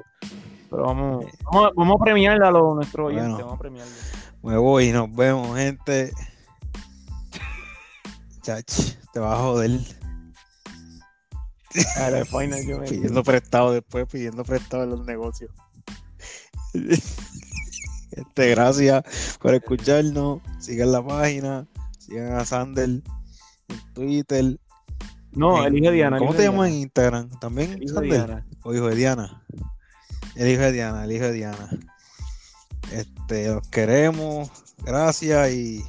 Pero 0.71 0.83
vamos, 0.83 1.25
vamos, 1.45 1.65
a- 1.67 1.71
vamos 1.77 1.97
a 2.01 2.05
premiarle 2.05 2.47
a 2.47 2.51
los 2.51 2.75
nuestros 2.75 3.07
oyentes, 3.09 3.31
Bueno. 3.31 3.45
vamos 3.47 3.55
a 3.59 3.61
premiarle. 3.63 3.93
Me 4.47 4.57
voy, 4.57 4.93
nos 4.93 5.13
vemos, 5.15 5.57
gente. 5.59 6.13
Chach, 8.43 8.65
te 9.13 9.19
vas 9.19 9.39
a 9.39 9.43
joder. 9.43 9.81
A 11.97 12.11
la 12.11 12.25
final 12.25 12.65
yo 12.67 12.79
me- 12.79 12.87
Pidiendo 12.89 13.23
prestado 13.25 13.73
después, 13.73 14.07
pidiendo 14.07 14.45
prestado 14.45 14.85
en 14.85 14.91
los 14.91 15.05
negocios. 15.05 15.51
Este, 18.13 18.51
gracias 18.51 19.03
por 19.41 19.55
escucharnos. 19.55 20.41
Sigan 20.61 20.93
la 20.93 21.05
página. 21.05 21.67
Sigan 21.99 22.35
a 22.35 22.45
Sandel 22.45 23.03
en 23.69 23.93
Twitter. 23.95 24.61
No, 25.33 25.59
en- 25.67 25.75
elige 25.75 25.91
Diana. 25.91 26.19
¿Cómo 26.19 26.35
te 26.35 26.45
llamas 26.45 26.69
en. 26.69 26.75
Instagram? 26.75 27.29
¿También? 27.41 27.79
Diana. 27.81 28.47
¿O 28.63 28.73
hijo 28.73 28.87
de 28.89 28.95
Diana? 28.97 29.45
El 30.37 30.49
hijo 30.49 30.63
de 30.63 30.73
Diana, 30.73 31.05
el 31.05 31.13
hijo 31.13 31.25
de 31.25 31.33
Diana. 31.33 31.69
Este, 32.93 33.49
los 33.49 33.67
queremos. 33.69 34.51
Gracias 34.85 35.51
y 35.53 35.85